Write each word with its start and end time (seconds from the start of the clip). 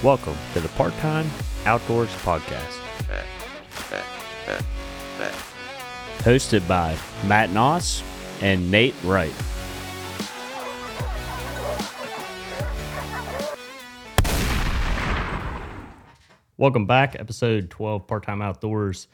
Welcome 0.00 0.36
to 0.52 0.60
the 0.60 0.68
Part 0.68 0.96
Time 0.98 1.28
Outdoors 1.64 2.08
Podcast. 2.22 2.78
Hosted 6.18 6.68
by 6.68 6.96
Matt 7.26 7.50
Noss 7.50 8.04
and 8.40 8.70
Nate 8.70 8.94
Wright. 9.02 9.32
Welcome 16.56 16.86
back, 16.86 17.16
episode 17.18 17.68
12 17.68 18.06
Part 18.06 18.24
Time 18.24 18.40
Outdoors. 18.40 19.08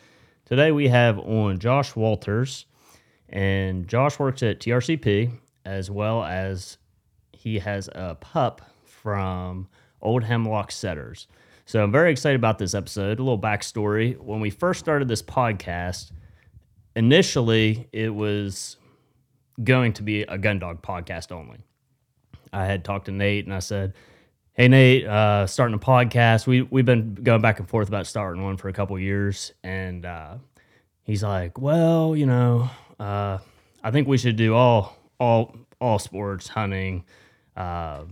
Today 0.45 0.71
we 0.71 0.89
have 0.89 1.19
on 1.19 1.61
Josh 1.61 1.97
Walters, 1.97 2.67
and 3.31 3.89
Josh 3.89 4.19
works 4.19 4.43
at 4.43 4.61
TRCP 4.61 5.31
as 5.65 5.91
well 5.91 6.23
as 6.23 6.77
he 7.33 7.61
has 7.61 7.89
a 7.95 8.17
pup 8.17 8.61
from 8.85 9.67
Old 10.05 10.25
Hemlock 10.25 10.71
Setters. 10.71 11.27
So 11.67 11.83
I'm 11.83 11.91
very 11.91 12.11
excited 12.11 12.37
about 12.37 12.59
this 12.59 12.75
episode. 12.75 13.19
A 13.19 13.23
little 13.23 13.39
backstory. 13.39 14.19
When 14.19 14.41
we 14.41 14.51
first 14.51 14.81
started 14.81 15.09
this 15.09 15.23
podcast, 15.23 16.13
initially 16.95 17.89
it 17.93 18.15
was 18.15 18.77
going 19.63 19.95
to 19.95 20.03
be 20.03 20.23
a 20.23 20.37
gun 20.37 20.59
dog 20.59 20.83
podcast 20.83 21.33
only. 21.33 21.59
I 22.53 22.67
had 22.67 22.85
talked 22.85 23.07
to 23.07 23.13
Nate 23.13 23.47
and 23.47 23.55
I 23.55 23.61
said, 23.61 23.95
Hey 24.57 24.69
Nate, 24.69 25.05
uh, 25.05 25.49
starting 25.49 25.75
a 25.75 25.81
podcast. 25.81 26.47
We 26.47 26.63
we've 26.63 26.85
been 26.85 27.15
going 27.15 27.41
back 27.41 27.59
and 27.59 27.69
forth 27.69 27.89
about 27.89 28.07
starting 28.07 28.45
one 28.45 28.57
for 28.57 28.69
a 28.69 28.73
couple 28.73 28.97
years, 29.01 29.53
and 29.65 30.07
uh, 30.07 30.37
he's 31.03 31.25
like, 31.25 31.59
"Well, 31.59 32.15
you 32.15 32.27
know, 32.27 32.71
uh, 33.01 33.39
I 33.83 33.91
think 33.91 34.07
we 34.07 34.17
should 34.17 34.37
do 34.37 34.55
all 34.55 34.97
all 35.19 35.57
all 35.81 35.99
sports, 35.99 36.47
hunting, 36.47 37.05
uh, 37.57 38.05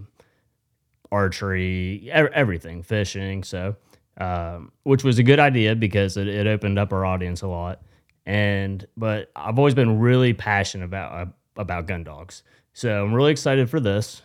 archery, 1.13 2.11
everything, 2.11 2.83
fishing." 2.83 3.45
So, 3.45 3.77
um, 4.19 4.73
which 4.83 5.05
was 5.05 5.19
a 5.19 5.23
good 5.23 5.39
idea 5.39 5.77
because 5.77 6.17
it, 6.17 6.27
it 6.27 6.47
opened 6.49 6.79
up 6.79 6.93
our 6.93 7.05
audience 7.05 7.43
a 7.43 7.47
lot. 7.47 7.83
And 8.27 8.85
but 8.97 9.31
I've 9.37 9.59
always 9.59 9.75
been 9.75 10.01
really 10.01 10.33
passionate 10.33 10.85
about 10.87 11.13
uh, 11.13 11.31
about 11.57 11.87
gun 11.87 12.03
dogs, 12.03 12.43
so 12.73 13.05
I'm 13.05 13.15
really 13.15 13.33
excited 13.33 13.71
for 13.71 13.79
this. 13.79 14.23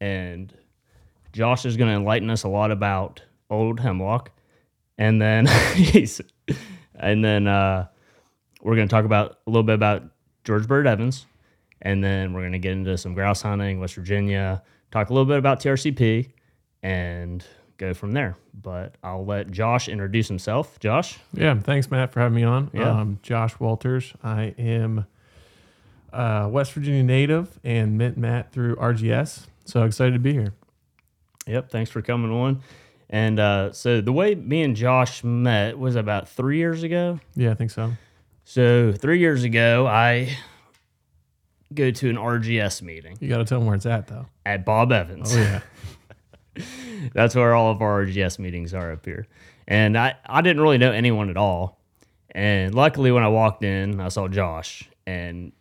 And 0.00 0.52
Josh 1.32 1.64
is 1.64 1.76
going 1.76 1.90
to 1.90 1.96
enlighten 1.96 2.28
us 2.28 2.42
a 2.44 2.48
lot 2.48 2.70
about 2.70 3.22
old 3.50 3.80
hemlock, 3.80 4.30
and 4.98 5.20
then 5.20 5.46
he's, 5.74 6.20
and 6.94 7.24
then 7.24 7.46
uh, 7.46 7.86
we're 8.62 8.76
going 8.76 8.88
to 8.88 8.92
talk 8.92 9.04
about 9.04 9.38
a 9.46 9.50
little 9.50 9.62
bit 9.62 9.74
about 9.74 10.04
George 10.44 10.66
Bird 10.66 10.86
Evans, 10.86 11.26
and 11.82 12.02
then 12.02 12.32
we're 12.32 12.40
going 12.40 12.52
to 12.52 12.58
get 12.58 12.72
into 12.72 12.96
some 12.96 13.14
grouse 13.14 13.42
hunting, 13.42 13.80
West 13.80 13.94
Virginia, 13.94 14.62
talk 14.92 15.10
a 15.10 15.12
little 15.12 15.26
bit 15.26 15.38
about 15.38 15.58
TRCP, 15.60 16.30
and 16.82 17.44
go 17.78 17.92
from 17.94 18.12
there. 18.12 18.36
But 18.54 18.94
I'll 19.02 19.24
let 19.26 19.50
Josh 19.50 19.88
introduce 19.88 20.28
himself. 20.28 20.78
Josh, 20.78 21.18
Yeah, 21.32 21.58
thanks, 21.58 21.90
Matt, 21.90 22.12
for 22.12 22.20
having 22.20 22.36
me 22.36 22.44
on. 22.44 22.70
Yeah. 22.72 22.90
Um, 22.90 23.18
Josh 23.22 23.58
Walters. 23.58 24.12
I 24.22 24.54
am 24.58 25.06
uh, 26.12 26.48
West 26.50 26.72
Virginia 26.72 27.02
native 27.02 27.58
and 27.64 27.98
met 27.98 28.16
Matt 28.16 28.52
through 28.52 28.76
RGS. 28.76 29.46
So 29.64 29.82
excited 29.84 30.12
to 30.12 30.18
be 30.20 30.32
here. 30.32 30.52
Yep, 31.46 31.70
thanks 31.70 31.90
for 31.90 32.02
coming 32.02 32.30
on. 32.30 32.60
And 33.10 33.38
uh, 33.40 33.72
so 33.72 34.00
the 34.00 34.12
way 34.12 34.34
me 34.34 34.62
and 34.62 34.76
Josh 34.76 35.24
met 35.24 35.78
was 35.78 35.96
about 35.96 36.28
three 36.28 36.58
years 36.58 36.82
ago. 36.82 37.18
Yeah, 37.34 37.50
I 37.50 37.54
think 37.54 37.70
so. 37.70 37.92
So 38.44 38.92
three 38.92 39.18
years 39.18 39.44
ago, 39.44 39.86
I 39.86 40.36
go 41.72 41.90
to 41.90 42.08
an 42.10 42.16
RGS 42.16 42.82
meeting 42.82 43.16
You 43.20 43.28
got 43.28 43.38
to 43.38 43.44
tell 43.44 43.58
them 43.58 43.66
where 43.66 43.76
it's 43.76 43.86
at, 43.86 44.06
though. 44.06 44.26
at 44.46 44.64
Bob 44.64 44.92
Evans. 44.92 45.34
Oh, 45.34 45.38
yeah. 45.40 45.60
That's 47.14 47.34
where 47.34 47.54
all 47.54 47.70
of 47.70 47.80
our 47.82 48.04
RGS 48.04 48.38
meetings 48.38 48.74
are 48.74 48.92
up 48.92 49.04
here. 49.04 49.26
And 49.66 49.96
I, 49.96 50.14
I 50.26 50.40
didn't 50.42 50.62
really 50.62 50.78
know 50.78 50.92
anyone 50.92 51.30
at 51.30 51.36
all. 51.36 51.78
And 52.30 52.74
luckily, 52.74 53.10
when 53.12 53.22
I 53.22 53.28
walked 53.28 53.64
in, 53.64 54.00
I 54.00 54.08
saw 54.08 54.28
Josh. 54.28 54.88
And 55.06 55.52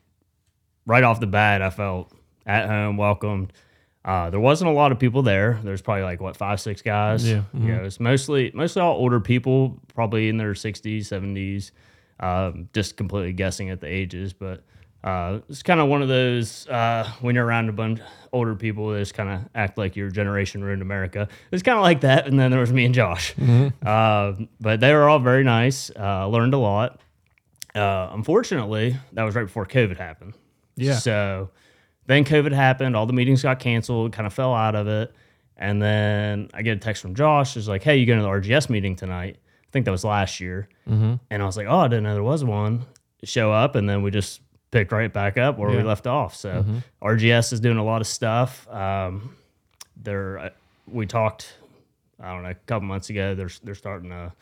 right 0.86 1.04
off 1.04 1.20
the 1.20 1.28
bat, 1.28 1.62
I 1.62 1.70
felt 1.70 2.12
at 2.46 2.68
home, 2.68 2.98
welcomed. 2.98 3.54
Uh, 4.04 4.30
there 4.32 4.40
wasn't 4.40 4.70
a 4.70 4.74
lot 4.74 4.92
of 4.92 5.00
people 5.00 5.22
there. 5.22 5.60
There's 5.64 5.82
probably 5.82 6.04
like 6.04 6.20
what 6.20 6.36
five, 6.36 6.60
six 6.60 6.82
guys. 6.82 7.28
Yeah, 7.28 7.44
you 7.54 7.74
know, 7.74 7.84
it's 7.84 8.00
mostly 8.00 8.52
mostly 8.56 8.82
all 8.82 8.96
older 8.96 9.20
people, 9.20 9.80
probably 9.94 10.28
in 10.28 10.38
their 10.38 10.54
60s, 10.54 11.02
70s. 11.02 11.72
Um, 12.20 12.68
just 12.74 12.98
completely 12.98 13.34
guessing 13.34 13.70
at 13.70 13.80
the 13.80 13.88
ages, 13.88 14.34
but 14.34 14.64
uh, 15.04 15.40
it's 15.50 15.64
kind 15.64 15.80
of 15.80 15.88
one 15.88 16.02
of 16.02 16.08
those 16.08 16.68
uh, 16.68 17.10
when 17.22 17.36
you're 17.36 17.46
around 17.46 17.70
a 17.70 17.74
bunch 17.74 18.00
of 18.00 18.06
older 18.34 18.56
people 18.56 18.90
that 18.90 19.00
just 19.00 19.14
kind 19.14 19.30
of 19.30 19.50
act 19.56 19.78
like 19.78 19.96
your 19.96 20.10
generation 20.10 20.64
ruined 20.64 20.82
America. 20.82 21.28
It's 21.52 21.64
kind 21.64 21.78
of 21.78 21.82
like 21.82 22.02
that, 22.02 22.28
and 22.28 22.40
then 22.40 22.52
there 22.52 22.60
was 22.60 22.72
me 22.72 22.86
and 22.86 22.94
Josh. 22.94 23.36
Uh, 23.86 24.34
but 24.60 24.80
they 24.80 24.94
were 24.94 25.10
all 25.10 25.20
very 25.20 25.44
nice. 25.44 25.92
Uh, 25.98 26.28
learned 26.28 26.54
a 26.54 26.58
lot. 26.58 27.02
Uh, 27.74 28.10
unfortunately, 28.12 28.96
that 29.14 29.24
was 29.24 29.36
right 29.36 29.46
before 29.46 29.66
COVID 29.66 29.98
happened. 29.98 30.34
Yeah. 30.76 30.98
So 30.98 31.50
then 32.06 32.24
COVID 32.24 32.52
happened. 32.52 32.96
All 32.96 33.06
the 33.06 33.14
meetings 33.14 33.44
got 33.44 33.60
canceled. 33.60 34.14
Kind 34.14 34.28
of 34.28 34.34
fell 34.34 34.54
out 34.54 34.76
of 34.76 34.88
it. 34.88 35.14
And 35.58 35.82
then 35.82 36.50
I 36.54 36.62
get 36.62 36.78
a 36.78 36.80
text 36.80 37.02
from 37.02 37.16
Josh. 37.16 37.56
It's 37.58 37.68
like, 37.68 37.84
"Hey, 37.84 37.98
you 37.98 38.06
going 38.06 38.20
to 38.20 38.24
the 38.24 38.30
RGS 38.30 38.70
meeting 38.70 38.96
tonight?" 38.96 39.38
I 39.38 39.70
think 39.72 39.86
that 39.86 39.92
was 39.92 40.04
last 40.04 40.40
year. 40.40 40.68
Mm-hmm. 40.90 41.16
And 41.30 41.42
I 41.42 41.46
was 41.46 41.58
like, 41.58 41.68
"Oh, 41.68 41.80
I 41.80 41.88
didn't 41.88 42.04
know 42.04 42.14
there 42.14 42.24
was 42.24 42.44
one." 42.44 42.86
Show 43.24 43.52
up, 43.52 43.76
and 43.76 43.88
then 43.88 44.02
we 44.02 44.10
just 44.10 44.42
picked 44.72 44.92
right 44.92 45.12
back 45.12 45.38
up 45.38 45.58
where 45.58 45.70
we 45.70 45.84
left 45.84 46.08
off. 46.08 46.36
So 46.36 46.66
RGS 47.02 47.54
is 47.54 47.60
doing 47.60 47.78
a 47.78 47.84
lot 47.84 48.02
of 48.02 48.08
stuff. 48.08 48.68
Um, 48.70 49.36
they're 50.02 50.40
uh, 50.40 50.50
we 50.88 51.06
talked, 51.06 51.54
I 52.20 52.32
don't 52.34 52.44
know, 52.44 52.50
a 52.50 52.56
couple 52.56 52.88
months 52.88 53.10
ago. 53.10 53.36
They're 53.36 53.50
they're 53.64 53.76
starting 53.76 54.12
a 54.12 54.34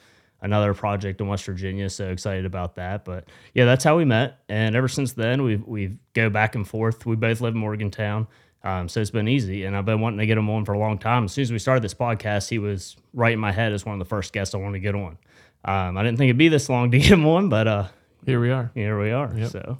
another 0.41 0.73
project 0.73 1.19
in 1.19 1.27
West 1.27 1.45
Virginia. 1.45 1.89
So 1.89 2.09
excited 2.09 2.45
about 2.45 2.75
that. 2.75 3.03
But 3.05 3.25
yeah, 3.53 3.65
that's 3.65 3.83
how 3.83 3.97
we 3.97 4.05
met. 4.05 4.39
And 4.47 4.75
ever 4.75 4.87
since 4.87 5.13
then, 5.13 5.43
we 5.43 5.57
we 5.57 5.97
go 6.13 6.29
back 6.29 6.55
and 6.55 6.67
forth. 6.67 7.05
We 7.05 7.15
both 7.15 7.41
live 7.41 7.53
in 7.55 7.59
Morgantown. 7.59 8.27
Um, 8.61 8.89
so 8.89 8.99
it's 8.99 9.09
been 9.09 9.29
easy, 9.29 9.63
and 9.63 9.75
I've 9.75 9.85
been 9.85 10.01
wanting 10.01 10.19
to 10.19 10.25
get 10.25 10.37
him 10.37 10.49
on 10.49 10.65
for 10.65 10.73
a 10.73 10.77
long 10.79 10.97
time. 10.97 11.23
As 11.23 11.31
soon 11.31 11.43
as 11.43 11.51
we 11.51 11.59
started 11.59 11.81
this 11.81 11.93
podcast, 11.93 12.49
he 12.49 12.59
was 12.59 12.97
right 13.13 13.31
in 13.31 13.39
my 13.39 13.53
head 13.53 13.71
as 13.71 13.85
one 13.85 13.93
of 13.93 13.99
the 13.99 14.09
first 14.09 14.33
guests 14.33 14.53
I 14.53 14.57
wanted 14.57 14.73
to 14.73 14.79
get 14.81 14.95
on. 14.95 15.17
Um, 15.63 15.97
I 15.97 16.03
didn't 16.03 16.17
think 16.17 16.27
it'd 16.27 16.37
be 16.37 16.49
this 16.49 16.67
long 16.67 16.91
to 16.91 16.97
get 16.99 17.09
him 17.09 17.25
on, 17.25 17.47
but 17.47 17.67
uh, 17.69 17.87
Here 18.25 18.39
we 18.41 18.51
are. 18.51 18.69
here 18.73 18.99
we 19.01 19.11
are. 19.11 19.33
Yep. 19.33 19.49
So 19.49 19.77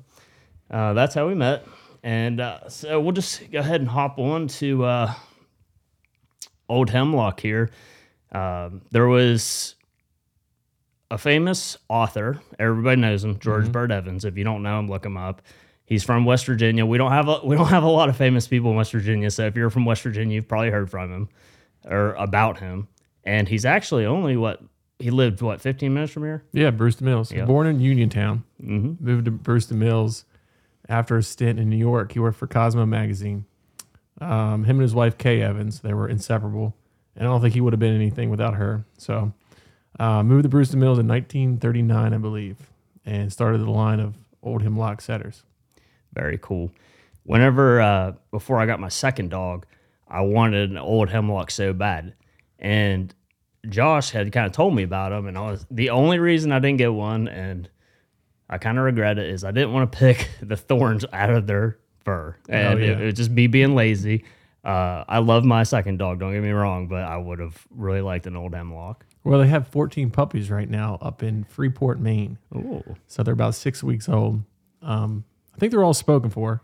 uh, 0.70 0.94
that's 0.94 1.16
how 1.16 1.28
we 1.28 1.36
met. 1.36 1.66
And 2.04 2.40
uh, 2.40 2.70
so 2.70 3.00
we'll 3.00 3.12
just 3.12 3.52
go 3.52 3.60
ahead 3.60 3.82
and 3.82 3.90
hop 3.90 4.20
on 4.20 4.48
to 4.48 4.86
uh, 4.86 5.14
Old 6.68 6.90
Hemlock 6.90 7.40
here. 7.40 7.72
Um, 8.32 8.82
there 8.92 9.08
was 9.08 9.76
a 11.12 11.18
famous 11.18 11.78
author. 11.90 12.40
Everybody 12.58 13.02
knows 13.02 13.24
him, 13.24 13.40
George 13.40 13.72
Bird 13.72 13.92
Evans. 13.92 14.24
If 14.26 14.38
you 14.38 14.44
don't 14.44 14.64
know 14.64 14.80
him, 14.80 14.88
look 14.88 15.06
him 15.06 15.18
up. 15.18 15.42
He's 15.86 16.04
from 16.04 16.24
West 16.24 16.46
Virginia. 16.46 16.86
We 16.86 17.00
don't 17.00 17.12
have 17.12 17.28
a 17.28 17.42
we 17.44 17.56
don't 17.56 17.68
have 17.70 17.84
a 17.84 17.90
lot 17.90 18.10
of 18.10 18.16
famous 18.16 18.48
people 18.48 18.70
in 18.70 18.78
West 18.78 18.92
Virginia. 18.92 19.32
So 19.32 19.48
if 19.48 19.56
you're 19.56 19.72
from 19.72 19.86
West 19.86 20.04
Virginia, 20.04 20.36
you've 20.36 20.48
probably 20.48 20.70
heard 20.70 20.90
from 20.90 21.12
him 21.12 21.30
or 21.84 22.14
about 22.14 22.60
him. 22.60 22.88
And 23.24 23.48
he's 23.50 23.66
actually 23.66 24.06
only 24.06 24.38
what 24.38 24.62
he 25.00 25.10
lived 25.10 25.42
what 25.42 25.62
15 25.62 25.92
minutes 25.92 26.14
from 26.14 26.24
here. 26.24 26.44
Yeah, 26.54 26.70
Bruceton 26.70 27.06
Mills. 27.06 27.32
Yeah. 27.32 27.46
Born 27.46 27.66
in 27.66 27.80
Uniontown. 27.80 28.44
Mm-hmm. 28.64 29.04
Moved 29.04 29.26
to 29.26 29.32
Bruceton 29.32 29.80
Mills 29.80 30.26
after 30.90 31.16
a 31.16 31.24
stint 31.24 31.60
in 31.60 31.70
New 31.70 31.78
York. 31.78 32.12
He 32.12 32.20
worked 32.20 32.38
for 32.38 32.48
Cosmo 32.48 32.86
Magazine. 32.86 33.46
Um, 34.20 34.66
him 34.66 34.78
and 34.78 34.82
his 34.82 34.96
wife, 34.96 35.18
Kay 35.18 35.42
Evans, 35.42 35.80
they 35.80 35.94
were 35.94 36.10
inseparable. 36.10 36.76
And 37.16 37.28
I 37.28 37.32
don't 37.32 37.42
think 37.42 37.54
he 37.54 37.62
would 37.62 37.74
have 37.74 37.80
been 37.80 37.96
anything 37.96 38.30
without 38.30 38.56
her. 38.56 38.84
So 38.98 39.32
uh, 40.00 40.24
moved 40.24 40.44
to 40.44 40.50
Bruceton 40.50 40.80
Mills 40.80 41.00
in 41.00 41.08
1939, 41.08 42.14
I 42.14 42.18
believe, 42.18 42.58
and 43.06 43.32
started 43.32 43.62
the 43.62 43.70
line 43.70 44.00
of 44.00 44.16
Old 44.44 44.62
Hemlock 44.62 45.02
Setters. 45.02 45.44
Very 46.14 46.38
cool. 46.42 46.72
Whenever 47.24 47.80
uh, 47.80 48.14
before 48.32 48.60
I 48.60 48.66
got 48.66 48.80
my 48.80 48.90
second 48.90 49.30
dog, 49.30 49.66
I 50.08 50.22
wanted 50.22 50.72
an 50.72 50.78
old 50.78 51.10
hemlock 51.10 51.52
so 51.52 51.72
bad, 51.72 52.16
and 52.58 53.14
Josh 53.68 54.10
had 54.10 54.32
kind 54.32 54.48
of 54.48 54.54
told 54.54 54.74
me 54.74 54.82
about 54.82 55.10
them, 55.10 55.28
and 55.28 55.38
I 55.38 55.52
was 55.52 55.68
the 55.70 55.92
only 55.92 56.18
reason 56.18 56.52
I 56.52 56.58
didn't 56.58 56.80
get 56.80 56.94
one, 56.94 57.28
and 57.28 57.70
I 58.50 58.58
kind 58.58 58.78
of 58.78 58.84
regret 58.84 59.20
it 59.20 59.30
is 59.30 59.44
I 59.44 59.52
didn't 59.52 59.74
want 59.74 59.92
to 59.92 59.98
pick 59.98 60.30
the 60.42 60.58
thorns 60.58 61.06
out 61.14 61.30
of 61.30 61.48
their 61.48 61.78
fur, 62.04 62.36
and 62.48 62.80
it, 62.80 62.88
yeah. 62.88 63.00
it 63.00 63.06
would 63.06 63.16
just 63.16 63.36
be 63.36 63.48
being 63.48 63.76
lazy. 63.76 64.24
Uh, 64.64 65.06
I 65.08 65.20
love 65.20 65.46
my 65.46 65.64
second 65.64 65.98
dog, 65.98 66.20
don't 66.20 66.34
get 66.34 66.44
me 66.44 66.50
wrong, 66.50 66.88
but 66.88 67.04
I 67.04 67.18
would 67.18 67.40
have 67.40 67.66
really 67.72 68.02
liked 68.02 68.28
an 68.28 68.36
old 68.36 68.54
hemlock. 68.54 69.06
Well, 69.24 69.40
they 69.40 69.48
have 69.48 69.68
14 69.68 70.12
puppies 70.12 70.50
right 70.50 70.70
now 70.70 70.98
up 71.02 71.24
in 71.24 71.44
Freeport, 71.46 72.00
Maine. 72.00 72.38
Ooh, 72.56 72.84
So 73.08 73.24
they're 73.24 73.34
about 73.34 73.56
six 73.56 73.84
weeks 73.84 74.10
old. 74.10 74.44
Um, 74.82 75.24
I 75.56 75.58
think 75.60 75.72
they're 75.72 75.84
all 75.84 75.94
spoken 75.94 76.30
for, 76.30 76.62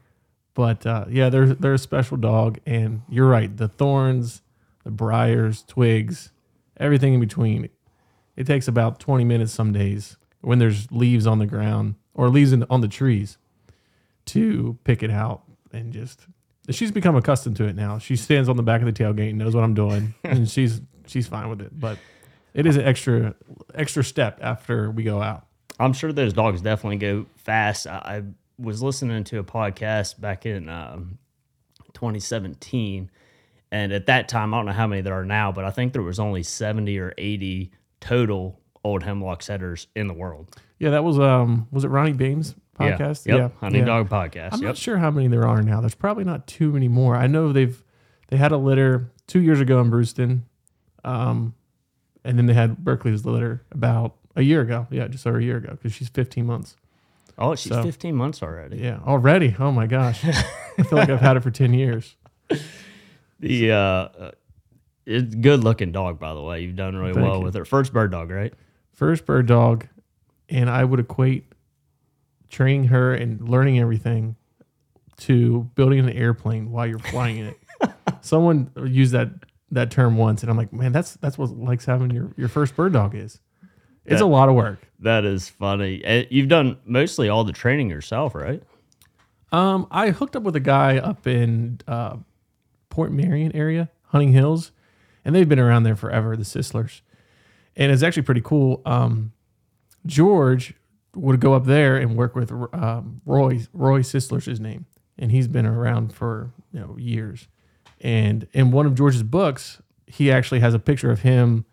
but 0.54 0.86
uh, 0.86 1.06
yeah, 1.10 1.30
they're 1.30 1.54
they're 1.54 1.74
a 1.74 1.78
special 1.78 2.18
dog. 2.18 2.60
And 2.66 3.02
you're 3.10 3.28
right, 3.28 3.56
the 3.56 3.68
thorns, 3.68 4.42
the 4.84 4.92
briars, 4.92 5.64
twigs, 5.64 6.32
everything 6.78 7.14
in 7.14 7.20
between. 7.20 7.70
It 8.36 8.48
takes 8.48 8.68
about 8.68 9.00
20 9.00 9.24
minutes 9.24 9.54
some 9.54 9.72
days 9.72 10.18
when 10.46 10.60
there's 10.60 10.92
leaves 10.92 11.26
on 11.26 11.40
the 11.40 11.46
ground 11.46 11.96
or 12.14 12.30
leaves 12.30 12.54
in, 12.54 12.64
on 12.70 12.82
the 12.82 12.88
trees 12.88 13.38
to 14.26 14.78
pick 14.84 15.02
it 15.02 15.10
out 15.10 15.44
and 15.72 15.92
just 15.92 16.28
she's 16.70 16.92
become 16.92 17.16
accustomed 17.16 17.56
to 17.58 17.66
it 17.66 17.76
now. 17.76 17.98
She 17.98 18.16
stands 18.16 18.48
on 18.48 18.56
the 18.56 18.64
back 18.64 18.82
of 18.82 18.86
the 18.86 18.94
tailgate 18.94 19.30
and 19.30 19.40
knows 19.40 19.56
what 19.56 19.64
I'm 19.64 19.74
doing, 19.74 20.14
and 20.24 20.50
she's 20.50 20.82
she's 21.08 21.28
fine 21.28 21.50
with 21.50 21.62
it. 21.62 21.78
But 21.78 21.98
it 22.54 22.66
is 22.66 22.78
an 22.78 22.84
extra 22.84 23.36
extra 23.74 24.04
step 24.04 24.40
after 24.42 24.92
we 24.92 25.04
go 25.04 25.22
out. 25.22 25.48
I'm 25.80 25.94
sure 25.94 26.14
those 26.14 26.34
dogs 26.34 26.62
definitely 26.62 26.98
go 26.98 27.26
fast. 27.36 27.88
I, 27.88 27.98
I 27.98 28.24
was 28.58 28.82
listening 28.82 29.24
to 29.26 29.40
a 29.40 29.44
podcast 29.44 30.22
back 30.22 30.46
in 30.46 30.70
um, 30.70 31.18
2017, 31.94 33.10
and 33.72 33.92
at 33.92 34.06
that 34.06 34.30
time, 34.30 34.54
I 34.54 34.58
don't 34.58 34.68
know 34.68 34.72
how 34.72 34.88
many 34.88 35.02
there 35.02 35.16
are 35.16 35.26
now, 35.26 35.52
but 35.52 35.66
I 35.66 35.72
think 35.72 35.92
there 35.92 36.02
was 36.02 36.20
only 36.20 36.44
70 36.44 36.98
or 37.00 37.14
80 37.18 37.72
total 38.00 38.62
old 38.86 39.04
hemlock 39.04 39.42
setters 39.42 39.88
in 39.96 40.08
the 40.08 40.14
world. 40.14 40.56
Yeah, 40.80 40.92
that 40.92 41.04
was 41.04 41.20
um 41.20 41.68
was 41.72 41.84
it 41.84 41.88
Ronnie 41.90 42.14
Beams 42.14 42.56
podcast? 42.80 43.26
Yeah, 43.26 43.36
yep. 43.36 43.58
Hunting 43.60 43.82
yeah. 43.82 43.86
Dog 43.86 44.10
Podcast. 44.10 44.54
I'm 44.54 44.62
yep. 44.62 44.68
not 44.68 44.78
sure 44.78 44.98
how 44.98 45.10
many 45.12 45.28
there 45.28 45.48
are 45.48 45.62
now. 45.62 45.82
There's 45.82 45.96
probably 45.96 46.24
not 46.24 46.48
too 46.48 46.72
many 46.72 46.88
more. 46.88 47.16
I 47.16 47.28
know 47.28 47.52
they've 47.52 47.84
they 48.28 48.38
had 48.38 48.52
a 48.52 48.58
litter 48.58 49.12
two 49.28 49.42
years 49.42 49.60
ago 49.60 49.82
in 49.82 49.90
Bruceton, 49.90 50.46
um, 51.04 51.56
and 52.24 52.38
then 52.38 52.46
they 52.46 52.54
had 52.54 52.78
Berkeley's 52.78 53.26
litter 53.26 53.64
about 53.72 54.16
a 54.36 54.44
year 54.44 54.62
ago. 54.62 54.88
Yeah, 54.92 55.08
just 55.08 55.26
over 55.26 55.40
a 55.40 55.44
year 55.44 55.58
ago 55.58 55.72
because 55.72 55.94
she's 55.94 56.10
15 56.10 56.46
months. 56.46 56.76
Oh, 57.38 57.56
she's 57.56 57.72
So- 57.74 57.84
15 57.84 58.16
months 58.16 58.44
already. 58.44 58.78
Yeah, 58.78 59.00
already. 59.06 59.56
Oh 59.60 59.72
my 59.72 59.88
gosh, 59.88 60.24
I 60.24 60.84
feel 60.84 61.00
like 61.00 61.10
I've 61.10 61.22
had 61.22 61.38
it 61.38 61.42
for 61.42 61.52
10 61.52 61.74
years. 61.74 62.16
The 63.38 63.74
uh, 63.74 63.76
uh, 63.76 64.32
it's 65.06 65.36
good 65.36 65.62
looking 65.62 65.92
dog, 65.92 66.20
by 66.20 66.34
the 66.34 66.42
way. 66.42 66.62
You've 66.62 66.78
done 66.78 66.96
really 66.96 67.14
Thank 67.14 67.26
well 67.26 67.40
you. 67.40 67.44
with 67.44 67.54
her. 67.56 67.66
First 67.66 67.92
bird 67.92 68.12
dog, 68.12 68.32
right? 68.32 68.54
First 68.96 69.26
bird 69.26 69.46
dog, 69.46 69.88
and 70.50 70.70
I 70.70 70.84
would 70.84 71.00
equate 71.00 71.52
training 72.50 72.86
her 72.86 73.14
and 73.14 73.48
learning 73.48 73.80
everything 73.80 74.36
to 75.18 75.70
building 75.76 76.00
an 76.00 76.10
airplane 76.10 76.72
while 76.72 76.88
you're 76.88 77.00
flying 77.00 77.38
in 77.38 77.46
it. 77.48 77.60
Someone 78.22 78.72
used 78.86 79.12
that 79.14 79.30
that 79.72 79.92
term 79.92 80.16
once, 80.18 80.42
and 80.44 80.50
I'm 80.50 80.58
like, 80.58 80.72
man, 80.72 80.92
that's 80.92 81.16
that's 81.16 81.38
what 81.38 81.50
like 81.52 81.84
having 81.84 82.10
your 82.12 82.32
your 82.38 82.48
first 82.48 82.76
bird 82.76 82.94
dog 82.94 83.16
is. 83.16 83.40
It's 84.06 84.20
That- 84.20 84.26
a 84.26 84.28
lot 84.28 84.50
of 84.50 84.56
work. 84.56 84.80
That 85.00 85.26
is 85.26 85.50
funny. 85.50 86.28
You've 86.30 86.48
done 86.48 86.78
mostly 86.86 87.28
all 87.28 87.44
the 87.44 87.52
training 87.52 87.90
yourself, 87.90 88.34
right? 88.34 88.64
Um, 89.52 89.88
I 89.92 90.12
hooked 90.12 90.36
up 90.36 90.44
with 90.44 90.56
a 90.56 90.60
guy 90.62 90.98
up 90.98 91.28
in 91.28 91.80
uh, 91.88 92.18
Point 92.90 93.12
Marion 93.12 93.54
area, 93.56 93.90
Hunting 94.08 94.32
Hills, 94.32 94.72
and 95.26 95.36
they've 95.36 95.48
been 95.50 95.60
around 95.60 95.84
there 95.84 95.96
forever, 95.96 96.36
the 96.38 96.46
Sislers. 96.46 97.02
And 97.76 97.92
it's 97.92 98.04
actually 98.04 98.24
pretty 98.24 98.42
cool. 98.42 98.82
Um, 98.86 99.32
George 100.06 100.74
would 101.16 101.40
go 101.40 101.54
up 101.54 101.66
there 101.66 101.98
and 101.98 102.16
work 102.16 102.36
with 102.36 102.52
um, 102.52 103.22
Roy. 103.26 103.62
Roy 103.74 104.02
Sisler's 104.02 104.46
his 104.46 104.60
name, 104.60 104.86
and 105.18 105.32
he's 105.32 105.48
been 105.48 105.66
around 105.66 106.14
for 106.14 106.52
you 106.72 106.80
know 106.80 106.96
years. 106.98 107.48
And 108.02 108.48
in 108.54 108.72
one 108.72 108.86
of 108.86 108.96
George's 108.96 109.24
books, 109.24 109.82
he 110.08 110.32
actually 110.32 110.60
has 110.60 110.74
a 110.74 110.80
picture 110.80 111.12
of 111.12 111.22
him 111.22 111.66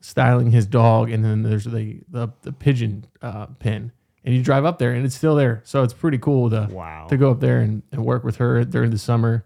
styling 0.00 0.50
his 0.50 0.66
dog, 0.66 1.10
and 1.10 1.24
then 1.24 1.42
there's 1.42 1.64
the 1.64 2.00
the, 2.08 2.28
the 2.42 2.52
pigeon 2.52 3.06
uh, 3.22 3.46
pen. 3.46 3.92
And 4.22 4.34
you 4.34 4.42
drive 4.42 4.66
up 4.66 4.78
there, 4.78 4.92
and 4.92 5.06
it's 5.06 5.14
still 5.14 5.34
there. 5.34 5.62
So 5.64 5.82
it's 5.82 5.94
pretty 5.94 6.18
cool 6.18 6.50
to 6.50 6.68
Wow. 6.70 7.06
to 7.08 7.16
go 7.16 7.30
up 7.30 7.40
there 7.40 7.60
and, 7.60 7.82
and 7.90 8.04
work 8.04 8.22
with 8.24 8.36
her 8.36 8.64
during 8.64 8.90
the 8.90 8.98
summer. 8.98 9.44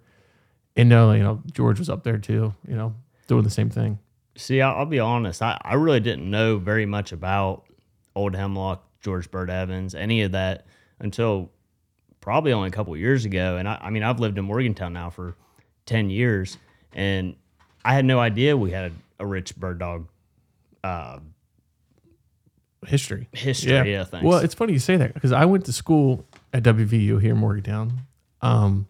And 0.76 0.88
know, 0.88 1.12
you 1.12 1.22
know, 1.22 1.40
George 1.52 1.78
was 1.78 1.88
up 1.88 2.02
there 2.02 2.18
too, 2.18 2.52
you 2.66 2.74
know, 2.74 2.94
doing 3.28 3.44
the 3.44 3.50
same 3.50 3.70
thing. 3.70 4.00
See, 4.36 4.60
I'll, 4.60 4.76
I'll 4.76 4.86
be 4.86 5.00
honest. 5.00 5.42
I, 5.42 5.58
I 5.62 5.74
really 5.74 6.00
didn't 6.00 6.28
know 6.28 6.58
very 6.58 6.86
much 6.86 7.12
about 7.12 7.64
Old 8.14 8.34
Hemlock, 8.34 8.84
George 9.00 9.30
Bird 9.30 9.50
Evans, 9.50 9.94
any 9.94 10.22
of 10.22 10.32
that 10.32 10.66
until 10.98 11.50
probably 12.20 12.52
only 12.52 12.68
a 12.68 12.72
couple 12.72 12.96
years 12.96 13.24
ago. 13.24 13.56
And 13.56 13.68
I, 13.68 13.78
I 13.82 13.90
mean, 13.90 14.02
I've 14.02 14.20
lived 14.20 14.38
in 14.38 14.44
Morgantown 14.44 14.92
now 14.92 15.10
for 15.10 15.36
10 15.86 16.10
years, 16.10 16.58
and 16.92 17.36
I 17.84 17.94
had 17.94 18.04
no 18.04 18.18
idea 18.18 18.56
we 18.56 18.70
had 18.70 18.90
a, 18.90 19.24
a 19.24 19.26
rich 19.26 19.54
bird 19.56 19.78
dog 19.78 20.08
uh, 20.82 21.18
History. 22.86 23.28
history. 23.32 23.92
Yeah, 23.92 24.04
thanks. 24.04 24.24
Well, 24.24 24.38
it's 24.40 24.54
funny 24.54 24.74
you 24.74 24.78
say 24.78 24.96
that 24.96 25.14
because 25.14 25.32
I 25.32 25.44
went 25.46 25.64
to 25.66 25.72
school 25.72 26.26
at 26.52 26.62
WVU 26.62 27.20
here 27.20 27.32
in 27.32 27.38
Morgantown, 27.38 28.00
um, 28.42 28.86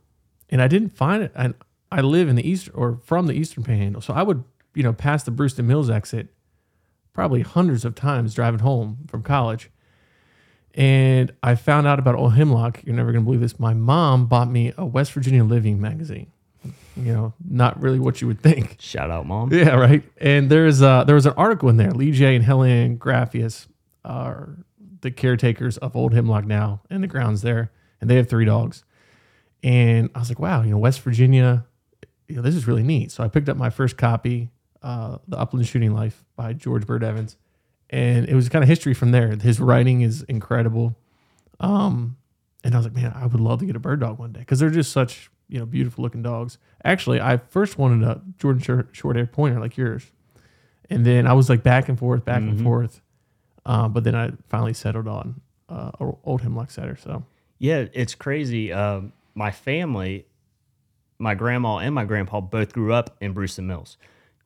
and 0.51 0.61
I 0.61 0.69
didn't 0.69 0.91
find 0.91 1.23
it. 1.23 1.33
And 1.35 1.55
I 1.93 2.01
live 2.01 2.29
in 2.29 2.35
the 2.37 2.49
east 2.49 2.69
or 2.75 2.99
from 3.05 3.27
the 3.27 3.35
Eastern 3.35 3.63
Panhandle, 3.63 4.03
so 4.03 4.13
I 4.13 4.23
would 4.23 4.43
you 4.75 4.83
know 4.83 4.93
past 4.93 5.25
the 5.25 5.31
Bruceton 5.31 5.67
Mills 5.67 5.91
exit 5.91 6.29
probably 7.13 7.43
hundreds 7.43 7.85
of 7.85 7.95
times 7.95 8.35
driving 8.35 8.61
home 8.61 8.99
from 9.09 9.23
college. 9.23 9.71
And 10.75 11.33
I 11.43 11.55
found 11.55 11.87
out 11.87 12.01
about 12.01 12.17
Old 12.17 12.35
Hemlock. 12.35 12.83
You're 12.85 12.97
never 12.97 13.13
gonna 13.13 13.25
believe 13.25 13.41
this. 13.41 13.61
My 13.61 13.75
mom 13.75 14.27
bought 14.27 14.51
me 14.51 14.73
a 14.77 14.85
West 14.85 15.13
Virginia 15.13 15.45
Living 15.45 15.81
magazine. 15.81 16.33
You 16.97 17.13
know, 17.13 17.35
not 17.49 17.81
really 17.81 17.99
what 17.99 18.21
you 18.21 18.27
would 18.27 18.41
think. 18.41 18.77
Shout 18.81 19.11
out, 19.11 19.27
mom. 19.27 19.53
Yeah, 19.53 19.75
right. 19.75 20.03
And 20.19 20.51
there's 20.51 20.83
uh 20.83 21.05
there 21.05 21.15
was 21.15 21.27
an 21.27 21.35
article 21.37 21.69
in 21.69 21.77
there. 21.77 21.91
Lee 21.91 22.11
J 22.11 22.35
and 22.35 22.45
Helen 22.45 22.99
Graffius 22.99 23.69
are 24.05 24.57
the 25.01 25.11
caretakers 25.11 25.77
of 25.79 25.95
Old 25.95 26.15
Hemlock 26.15 26.45
now 26.47 26.81
and 26.91 27.03
the 27.03 27.07
grounds 27.07 27.43
there, 27.43 27.71
and 28.01 28.09
they 28.09 28.17
have 28.17 28.29
three 28.29 28.45
dogs. 28.45 28.85
And 29.63 30.11
I 30.15 30.19
was 30.19 30.29
like, 30.29 30.39
wow, 30.39 30.63
you 30.63 30.71
know, 30.71 30.79
West 30.79 31.01
Virginia, 31.01 31.65
you 32.29 32.37
know, 32.37 32.43
this 32.43 32.55
is 32.55 32.67
really 32.67 32.83
neat. 32.83 33.13
So 33.13 33.23
I 33.23 33.29
picked 33.29 33.49
up 33.49 33.57
my 33.57 33.71
first 33.71 33.97
copy, 33.97 34.51
uh, 34.85 35.19
The 35.27 35.37
Upland 35.39 35.67
Shooting 35.67 35.93
Life 35.95 36.25
by 36.37 36.53
George 36.53 36.87
Bird 36.87 37.03
Evans, 37.03 37.37
and 37.91 38.29
it 38.29 38.35
was 38.35 38.49
kind 38.49 38.63
of 38.63 38.69
history 38.69 38.95
from 38.95 39.11
there. 39.11 39.35
His 39.37 39.59
writing 39.59 40.03
is 40.03 40.23
incredible. 40.25 40.95
Um, 41.61 42.17
and 42.63 42.75
I 42.75 42.79
was 42.79 42.87
like, 42.87 42.95
man, 42.95 43.13
I 43.17 43.27
would 43.27 43.41
love 43.41 43.61
to 43.61 43.67
get 43.67 43.77
a 43.77 43.81
bird 43.81 44.01
dog 44.01 44.19
one 44.19 44.33
day 44.33 44.41
because 44.41 44.59
they're 44.61 44.71
just 44.71 44.93
such 44.93 45.31
you 45.49 45.59
know 45.59 45.67
beautiful 45.67 46.03
looking 46.03 46.23
dogs. 46.23 46.59
Actually, 46.85 47.21
I 47.21 47.39
first 47.39 47.79
wanted 47.79 48.07
a 48.07 48.21
German 48.39 48.61
short, 48.63 48.89
short 48.93 49.17
hair 49.17 49.27
pointer 49.27 49.59
like 49.61 49.77
yours, 49.77 50.11
and 50.91 51.05
then 51.05 51.27
I 51.27 51.33
was 51.33 51.49
like 51.49 51.63
back 51.63 51.89
and 51.89 51.99
forth, 51.99 52.25
back 52.25 52.43
and 52.43 52.59
Mhm. 52.59 52.63
forth. 52.63 53.01
Um, 53.67 53.93
but 53.93 54.05
then 54.05 54.15
I 54.15 54.33
finally 54.49 54.75
settled 54.75 55.09
on 55.09 55.41
uh, 55.71 55.91
old 56.25 56.43
hemlock 56.43 56.71
setter. 56.71 56.95
So 56.97 57.25
Yeah, 57.59 57.87
it's 57.95 58.15
crazy. 58.15 58.71
Um, 58.73 59.13
my 59.35 59.51
family, 59.51 60.27
my 61.19 61.35
grandma 61.35 61.79
and 61.79 61.95
my 61.95 62.05
grandpa 62.05 62.41
both 62.43 62.73
grew 62.75 62.93
up 62.93 63.17
in 63.21 63.33
Bruceton 63.33 63.67
Mills. 63.67 63.97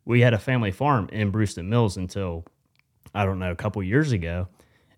We 0.09 0.23
had 0.23 0.33
a 0.35 0.39
family 0.39 0.71
farm 0.73 1.09
in 1.13 1.31
Bruceton 1.31 1.69
Mills 1.69 1.97
until 1.97 2.45
I 3.15 3.25
don't 3.25 3.39
know 3.39 3.51
a 3.53 3.57
couple 3.57 3.83
years 3.83 4.11
ago. 4.13 4.49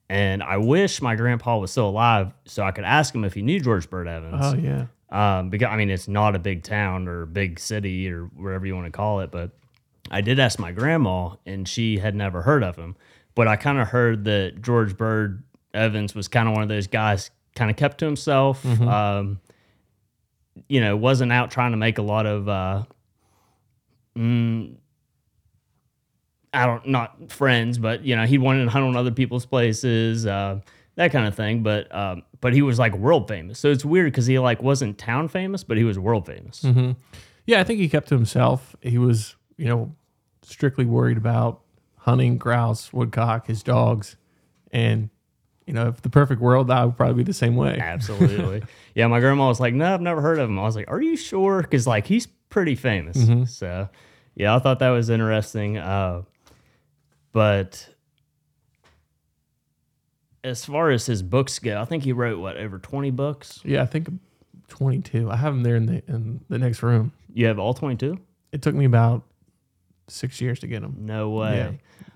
And 0.08 0.42
I 0.42 0.56
wish 0.56 1.02
my 1.02 1.14
grandpa 1.16 1.58
was 1.58 1.70
still 1.70 1.88
alive 1.88 2.32
so 2.44 2.62
I 2.62 2.70
could 2.70 2.84
ask 2.84 3.14
him 3.14 3.24
if 3.24 3.34
he 3.34 3.42
knew 3.42 3.60
George 3.60 3.90
Bird 3.90 4.08
Evans. 4.08 4.36
oh 4.40 4.54
yeah, 4.54 4.86
Um, 5.10 5.50
because 5.50 5.68
I 5.70 5.76
mean, 5.76 5.90
it's 5.90 6.08
not 6.08 6.34
a 6.34 6.38
big 6.38 6.62
town 6.62 7.06
or 7.08 7.26
big 7.26 7.58
city 7.60 8.10
or 8.10 8.24
wherever 8.36 8.66
you 8.66 8.74
want 8.74 8.86
to 8.86 8.92
call 8.92 9.20
it, 9.20 9.30
but 9.30 9.50
I 10.10 10.20
did 10.20 10.38
ask 10.40 10.58
my 10.58 10.72
grandma, 10.72 11.36
and 11.46 11.68
she 11.68 11.98
had 11.98 12.14
never 12.16 12.42
heard 12.42 12.64
of 12.64 12.74
him. 12.76 12.96
But 13.36 13.46
I 13.48 13.54
kind 13.56 13.78
of 13.78 13.88
heard 13.88 14.24
that 14.24 14.62
George 14.62 14.96
Bird 14.96 15.42
Evans 15.74 16.14
was 16.14 16.26
kind 16.28 16.48
of 16.48 16.54
one 16.54 16.62
of 16.64 16.68
those 16.68 16.88
guys, 16.88 17.30
kind 17.54 17.70
of 17.70 17.76
kept 17.76 17.98
to 17.98 18.06
himself. 18.06 18.64
Um, 18.66 19.40
you 20.68 20.80
know, 20.80 20.96
wasn't 20.96 21.30
out 21.32 21.50
trying 21.52 21.70
to 21.70 21.76
make 21.76 21.98
a 21.98 22.02
lot 22.02 22.26
of. 22.26 22.48
Uh, 22.48 22.82
mm, 24.16 24.74
I 26.52 26.66
don't 26.66 26.86
not 26.86 27.30
friends, 27.30 27.78
but 27.78 28.02
you 28.04 28.16
know 28.16 28.26
he'd 28.26 28.38
wanted 28.38 28.64
to 28.64 28.70
hunt 28.70 28.84
on 28.84 28.96
other 28.96 29.10
people's 29.12 29.46
places, 29.46 30.26
uh, 30.26 30.60
that 30.96 31.12
kind 31.12 31.26
of 31.26 31.34
thing. 31.34 31.62
But 31.62 31.94
um, 31.94 32.22
but 32.40 32.52
he 32.52 32.62
was 32.62 32.78
like 32.78 32.94
world 32.96 33.28
famous, 33.28 33.58
so 33.58 33.70
it's 33.70 33.84
weird 33.84 34.12
because 34.12 34.26
he 34.26 34.38
like 34.38 34.62
wasn't 34.62 34.98
town 34.98 35.28
famous, 35.28 35.62
but 35.64 35.76
he 35.76 35.84
was 35.84 35.98
world 35.98 36.26
famous. 36.26 36.62
hmm 36.62 36.92
yeah. 37.46 37.60
I 37.60 37.64
think 37.64 37.80
he 37.80 37.88
kept 37.88 38.08
to 38.08 38.14
himself. 38.14 38.74
He 38.80 38.98
was 38.98 39.36
you 39.56 39.66
know 39.66 39.94
strictly 40.42 40.84
worried 40.84 41.16
about 41.16 41.60
hunting 41.98 42.38
grouse, 42.38 42.92
woodcock, 42.92 43.46
his 43.46 43.62
dogs, 43.62 44.16
and 44.72 45.08
you 45.66 45.72
know 45.72 45.86
if 45.88 46.02
the 46.02 46.10
perfect 46.10 46.40
world, 46.40 46.68
I 46.70 46.84
would 46.84 46.96
probably 46.96 47.14
be 47.16 47.22
the 47.22 47.32
same 47.32 47.54
way. 47.56 47.78
Absolutely, 47.80 48.62
yeah. 48.96 49.06
My 49.06 49.20
grandma 49.20 49.46
was 49.48 49.60
like, 49.60 49.74
"No, 49.74 49.94
I've 49.94 50.00
never 50.00 50.20
heard 50.20 50.38
of 50.40 50.48
him." 50.50 50.58
I 50.58 50.62
was 50.62 50.74
like, 50.74 50.90
"Are 50.90 51.00
you 51.00 51.16
sure?" 51.16 51.62
Because 51.62 51.86
like 51.86 52.06
he's 52.06 52.26
pretty 52.48 52.74
famous. 52.74 53.16
Mhm. 53.18 53.48
So 53.48 53.88
yeah, 54.34 54.56
I 54.56 54.58
thought 54.58 54.80
that 54.80 54.90
was 54.90 55.10
interesting. 55.10 55.78
Uh, 55.78 56.22
but 57.32 57.88
as 60.42 60.64
far 60.64 60.90
as 60.90 61.06
his 61.06 61.22
books 61.22 61.58
go, 61.58 61.80
I 61.80 61.84
think 61.84 62.04
he 62.04 62.12
wrote 62.12 62.38
what 62.38 62.56
over 62.56 62.78
twenty 62.78 63.10
books. 63.10 63.60
Yeah, 63.64 63.82
I 63.82 63.86
think 63.86 64.08
22. 64.68 65.30
I 65.30 65.36
have 65.36 65.52
them 65.52 65.62
there 65.62 65.76
in 65.76 65.86
the 65.86 66.02
in 66.06 66.40
the 66.48 66.58
next 66.58 66.82
room. 66.82 67.12
You 67.32 67.46
have 67.46 67.58
all 67.58 67.74
twenty 67.74 67.96
two? 67.96 68.18
It 68.52 68.62
took 68.62 68.74
me 68.74 68.84
about 68.84 69.22
six 70.08 70.40
years 70.40 70.60
to 70.60 70.66
get 70.66 70.82
them. 70.82 70.96
No 71.00 71.30
way. 71.30 71.56
Yeah. 71.56 71.70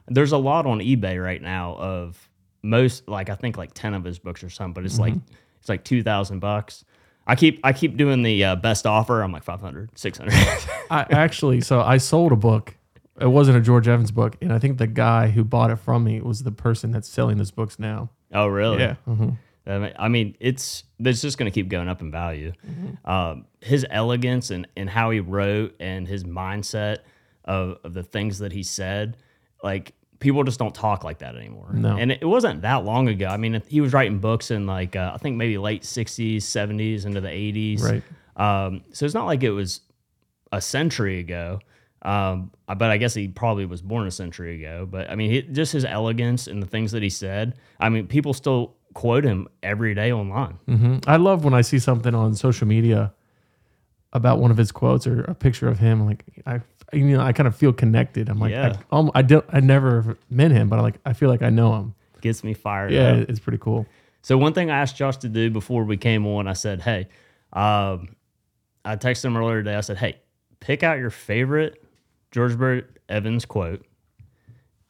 There's 0.08 0.32
a 0.32 0.38
lot 0.38 0.66
on 0.66 0.80
eBay 0.80 1.22
right 1.22 1.40
now 1.40 1.76
of 1.76 2.28
most 2.62 3.08
like 3.08 3.30
I 3.30 3.34
think 3.34 3.56
like 3.56 3.72
10 3.74 3.94
of 3.94 4.04
his 4.04 4.18
books 4.18 4.42
or 4.42 4.50
something, 4.50 4.72
but 4.72 4.84
it's 4.84 4.98
like 4.98 5.14
it's 5.60 5.68
like 5.68 5.84
2000 5.84 6.40
bucks. 6.40 6.84
I 7.26 7.36
keep 7.36 7.60
I 7.64 7.72
keep 7.72 7.96
doing 7.96 8.22
the 8.22 8.44
uh, 8.44 8.56
best 8.56 8.86
offer. 8.86 9.22
I'm 9.22 9.32
like 9.32 9.44
500, 9.44 9.98
600. 9.98 10.32
I 10.90 11.06
actually, 11.10 11.60
so 11.60 11.80
I 11.80 11.98
sold 11.98 12.32
a 12.32 12.36
book. 12.36 12.76
It 13.20 13.26
wasn't 13.28 13.56
a 13.58 13.60
George 13.60 13.86
Evans 13.86 14.10
book, 14.10 14.36
and 14.40 14.52
I 14.52 14.58
think 14.58 14.78
the 14.78 14.86
guy 14.88 15.28
who 15.28 15.44
bought 15.44 15.70
it 15.70 15.76
from 15.76 16.02
me 16.04 16.20
was 16.20 16.42
the 16.42 16.50
person 16.50 16.90
that's 16.90 17.08
selling 17.08 17.38
those 17.38 17.52
books 17.52 17.78
now. 17.78 18.10
oh, 18.32 18.46
really? 18.48 18.78
Yeah. 18.80 18.94
hmm 19.04 19.30
I 19.66 20.08
mean, 20.08 20.36
it's 20.40 20.84
it's 20.98 21.22
just 21.22 21.38
going 21.38 21.50
to 21.50 21.54
keep 21.54 21.68
going 21.70 21.88
up 21.88 22.02
in 22.02 22.10
value. 22.10 22.52
Um, 23.06 23.46
his 23.62 23.86
elegance 23.88 24.50
and, 24.50 24.68
and 24.76 24.90
how 24.90 25.10
he 25.10 25.20
wrote 25.20 25.74
and 25.80 26.06
his 26.06 26.22
mindset 26.24 26.98
of, 27.46 27.78
of 27.82 27.94
the 27.94 28.02
things 28.02 28.40
that 28.40 28.52
he 28.52 28.62
said, 28.62 29.16
like 29.62 29.94
people 30.18 30.44
just 30.44 30.58
don't 30.58 30.74
talk 30.74 31.02
like 31.02 31.20
that 31.20 31.34
anymore. 31.34 31.70
No. 31.72 31.96
And 31.96 32.12
it, 32.12 32.18
it 32.20 32.26
wasn't 32.26 32.60
that 32.60 32.84
long 32.84 33.08
ago. 33.08 33.26
I 33.26 33.38
mean, 33.38 33.62
he 33.66 33.80
was 33.80 33.94
writing 33.94 34.18
books 34.18 34.50
in 34.50 34.66
like 34.66 34.96
uh, 34.96 35.12
I 35.14 35.16
think 35.16 35.36
maybe 35.38 35.56
late 35.56 35.82
'60s, 35.82 36.36
'70s, 36.42 37.06
into 37.06 37.22
the 37.22 37.28
'80s. 37.28 37.80
Right. 37.82 38.02
Um, 38.66 38.82
so 38.92 39.06
it's 39.06 39.14
not 39.14 39.24
like 39.24 39.42
it 39.42 39.50
was 39.52 39.80
a 40.52 40.60
century 40.60 41.20
ago. 41.20 41.60
Um, 42.04 42.50
but 42.66 42.82
I 42.90 42.98
guess 42.98 43.14
he 43.14 43.28
probably 43.28 43.64
was 43.66 43.80
born 43.80 44.06
a 44.06 44.10
century 44.10 44.56
ago. 44.62 44.86
But 44.90 45.10
I 45.10 45.14
mean, 45.14 45.30
he, 45.30 45.42
just 45.42 45.72
his 45.72 45.84
elegance 45.84 46.46
and 46.46 46.62
the 46.62 46.66
things 46.66 46.92
that 46.92 47.02
he 47.02 47.08
said. 47.10 47.54
I 47.80 47.88
mean, 47.88 48.06
people 48.06 48.34
still 48.34 48.74
quote 48.92 49.24
him 49.24 49.48
every 49.62 49.94
day 49.94 50.12
online. 50.12 50.58
hmm 50.66 50.98
I 51.06 51.16
love 51.16 51.44
when 51.44 51.54
I 51.54 51.62
see 51.62 51.78
something 51.78 52.14
on 52.14 52.34
social 52.34 52.66
media 52.66 53.12
about 54.12 54.38
one 54.38 54.50
of 54.50 54.56
his 54.56 54.70
quotes 54.70 55.06
or 55.06 55.22
a 55.22 55.34
picture 55.34 55.66
of 55.68 55.78
him. 55.78 56.06
Like 56.06 56.24
I, 56.46 56.60
you 56.92 57.04
know, 57.16 57.20
I 57.20 57.32
kind 57.32 57.46
of 57.46 57.56
feel 57.56 57.72
connected. 57.72 58.28
I'm 58.28 58.38
like, 58.38 58.52
Yeah. 58.52 58.76
I, 58.92 58.96
um, 58.96 59.10
I 59.14 59.22
don't, 59.22 59.44
I 59.48 59.60
never 59.60 60.16
met 60.30 60.50
him, 60.52 60.68
but 60.68 60.78
I 60.78 60.82
like, 60.82 60.98
I 61.04 61.12
feel 61.14 61.28
like 61.28 61.42
I 61.42 61.50
know 61.50 61.74
him. 61.74 61.94
Gets 62.20 62.44
me 62.44 62.54
fired 62.54 62.92
Yeah, 62.92 63.12
up. 63.12 63.28
it's 63.28 63.40
pretty 63.40 63.58
cool. 63.58 63.86
So 64.22 64.38
one 64.38 64.52
thing 64.54 64.70
I 64.70 64.78
asked 64.80 64.96
Josh 64.96 65.16
to 65.18 65.28
do 65.28 65.50
before 65.50 65.84
we 65.84 65.96
came 65.98 66.26
on, 66.26 66.48
I 66.48 66.54
said, 66.54 66.80
"Hey, 66.80 67.08
um, 67.52 68.16
I 68.82 68.96
texted 68.96 69.26
him 69.26 69.36
earlier 69.36 69.58
today. 69.62 69.74
I 69.74 69.82
said, 69.82 69.98
"Hey, 69.98 70.16
pick 70.60 70.82
out 70.82 70.98
your 70.98 71.10
favorite 71.10 71.83
George 72.34 72.58
Bird 72.58 72.98
Evans 73.08 73.44
quote 73.44 73.86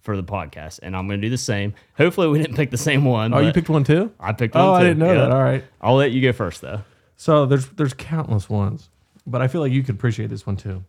for 0.00 0.16
the 0.16 0.24
podcast, 0.24 0.80
and 0.82 0.96
I'm 0.96 1.06
going 1.06 1.20
to 1.20 1.26
do 1.26 1.30
the 1.30 1.36
same. 1.36 1.74
Hopefully, 1.98 2.26
we 2.28 2.38
didn't 2.38 2.56
pick 2.56 2.70
the 2.70 2.78
same 2.78 3.04
one. 3.04 3.34
Oh, 3.34 3.40
you 3.40 3.52
picked 3.52 3.68
one 3.68 3.84
too? 3.84 4.10
I 4.18 4.32
picked 4.32 4.54
one. 4.54 4.64
Oh, 4.64 4.72
I 4.72 4.80
too. 4.80 4.86
didn't 4.88 5.00
know 5.00 5.12
Yeah. 5.12 5.20
that. 5.20 5.30
All 5.30 5.42
right. 5.42 5.62
I'll 5.82 5.96
let 5.96 6.12
you 6.12 6.22
go 6.22 6.32
first, 6.32 6.62
though. 6.62 6.80
So 7.16 7.44
there's 7.44 7.66
there's 7.68 7.92
countless 7.92 8.48
ones, 8.48 8.88
but 9.26 9.42
I 9.42 9.48
feel 9.48 9.60
like 9.60 9.72
you 9.72 9.82
could 9.82 9.94
appreciate 9.94 10.30
this 10.30 10.46
one 10.46 10.56
too. 10.56 10.84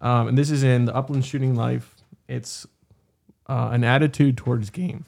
Um, 0.00 0.26
and 0.28 0.36
this 0.36 0.50
is 0.50 0.64
in 0.64 0.86
the 0.86 0.94
Upland 0.94 1.24
Shooting 1.24 1.54
Life. 1.54 1.94
It's 2.26 2.66
uh, 3.48 3.68
an 3.72 3.84
attitude 3.84 4.36
towards 4.36 4.70
game. 4.70 5.06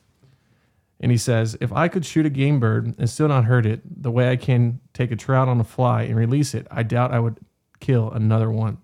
And 1.00 1.10
he 1.10 1.18
says, 1.18 1.56
if 1.60 1.72
I 1.72 1.88
could 1.88 2.06
shoot 2.06 2.24
a 2.26 2.30
game 2.30 2.60
bird 2.60 2.94
and 2.96 3.10
still 3.10 3.26
not 3.26 3.46
hurt 3.46 3.66
it, 3.66 3.80
the 4.02 4.12
way 4.12 4.30
I 4.30 4.36
can 4.36 4.78
take 4.94 5.10
a 5.10 5.16
trout 5.16 5.48
on 5.48 5.58
a 5.58 5.64
fly 5.64 6.02
and 6.04 6.14
release 6.16 6.54
it, 6.54 6.68
I 6.70 6.84
doubt 6.84 7.10
I 7.12 7.18
would 7.18 7.38
kill 7.80 8.12
another 8.12 8.48
one. 8.52 8.78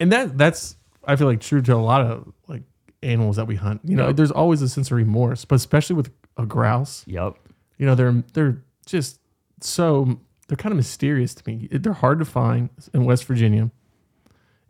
And 0.00 0.10
that 0.12 0.38
that's 0.38 0.76
I 1.08 1.16
feel 1.16 1.26
like 1.26 1.40
true 1.40 1.62
to 1.62 1.74
a 1.74 1.76
lot 1.76 2.02
of 2.02 2.32
like 2.46 2.62
animals 3.02 3.36
that 3.36 3.46
we 3.46 3.56
hunt. 3.56 3.80
You 3.84 3.96
know, 3.96 4.06
Yep. 4.08 4.16
there's 4.16 4.30
always 4.30 4.62
a 4.62 4.68
sense 4.68 4.88
of 4.90 4.96
remorse, 4.96 5.44
but 5.44 5.56
especially 5.56 5.96
with 5.96 6.10
a 6.36 6.46
grouse. 6.46 7.04
Yep. 7.08 7.34
You 7.78 7.86
know, 7.86 7.94
they're 7.96 8.22
they're 8.34 8.62
just 8.86 9.18
so 9.60 10.20
they're 10.46 10.56
kind 10.56 10.72
of 10.72 10.76
mysterious 10.76 11.34
to 11.34 11.42
me. 11.46 11.68
They're 11.70 11.92
hard 11.92 12.18
to 12.20 12.24
find 12.24 12.70
in 12.94 13.04
West 13.04 13.24
Virginia, 13.24 13.70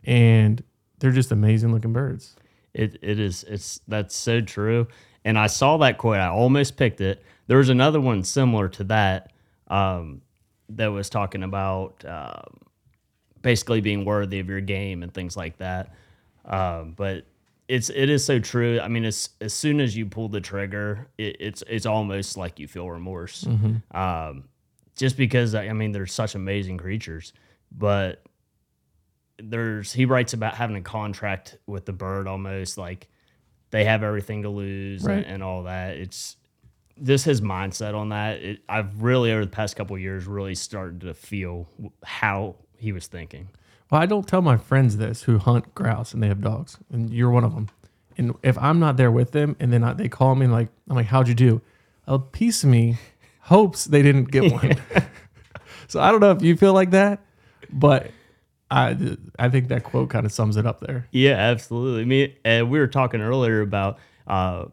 and 0.03 0.63
they're 0.99 1.11
just 1.11 1.31
amazing 1.31 1.71
looking 1.71 1.93
birds. 1.93 2.35
It 2.73 2.97
it 3.01 3.19
is 3.19 3.43
it's 3.47 3.81
that's 3.87 4.15
so 4.15 4.41
true. 4.41 4.87
And 5.25 5.37
I 5.37 5.47
saw 5.47 5.77
that 5.77 5.97
quote. 5.97 6.17
I 6.17 6.27
almost 6.27 6.77
picked 6.77 7.01
it. 7.01 7.23
There 7.47 7.57
was 7.57 7.69
another 7.69 7.99
one 7.99 8.23
similar 8.23 8.69
to 8.69 8.83
that 8.85 9.33
um, 9.67 10.21
that 10.69 10.87
was 10.87 11.09
talking 11.09 11.43
about 11.43 12.05
um, 12.05 12.59
basically 13.41 13.81
being 13.81 14.05
worthy 14.05 14.39
of 14.39 14.47
your 14.47 14.61
game 14.61 15.03
and 15.03 15.13
things 15.13 15.35
like 15.35 15.57
that. 15.57 15.93
Um, 16.49 16.93
but 16.97 17.25
it's 17.67 17.89
it 17.89 18.09
is 18.09 18.25
so 18.25 18.39
true. 18.39 18.79
I 18.79 18.87
mean, 18.87 19.05
it's 19.05 19.29
as 19.41 19.53
soon 19.53 19.79
as 19.79 19.95
you 19.95 20.05
pull 20.07 20.27
the 20.29 20.41
trigger, 20.41 21.07
it, 21.17 21.37
it's 21.39 21.63
it's 21.67 21.85
almost 21.85 22.35
like 22.37 22.59
you 22.59 22.67
feel 22.67 22.89
remorse. 22.89 23.45
Um, 23.91 24.45
just 24.95 25.15
because 25.17 25.53
I 25.55 25.71
mean, 25.73 25.91
they're 25.91 26.07
such 26.07 26.35
amazing 26.35 26.77
creatures, 26.77 27.31
but 27.71 28.23
there's 29.41 29.93
he 29.93 30.05
writes 30.05 30.33
about 30.33 30.55
having 30.55 30.75
a 30.75 30.81
contract 30.81 31.57
with 31.65 31.85
the 31.85 31.93
bird 31.93 32.27
almost 32.27 32.77
like 32.77 33.07
they 33.71 33.85
have 33.85 34.03
everything 34.03 34.41
to 34.43 34.49
lose 34.49 35.03
Right. 35.03 35.17
and, 35.17 35.25
and 35.25 35.43
all 35.43 35.63
that. 35.63 35.95
It's 35.95 36.35
this 36.97 37.23
his 37.23 37.39
mindset 37.39 37.93
on 37.95 38.09
that. 38.09 38.39
It, 38.41 38.61
I've 38.67 39.01
really 39.01 39.31
over 39.31 39.45
the 39.45 39.51
past 39.51 39.75
couple 39.77 39.95
of 39.95 40.01
years 40.01 40.25
really 40.27 40.55
started 40.55 41.01
to 41.01 41.13
feel 41.13 41.69
how 42.03 42.55
he 42.77 42.91
was 42.91 43.07
thinking. 43.07 43.47
Well, 43.89 44.01
I 44.01 44.05
don't 44.05 44.27
tell 44.27 44.41
my 44.41 44.57
friends 44.57 44.97
this 44.97 45.23
who 45.23 45.37
hunt 45.39 45.73
grouse 45.73 46.13
and 46.13 46.21
they 46.21 46.27
have 46.27 46.41
dogs, 46.41 46.77
and 46.91 47.11
you're 47.11 47.31
one 47.31 47.43
of 47.43 47.55
them. 47.55 47.69
And 48.17 48.35
if 48.43 48.57
I'm 48.57 48.79
not 48.79 48.97
there 48.97 49.11
with 49.11 49.31
them, 49.31 49.55
and 49.59 49.71
then 49.71 49.83
I, 49.83 49.93
they 49.93 50.09
call 50.09 50.35
me 50.35 50.45
like, 50.47 50.69
I'm 50.89 50.95
like, 50.95 51.07
how'd 51.07 51.27
you 51.27 51.33
do? 51.33 51.61
A 52.05 52.19
piece 52.19 52.63
of 52.63 52.69
me 52.69 52.97
hopes 53.41 53.85
they 53.85 54.01
didn't 54.01 54.25
get 54.25 54.51
one. 54.51 54.75
so 55.87 55.99
I 55.99 56.11
don't 56.11 56.19
know 56.19 56.31
if 56.31 56.41
you 56.41 56.55
feel 56.55 56.73
like 56.73 56.91
that, 56.91 57.19
but 57.71 58.11
I 58.69 59.17
I 59.37 59.49
think 59.49 59.69
that 59.69 59.83
quote 59.83 60.09
kind 60.09 60.25
of 60.25 60.31
sums 60.31 60.57
it 60.57 60.65
up 60.65 60.81
there. 60.81 61.07
Yeah, 61.11 61.33
absolutely. 61.33 62.05
Me 62.05 62.35
and 62.45 62.69
we 62.69 62.79
were 62.79 62.87
talking 62.87 63.21
earlier 63.21 63.61
about 63.61 63.97
uh, 64.27 64.65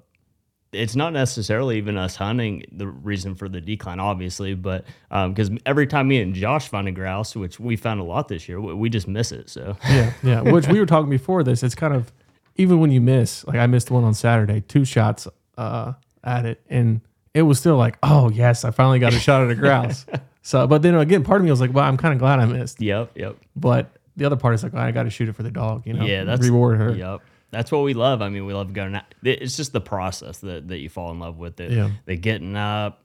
it's 0.72 0.96
not 0.96 1.12
necessarily 1.12 1.78
even 1.78 1.96
us 1.96 2.16
hunting 2.16 2.64
the 2.72 2.86
reason 2.86 3.34
for 3.34 3.48
the 3.48 3.60
decline, 3.60 4.00
obviously, 4.00 4.54
but 4.54 4.84
because 5.10 5.50
every 5.64 5.86
time 5.86 6.08
me 6.08 6.20
and 6.20 6.34
Josh 6.34 6.68
find 6.68 6.88
a 6.88 6.92
grouse, 6.92 7.34
which 7.36 7.58
we 7.60 7.76
found 7.76 8.00
a 8.00 8.04
lot 8.04 8.28
this 8.28 8.48
year, 8.48 8.60
we, 8.60 8.74
we 8.74 8.90
just 8.90 9.08
miss 9.08 9.32
it. 9.32 9.48
So 9.48 9.76
Yeah, 9.88 10.12
yeah. 10.22 10.40
Which 10.42 10.68
we 10.68 10.78
were 10.78 10.86
talking 10.86 11.10
before 11.10 11.42
this. 11.42 11.62
It's 11.62 11.74
kind 11.74 11.94
of 11.94 12.12
even 12.56 12.80
when 12.80 12.90
you 12.90 13.00
miss, 13.00 13.46
like 13.46 13.56
I 13.56 13.66
missed 13.66 13.90
one 13.90 14.04
on 14.04 14.14
Saturday, 14.14 14.60
two 14.60 14.84
shots 14.84 15.28
uh, 15.56 15.92
at 16.24 16.44
it, 16.46 16.60
and 16.68 17.00
it 17.34 17.42
was 17.42 17.58
still 17.58 17.76
like, 17.76 17.98
oh 18.02 18.30
yes, 18.30 18.64
I 18.64 18.70
finally 18.70 18.98
got 18.98 19.14
a 19.14 19.18
shot 19.18 19.42
at 19.44 19.50
a 19.50 19.54
grouse. 19.54 20.06
So, 20.46 20.64
but 20.68 20.80
then 20.80 20.94
again, 20.94 21.24
part 21.24 21.40
of 21.40 21.44
me 21.44 21.50
was 21.50 21.60
like, 21.60 21.74
well, 21.74 21.84
I'm 21.84 21.96
kind 21.96 22.14
of 22.14 22.20
glad 22.20 22.38
I 22.38 22.44
missed. 22.44 22.80
yep, 22.80 23.10
yep. 23.16 23.36
But 23.56 23.90
the 24.16 24.26
other 24.26 24.36
part 24.36 24.54
is 24.54 24.62
like, 24.62 24.74
I 24.74 24.92
got 24.92 25.02
to 25.02 25.10
shoot 25.10 25.28
it 25.28 25.32
for 25.32 25.42
the 25.42 25.50
dog. 25.50 25.84
You 25.84 25.94
know, 25.94 26.04
Yeah, 26.04 26.22
that's 26.22 26.40
reward 26.46 26.78
her. 26.78 26.94
Yep. 26.94 27.20
That's 27.50 27.70
what 27.70 27.84
we 27.84 27.94
love. 27.94 28.22
I 28.22 28.28
mean, 28.28 28.44
we 28.46 28.54
love 28.54 28.72
going 28.72 28.94
out. 28.94 29.04
It's 29.22 29.56
just 29.56 29.72
the 29.72 29.80
process 29.80 30.38
that, 30.38 30.68
that 30.68 30.78
you 30.78 30.88
fall 30.88 31.10
in 31.12 31.20
love 31.20 31.38
with. 31.38 31.60
It. 31.60 31.72
Yeah. 31.72 31.90
The 32.04 32.16
getting 32.16 32.56
up, 32.56 33.04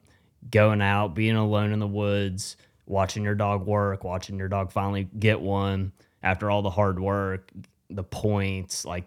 going 0.49 0.81
out, 0.81 1.15
being 1.15 1.35
alone 1.35 1.71
in 1.71 1.79
the 1.79 1.87
woods, 1.87 2.57
watching 2.85 3.23
your 3.23 3.35
dog 3.35 3.65
work, 3.65 4.03
watching 4.03 4.37
your 4.37 4.47
dog 4.47 4.71
finally 4.71 5.03
get 5.03 5.39
one 5.39 5.91
after 6.23 6.49
all 6.49 6.61
the 6.61 6.69
hard 6.69 6.99
work, 6.99 7.51
the 7.89 8.03
points. 8.03 8.83
Like, 8.85 9.05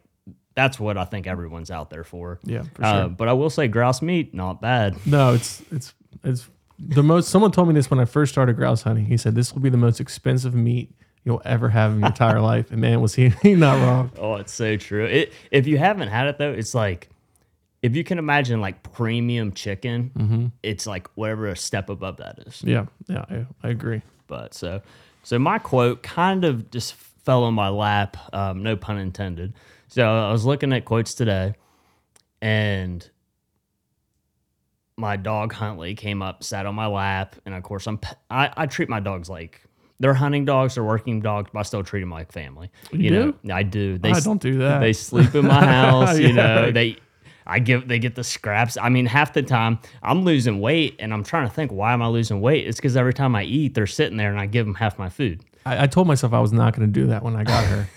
that's 0.55 0.79
what 0.79 0.97
I 0.97 1.05
think 1.05 1.27
everyone's 1.27 1.71
out 1.71 1.91
there 1.91 2.05
for. 2.05 2.39
Yeah, 2.45 2.63
for 2.75 2.85
Uh, 2.85 3.09
but 3.09 3.29
I 3.29 3.33
will 3.33 3.51
say, 3.51 3.67
grouse 3.69 4.03
meat, 4.03 4.35
not 4.35 4.61
bad. 4.61 4.97
No, 5.05 5.35
it's 5.35 5.63
it's 5.73 5.95
it's 6.23 6.49
the 6.79 7.03
most. 7.03 7.29
Someone 7.29 7.51
told 7.51 7.69
me 7.69 7.75
this 7.75 7.91
when 7.91 7.99
I 7.99 8.05
first 8.05 8.33
started 8.33 8.55
grouse 8.55 8.83
hunting. 8.83 9.07
He 9.07 9.17
said 9.17 9.35
this 9.35 9.53
will 9.53 9.61
be 9.63 9.71
the 9.71 9.77
most 9.77 10.01
expensive 10.01 10.55
meat 10.55 10.95
you'll 11.25 11.43
ever 11.45 11.69
have 11.71 11.93
in 11.93 12.01
your 12.01 12.09
entire 12.09 12.41
life. 12.41 12.71
And 12.71 12.81
man, 12.81 13.01
was 13.01 13.15
he, 13.15 13.29
he 13.43 13.55
not 13.55 13.79
wrong? 13.81 14.13
Oh, 14.19 14.35
it's 14.37 14.53
so 14.53 14.77
true. 14.77 15.05
It 15.07 15.33
if 15.51 15.67
you 15.67 15.79
haven't 15.79 16.09
had 16.09 16.27
it 16.29 16.39
though, 16.39 16.53
it's 16.53 16.75
like 16.75 17.09
if 17.83 17.95
you 17.97 18.05
can 18.05 18.19
imagine 18.19 18.61
like 18.61 18.83
premium 18.93 19.53
chicken, 19.53 20.11
Mm-hmm. 20.17 20.47
it's 20.63 20.87
like 20.87 21.09
whatever 21.17 21.49
a 21.49 21.57
step 21.57 21.91
above 21.91 22.17
that 22.19 22.39
is. 22.47 22.63
Yeah, 22.65 22.87
yeah, 23.09 23.25
I, 23.31 23.47
I 23.63 23.69
agree. 23.71 24.03
But 24.27 24.55
so 24.55 24.81
so 25.23 25.39
my 25.39 25.59
quote 25.59 26.03
kind 26.03 26.45
of 26.45 26.71
just 26.71 26.95
fell 26.95 27.45
on 27.45 27.55
my 27.55 27.69
lap, 27.71 28.17
um, 28.35 28.63
no 28.63 28.77
pun 28.77 28.99
intended. 28.99 29.55
So 29.89 30.03
I 30.07 30.33
was 30.33 30.45
looking 30.45 30.73
at 30.73 30.85
quotes 30.85 31.15
today, 31.15 31.55
and 32.43 33.09
my 34.97 35.17
dog 35.17 35.53
Huntley 35.53 35.95
came 35.95 36.23
up, 36.23 36.45
sat 36.45 36.67
on 36.67 36.75
my 36.75 36.87
lap, 36.87 37.37
and 37.45 37.55
of 37.55 37.63
course 37.63 37.87
I'm—I 37.87 38.67
treat 38.67 38.89
my 38.89 39.01
dogs 39.01 39.29
like 39.29 39.63
they're 40.05 40.13
hunting 40.13 40.45
dogs, 40.45 40.75
they're 40.75 40.85
working 40.85 41.23
dogs, 41.23 41.49
but 41.51 41.61
I 41.61 41.63
still 41.63 41.83
treat 41.83 42.01
them 42.01 42.11
like 42.11 42.31
family. 42.31 42.71
You 42.93 43.11
know, 43.11 43.35
I 43.51 43.63
do. 43.63 43.97
They 43.97 44.11
I 44.11 44.19
s- 44.19 44.25
don't 44.25 44.39
do 44.43 44.59
that. 44.59 44.81
They 44.81 44.93
sleep 44.93 45.35
in 45.35 45.47
my 45.47 45.65
house. 45.65 46.19
yeah. 46.19 46.27
You 46.27 46.33
know, 46.35 46.71
they. 46.71 46.99
I 47.47 47.59
give 47.59 47.89
they 47.89 47.99
get 47.99 48.15
the 48.15 48.23
scraps. 48.23 48.77
I 48.77 48.91
mean, 48.91 49.07
half 49.07 49.33
the 49.33 49.43
time 49.43 49.79
I'm 50.03 50.21
losing 50.23 50.61
weight, 50.61 50.97
and 50.99 51.15
I'm 51.15 51.25
trying 51.25 51.49
to 51.49 51.55
think 51.55 51.73
why 51.73 51.95
am 51.95 52.03
I 52.03 52.09
losing 52.09 52.43
weight? 52.43 52.67
It's 52.67 52.77
because 52.77 52.99
every 52.99 53.15
time 53.15 53.35
I 53.35 53.45
eat, 53.45 53.73
they're 53.73 53.87
sitting 53.87 54.19
there, 54.19 54.31
and 54.31 54.39
I 54.39 54.45
give 54.45 54.67
them 54.67 54.75
half 54.75 54.99
my 54.99 55.09
food. 55.09 55.43
I, 55.65 55.85
I 55.85 55.87
told 55.87 56.07
myself 56.07 56.35
I 56.35 56.41
was 56.41 56.53
not 56.53 56.77
going 56.77 56.87
to 56.87 56.93
do 57.01 57.07
that 57.07 57.23
when 57.23 57.35
I 57.35 57.45
got 57.45 57.65
her, 57.65 57.89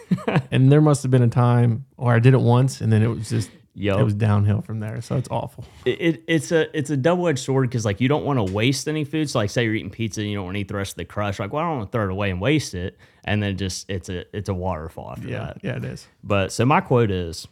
and 0.52 0.72
there 0.72 0.80
must 0.80 1.04
have 1.04 1.12
been 1.12 1.24
a 1.24 1.28
time, 1.28 1.84
or 1.98 2.14
I 2.14 2.20
did 2.20 2.34
it 2.36 2.40
once, 2.40 2.80
and 2.80 2.90
then 2.94 3.02
it 3.04 3.08
was 3.08 3.28
just 3.30 3.50
Yup. 3.79 4.00
it 4.00 4.03
was 4.03 4.15
downhill 4.15 4.62
from 4.62 4.79
there. 4.79 5.00
So 5.01 5.17
it's 5.17 5.27
awful. 5.29 5.63
It, 5.86 6.01
it 6.01 6.24
it's 6.27 6.51
a 6.51 6.75
it's 6.75 6.89
a 6.89 6.98
double 6.98 7.27
edged 7.27 7.39
sword 7.39 7.69
because 7.69 7.86
like 7.86 8.01
you 8.01 8.07
don't 8.07 8.25
want 8.25 8.39
to 8.46 8.51
waste 8.51 8.88
any 8.88 9.03
food. 9.03 9.29
So 9.29 9.38
like 9.38 9.51
say 9.51 9.63
you're 9.65 9.75
eating 9.75 9.91
pizza, 9.91 10.22
and 10.22 10.29
you 10.29 10.36
don't 10.36 10.46
want 10.46 10.55
to 10.55 10.62
eat 10.62 10.67
the 10.67 10.75
rest 10.75 10.93
of 10.93 10.98
the 10.98 11.05
crust. 11.05 11.39
Like 11.39 11.53
well, 11.53 11.63
I 11.63 11.67
don't 11.67 11.77
want 11.77 11.91
to 11.91 11.96
throw 11.96 12.05
it 12.05 12.12
away 12.12 12.31
and 12.31 12.41
waste 12.41 12.74
it, 12.74 12.98
and 13.24 13.41
then 13.43 13.55
just 13.55 13.88
it's 13.89 14.10
a 14.10 14.25
it's 14.36 14.50
a 14.50 14.53
waterfall 14.53 15.12
after 15.12 15.27
Yeah, 15.27 15.39
that. 15.46 15.57
yeah, 15.62 15.75
it 15.77 15.86
is. 15.86 16.07
But 16.24 16.51
so 16.51 16.65
my 16.65 16.81
quote 16.81 17.12
is, 17.12 17.48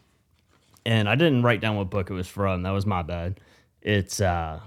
and 0.83 1.07
I 1.07 1.13
didn't 1.13 1.43
write 1.43 1.61
down 1.61 1.75
what 1.75 1.91
book 1.91 2.09
it 2.09 2.13
was 2.13 2.27
from. 2.27 2.63
That 2.63 2.71
was 2.71 2.87
my 2.87 3.03
bad. 3.03 3.39
It's 3.83 4.19
uh, 4.19 4.61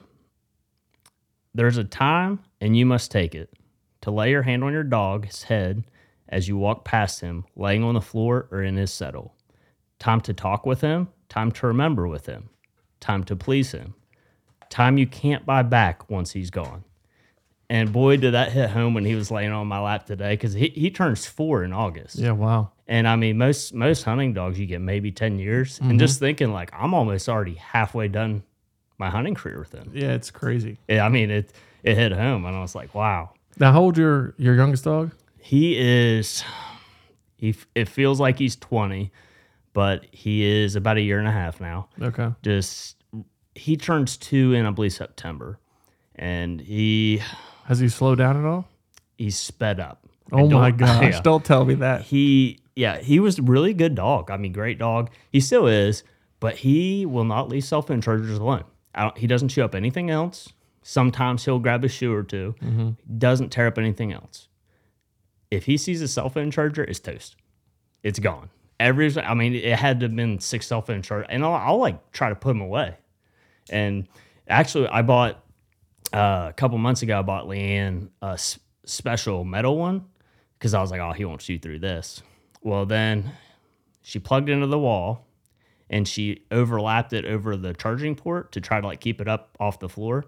there's 1.54 1.76
a 1.76 1.84
time, 1.84 2.38
and 2.60 2.76
you 2.76 2.86
must 2.86 3.10
take 3.10 3.34
it, 3.34 3.52
to 4.02 4.10
lay 4.12 4.30
your 4.30 4.42
hand 4.42 4.62
on 4.62 4.72
your 4.72 4.84
dog's 4.84 5.42
head 5.42 5.84
as 6.28 6.46
you 6.46 6.56
walk 6.56 6.84
past 6.84 7.20
him, 7.20 7.44
laying 7.56 7.82
on 7.82 7.94
the 7.94 8.00
floor 8.00 8.46
or 8.52 8.62
in 8.62 8.76
his 8.76 8.92
settle. 8.92 9.34
Time 9.98 10.20
to 10.20 10.32
talk 10.32 10.64
with 10.66 10.80
him. 10.82 11.08
Time 11.28 11.52
to 11.52 11.66
remember 11.66 12.06
with 12.06 12.26
him. 12.26 12.50
Time 13.00 13.24
to 13.24 13.36
please 13.36 13.72
him. 13.72 13.94
time 14.70 14.98
you 14.98 15.06
can't 15.06 15.46
buy 15.46 15.62
back 15.62 16.10
once 16.10 16.32
he's 16.32 16.50
gone. 16.50 16.84
And 17.70 17.92
boy, 17.92 18.16
did 18.16 18.32
that 18.32 18.52
hit 18.52 18.70
home 18.70 18.94
when 18.94 19.04
he 19.04 19.14
was 19.14 19.30
laying 19.30 19.52
on 19.52 19.66
my 19.66 19.78
lap 19.78 20.06
today 20.06 20.30
because 20.32 20.54
he, 20.54 20.68
he 20.68 20.90
turns 20.90 21.26
four 21.26 21.64
in 21.64 21.72
August. 21.72 22.16
Yeah, 22.16 22.32
wow. 22.32 22.70
And 22.86 23.06
I 23.06 23.16
mean, 23.16 23.36
most 23.36 23.74
most 23.74 24.04
hunting 24.04 24.32
dogs 24.32 24.58
you 24.58 24.64
get 24.64 24.80
maybe 24.80 25.12
ten 25.12 25.38
years, 25.38 25.78
and 25.78 25.90
mm-hmm. 25.90 25.98
just 25.98 26.18
thinking 26.18 26.52
like 26.52 26.70
I'm 26.72 26.94
almost 26.94 27.28
already 27.28 27.54
halfway 27.54 28.08
done 28.08 28.42
my 28.96 29.10
hunting 29.10 29.34
career 29.34 29.58
with 29.58 29.72
him. 29.72 29.90
Yeah, 29.94 30.12
it's 30.12 30.30
crazy. 30.30 30.78
Yeah, 30.88 31.04
I 31.04 31.10
mean 31.10 31.30
it 31.30 31.52
it 31.82 31.96
hit 31.96 32.12
home, 32.12 32.46
and 32.46 32.56
I 32.56 32.60
was 32.60 32.74
like, 32.74 32.94
wow. 32.94 33.34
Now, 33.58 33.72
how 33.72 33.82
old 33.82 33.98
your 33.98 34.34
your 34.38 34.54
youngest 34.54 34.84
dog? 34.84 35.12
He 35.38 35.78
is. 35.78 36.42
He 37.36 37.54
it 37.74 37.88
feels 37.88 38.18
like 38.18 38.38
he's 38.38 38.56
twenty, 38.56 39.12
but 39.78 40.06
he 40.10 40.42
is 40.44 40.74
about 40.74 40.96
a 40.96 41.00
year 41.00 41.20
and 41.20 41.28
a 41.28 41.30
half 41.30 41.60
now. 41.60 41.88
Okay. 42.02 42.30
Just 42.42 42.96
he 43.54 43.76
turns 43.76 44.16
two 44.16 44.52
in 44.52 44.66
I 44.66 44.72
believe 44.72 44.92
September, 44.92 45.60
and 46.16 46.60
he 46.60 47.22
Has 47.66 47.78
he 47.78 47.88
slowed 47.88 48.18
down 48.18 48.36
at 48.36 48.44
all? 48.44 48.66
he's 49.18 49.38
sped 49.38 49.78
up. 49.78 50.04
Oh 50.32 50.50
my 50.50 50.70
gosh! 50.84 51.02
yeah. 51.04 51.20
Don't 51.20 51.44
tell 51.44 51.64
me 51.64 51.74
that. 51.74 52.02
he 52.02 52.58
yeah 52.74 52.98
he 52.98 53.20
was 53.20 53.38
a 53.38 53.42
really 53.42 53.72
good 53.72 53.94
dog 53.94 54.30
i 54.30 54.36
mean 54.36 54.52
great 54.52 54.78
dog 54.78 55.10
he 55.32 55.40
still 55.40 55.66
is 55.66 56.04
but 56.38 56.54
he 56.56 57.04
will 57.04 57.24
not 57.24 57.48
leave 57.48 57.64
cell 57.64 57.82
phone 57.82 58.00
chargers 58.00 58.38
alone 58.38 58.62
I 58.94 59.02
don't, 59.02 59.18
he 59.18 59.26
doesn't 59.26 59.48
chew 59.48 59.64
up 59.64 59.74
anything 59.74 60.10
else 60.10 60.52
sometimes 60.82 61.44
he'll 61.44 61.58
grab 61.58 61.84
a 61.84 61.88
shoe 61.88 62.14
or 62.14 62.22
2 62.22 62.54
mm-hmm. 62.62 63.18
doesn't 63.18 63.50
tear 63.50 63.66
up 63.66 63.78
anything 63.78 64.12
else 64.12 64.46
if 65.50 65.64
he 65.64 65.76
sees 65.76 66.00
a 66.00 66.08
cell 66.08 66.30
phone 66.30 66.52
charger 66.52 66.84
it's 66.84 67.00
toast 67.00 67.34
it's 68.04 68.20
gone 68.20 68.48
every 68.80 69.16
i 69.22 69.34
mean 69.34 69.54
it 69.54 69.78
had 69.78 70.00
to 70.00 70.06
have 70.06 70.16
been 70.16 70.38
six 70.38 70.66
cell 70.66 70.82
phone 70.82 71.02
and 71.28 71.44
I'll, 71.44 71.54
I'll 71.54 71.78
like 71.78 72.12
try 72.12 72.28
to 72.28 72.34
put 72.34 72.48
them 72.48 72.60
away 72.60 72.96
and 73.70 74.06
actually 74.48 74.88
i 74.88 75.02
bought 75.02 75.44
uh, 76.12 76.46
a 76.48 76.54
couple 76.56 76.78
months 76.78 77.02
ago 77.02 77.18
i 77.18 77.22
bought 77.22 77.46
leanne 77.46 78.08
a 78.22 78.32
s- 78.32 78.58
special 78.84 79.44
metal 79.44 79.76
one 79.76 80.04
because 80.58 80.74
I 80.74 80.80
was 80.80 80.90
like, 80.90 81.00
oh, 81.00 81.12
he 81.12 81.24
won't 81.24 81.40
shoot 81.40 81.62
through 81.62 81.78
this. 81.78 82.22
Well, 82.62 82.84
then 82.86 83.30
she 84.02 84.18
plugged 84.18 84.48
into 84.48 84.66
the 84.66 84.78
wall 84.78 85.26
and 85.88 86.06
she 86.06 86.42
overlapped 86.50 87.12
it 87.12 87.24
over 87.24 87.56
the 87.56 87.74
charging 87.74 88.16
port 88.16 88.52
to 88.52 88.60
try 88.60 88.80
to 88.80 88.86
like 88.86 89.00
keep 89.00 89.20
it 89.20 89.28
up 89.28 89.56
off 89.60 89.78
the 89.78 89.88
floor. 89.88 90.24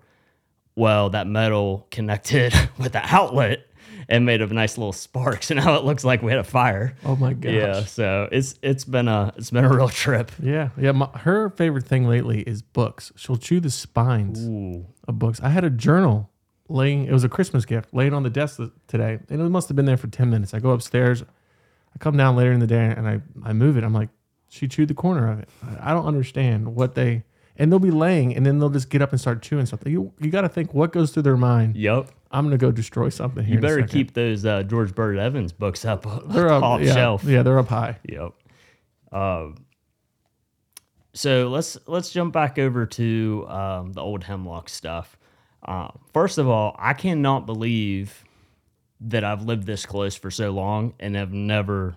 Well, 0.76 1.11
that 1.11 1.26
metal 1.26 1.87
connected 1.90 2.54
with 2.78 2.92
the 2.92 3.02
outlet 3.04 3.66
and 4.09 4.25
made 4.25 4.40
a 4.42 4.47
nice 4.47 4.78
little 4.78 4.92
spark. 4.92 5.42
So 5.42 5.54
now 5.57 5.76
it 5.76 5.85
looks 5.85 6.04
like 6.04 6.23
we 6.23 6.30
had 6.30 6.40
a 6.40 6.45
fire. 6.45 6.95
Oh 7.04 7.16
my 7.16 7.33
gosh. 7.33 7.52
Yeah, 7.52 7.85
so 7.85 8.28
it's 8.33 8.54
it's 8.62 8.85
been 8.85 9.09
a 9.09 9.33
it's 9.37 9.50
been 9.50 9.64
a 9.64 9.69
real 9.75 9.88
trip. 9.88 10.33
Yeah, 10.42 10.71
yeah. 10.78 10.92
My, 10.92 11.07
her 11.19 11.50
favorite 11.50 11.87
thing 11.87 12.07
lately 12.07 12.42
is 12.42 12.62
books. 12.62 13.12
She'll 13.16 13.37
chew 13.37 13.61
the 13.61 13.71
spines 13.71 14.47
Ooh, 14.47 14.87
of 15.07 15.19
books. 15.19 15.40
I 15.42 15.50
had 15.50 15.64
a 15.64 15.71
journal 15.71 16.30
laying. 16.69 17.07
It 17.07 17.12
was 17.12 17.25
a 17.25 17.28
Christmas 17.28 17.64
gift 17.64 17.92
laying 17.92 18.14
on 18.14 18.23
the 18.23 18.30
desk 18.30 18.61
today, 18.88 19.19
and 19.28 19.40
it 19.40 19.49
must 19.49 19.69
have 19.69 19.76
been 19.76 19.87
there 19.87 19.97
for 19.97 20.09
ten 20.09 20.30
minutes. 20.30 20.54
I 20.54 20.61
go 20.61 20.71
upstairs. 20.71 21.23
I 21.95 21.99
come 21.99 22.16
down 22.16 22.37
later 22.37 22.52
in 22.52 22.61
the 22.61 22.66
day 22.66 22.95
and 22.97 23.09
I 23.09 23.21
I 23.45 23.52
move 23.52 23.76
it. 23.76 23.85
I'm 23.85 23.92
like, 23.92 24.11
she 24.49 24.69
chewed 24.69 24.88
the 24.88 24.95
corner 24.95 25.30
of 25.30 25.40
it. 25.40 25.49
I, 25.62 25.90
I 25.90 25.95
don't 25.95 26.07
understand 26.07 26.75
what 26.75 26.95
they. 26.95 27.25
And 27.57 27.71
they'll 27.71 27.78
be 27.78 27.90
laying, 27.90 28.35
and 28.35 28.47
then 28.47 28.59
they'll 28.59 28.71
just 28.71 28.88
get 28.88 29.02
up 29.02 29.11
and 29.11 29.21
start 29.21 29.42
chewing 29.42 29.66
something. 29.66 29.92
You 29.92 30.12
you 30.19 30.30
got 30.30 30.42
to 30.42 30.49
think 30.49 30.73
what 30.73 30.92
goes 30.92 31.11
through 31.11 31.25
their 31.25 31.37
mind. 31.37 31.76
yep. 31.76 32.11
I'm 32.30 32.44
gonna 32.44 32.58
go 32.58 32.70
destroy 32.70 33.08
something 33.08 33.44
here. 33.44 33.56
You 33.56 33.60
better 33.60 33.87
keep 33.87 34.14
those 34.14 34.44
uh, 34.44 34.62
George 34.62 34.94
Bird 34.94 35.18
Evans 35.18 35.52
books 35.52 35.84
up 35.84 36.02
They're 36.28 36.49
up, 36.49 36.62
top 36.62 36.80
yeah, 36.80 36.94
shelf. 36.94 37.25
Yeah, 37.25 37.42
they're 37.42 37.58
up 37.58 37.68
high. 37.68 37.99
Yep. 38.04 38.32
Um, 39.12 39.66
so 41.12 41.49
let's 41.49 41.76
let's 41.87 42.10
jump 42.10 42.32
back 42.32 42.58
over 42.58 42.87
to 42.87 43.46
um, 43.49 43.92
the 43.92 44.00
old 44.00 44.25
hemlock 44.25 44.68
stuff. 44.68 45.18
Uh, 45.62 45.88
first 46.12 46.38
of 46.38 46.49
all, 46.49 46.76
I 46.78 46.94
cannot 46.94 47.46
believe 47.46 48.25
that 49.00 49.25
I've 49.25 49.42
lived 49.42 49.66
this 49.66 49.84
close 49.84 50.14
for 50.14 50.30
so 50.30 50.50
long 50.50 50.94
and 51.00 51.16
have 51.16 51.32
never 51.32 51.96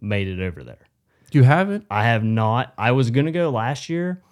made 0.00 0.28
it 0.28 0.40
over 0.40 0.62
there. 0.62 0.86
You 1.32 1.42
haven't? 1.42 1.86
I 1.90 2.04
have 2.04 2.22
not. 2.22 2.72
I 2.78 2.92
was 2.92 3.10
gonna 3.10 3.32
go 3.32 3.50
last 3.50 3.88
year, 3.88 4.22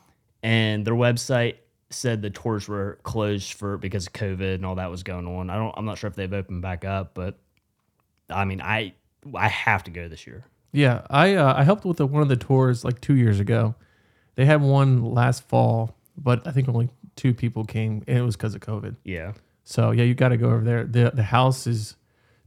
and 0.43 0.87
their 0.87 0.95
website 0.95 1.57
said 1.91 2.23
the 2.23 2.31
tours 2.31 2.69
were 2.69 2.99
closed 3.03 3.53
for 3.53 3.77
because 3.77 4.07
of 4.07 4.13
COVID 4.13 4.55
and 4.55 4.65
all 4.65 4.77
that 4.77 4.91
was 4.91 5.03
going 5.03 5.27
on. 5.27 5.51
I 5.51 5.57
don't. 5.57 5.75
I'm 5.77 5.85
not 5.85 5.99
sure 5.99 6.09
if 6.09 6.17
they've 6.17 6.33
opened 6.33 6.63
back 6.63 6.85
up, 6.85 7.15
but 7.15 7.39
I 8.29 8.45
mean, 8.45 8.61
I 8.61 8.95
I 9.35 9.49
have 9.49 9.85
to 9.85 9.91
go 9.91 10.09
this 10.09 10.27
year. 10.27 10.45
Yeah, 10.73 11.03
I 11.11 11.35
uh, 11.35 11.55
I 11.57 11.65
helped 11.65 11.85
with 11.85 11.99
the, 11.99 12.07
one 12.07 12.23
of 12.23 12.29
the 12.29 12.37
tours 12.37 12.85
like 12.85 13.01
two 13.01 13.17
years 13.17 13.41
ago. 13.41 13.75
They 14.37 14.45
had 14.47 14.63
one 14.63 15.05
last 15.05 15.43
fall, 15.49 15.97
but 16.17 16.47
I 16.47 16.53
think 16.53 16.69
only 16.69 16.89
two 17.17 17.35
people 17.35 17.65
came, 17.65 18.05
and 18.07 18.19
it 18.19 18.23
was 18.23 18.37
because 18.37 18.55
of 18.55 18.61
COVID. 18.61 18.97
Yeah. 19.05 19.33
So 19.65 19.91
yeah, 19.91 20.05
you 20.05 20.15
got 20.15 20.29
to 20.29 20.37
go 20.37 20.47
over 20.47 20.63
there. 20.63 20.85
the 20.85 21.11
The 21.13 21.25
house 21.25 21.67
is 21.67 21.97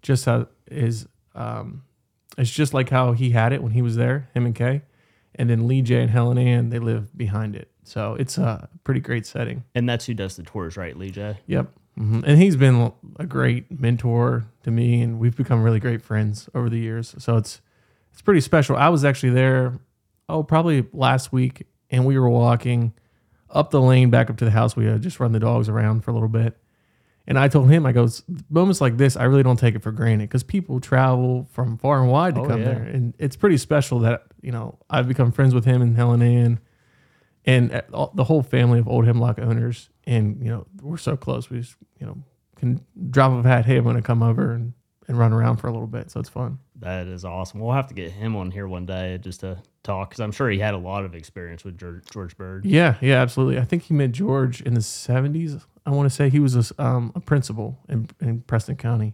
just 0.02 0.26
how 0.26 0.48
is 0.68 1.08
um, 1.36 1.84
it's 2.38 2.50
just 2.50 2.74
like 2.74 2.90
how 2.90 3.12
he 3.12 3.32
had 3.32 3.52
it 3.52 3.62
when 3.62 3.74
he 3.74 3.82
was 3.82 3.98
there, 3.98 4.30
him 4.34 4.46
and 4.46 4.56
Kay, 4.56 4.84
and 5.36 5.50
then 5.50 5.68
Lee 5.68 5.82
J 5.82 6.02
and 6.02 6.10
Helen 6.10 6.38
Ann 6.38 6.70
they 6.70 6.80
live 6.80 7.16
behind 7.18 7.56
it. 7.56 7.70
So 7.84 8.16
it's 8.16 8.38
a 8.38 8.70
pretty 8.84 9.00
great 9.02 9.26
setting. 9.26 9.64
And 9.76 9.88
that's 9.90 10.06
who 10.06 10.14
does 10.14 10.36
the 10.38 10.44
tours, 10.44 10.78
right, 10.78 10.98
Lee 10.98 11.12
J? 11.12 11.38
Yep. 11.48 11.68
hmm 11.98 12.22
And 12.26 12.42
he's 12.42 12.56
been 12.56 12.92
a 13.20 13.26
great 13.26 13.80
mentor 13.80 14.46
to 14.64 14.72
me, 14.72 15.02
and 15.02 15.20
we've 15.20 15.36
become 15.36 15.64
really 15.64 15.80
great 15.80 16.02
friends 16.02 16.50
over 16.56 16.70
the 16.70 16.80
years. 16.80 17.14
So 17.18 17.38
it's 17.38 17.62
it's 18.12 18.22
pretty 18.22 18.42
special. 18.42 18.76
I 18.78 18.90
was 18.90 19.04
actually 19.04 19.32
there, 19.32 19.80
oh, 20.30 20.44
probably 20.44 20.86
last 20.94 21.34
week, 21.34 21.66
and 21.90 22.06
we 22.06 22.18
were 22.18 22.30
walking 22.30 22.94
up 23.50 23.72
the 23.72 23.82
lane 23.82 24.10
back 24.10 24.30
up 24.30 24.38
to 24.38 24.46
the 24.46 24.52
house. 24.52 24.76
We 24.76 24.86
had 24.86 25.02
just 25.02 25.20
run 25.20 25.32
the 25.32 25.40
dogs 25.40 25.68
around 25.68 26.02
for 26.04 26.12
a 26.12 26.14
little 26.14 26.30
bit, 26.30 26.56
and 27.28 27.38
I 27.38 27.48
told 27.48 27.70
him, 27.70 27.86
I 27.86 27.92
goes, 27.92 28.24
moments 28.50 28.80
like 28.82 28.98
this, 28.98 29.16
I 29.18 29.24
really 29.26 29.44
don't 29.44 29.58
take 29.60 29.76
it 29.76 29.82
for 29.84 29.92
granted 29.92 30.30
because 30.30 30.44
people 30.44 30.80
travel 30.80 31.48
from 31.52 31.78
far 31.80 32.02
and 32.02 32.10
wide 32.12 32.36
to 32.36 32.42
Oh, 32.42 32.48
come 32.48 32.60
yeah. 32.62 32.66
there, 32.76 32.84
and 32.84 33.14
it's 33.20 33.36
pretty 33.36 33.58
special 33.58 34.00
that 34.00 34.24
you 34.42 34.52
know 34.52 34.78
I've 34.90 35.08
become 35.08 35.32
friends 35.32 35.54
with 35.54 35.66
him 35.66 35.82
and 35.82 35.96
Helen 35.98 36.22
Ann 36.22 36.60
and 37.46 37.72
uh, 37.74 37.82
all- 37.94 38.12
the 38.16 38.24
whole 38.26 38.42
family 38.44 38.80
of 38.80 38.88
old 38.88 39.06
hemlock 39.06 39.40
owners 39.40 39.90
and 40.06 40.42
you 40.44 40.50
know 40.50 40.66
we're 40.82 40.98
so 40.98 41.16
close 41.18 41.50
we 41.50 41.60
just 41.60 41.76
you 42.00 42.06
know 42.06 42.18
can 42.56 42.80
drop 43.10 43.32
a 43.46 43.48
hat 43.48 43.66
hey 43.66 43.78
i'm 43.78 43.84
gonna 43.84 44.02
come 44.02 44.24
over 44.24 44.54
and, 44.54 44.74
and 45.08 45.18
run 45.18 45.34
around 45.34 45.58
for 45.58 45.68
a 45.68 45.72
little 45.72 45.88
bit 45.88 46.10
so 46.12 46.20
it's 46.20 46.30
fun. 46.30 46.60
That 46.80 47.08
is 47.08 47.24
awesome. 47.24 47.62
We'll 47.62 47.72
have 47.74 47.88
to 47.88 47.94
get 47.94 48.12
him 48.12 48.36
on 48.36 48.52
here 48.52 48.68
one 48.68 48.86
day 48.86 49.18
just 49.18 49.40
to 49.40 49.58
talk 49.84 50.10
because 50.10 50.20
I'm 50.20 50.34
sure 50.34 50.50
he 50.50 50.60
had 50.60 50.74
a 50.74 50.78
lot 50.78 51.06
of 51.06 51.16
experience 51.16 51.64
with 51.64 51.78
George, 51.78 52.04
George 52.12 52.36
Bird. 52.38 52.66
yeah 52.66 52.96
yeah 53.00 53.22
absolutely. 53.22 53.58
I 53.58 53.64
think 53.64 53.84
he 53.84 53.94
met 53.94 54.12
george 54.12 54.60
in 54.62 54.74
the 54.74 54.82
70s 54.82 55.64
i 55.86 55.92
want 55.92 56.10
to 56.10 56.14
say. 56.16 56.30
He 56.30 56.40
was 56.40 56.56
a, 56.72 56.82
um, 56.84 57.12
a 57.16 57.22
principal 57.22 57.80
in, 57.88 58.10
in 58.20 58.42
preston 58.42 58.76
county. 58.76 59.14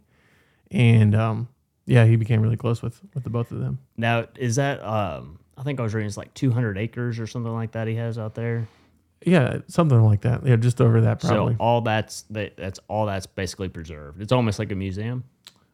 And 0.72 1.13
um, 1.15 1.48
yeah 1.86 2.06
he 2.06 2.15
became 2.15 2.42
really 2.42 2.58
close 2.58 2.82
with 2.82 3.02
with 3.13 3.24
the 3.24 3.30
both 3.30 3.52
of 3.52 3.60
them. 3.60 3.80
Now, 3.98 4.26
is 4.38 4.56
that, 4.56 4.82
um, 4.84 5.39
I 5.60 5.63
think 5.63 5.80
I 5.80 5.84
was 5.84 5.93
reading 5.93 6.08
it's 6.08 6.17
like 6.17 6.34
200 6.34 6.78
acres 6.78 7.19
or 7.19 7.28
something 7.28 7.54
like 7.54 7.74
that 7.74 7.88
he 7.88 7.95
has 7.95 8.17
out 8.17 8.34
there. 8.34 8.67
yeah 9.26 9.58
something 9.67 10.02
like 10.02 10.22
that 10.22 10.45
yeah 10.45 10.56
just 10.56 10.80
over 10.80 11.02
that 11.02 11.19
probably 11.19 11.54
So 11.56 11.60
all 11.60 11.82
that's, 11.82 12.22
that, 12.30 12.56
that's 12.56 12.80
all 12.88 13.06
that's 13.06 13.26
basically 13.28 13.67
preserved. 13.69 14.22
It's 14.22 14.32
almost 14.32 14.58
like 14.60 14.72
a 14.72 14.76
museum. 14.76 15.24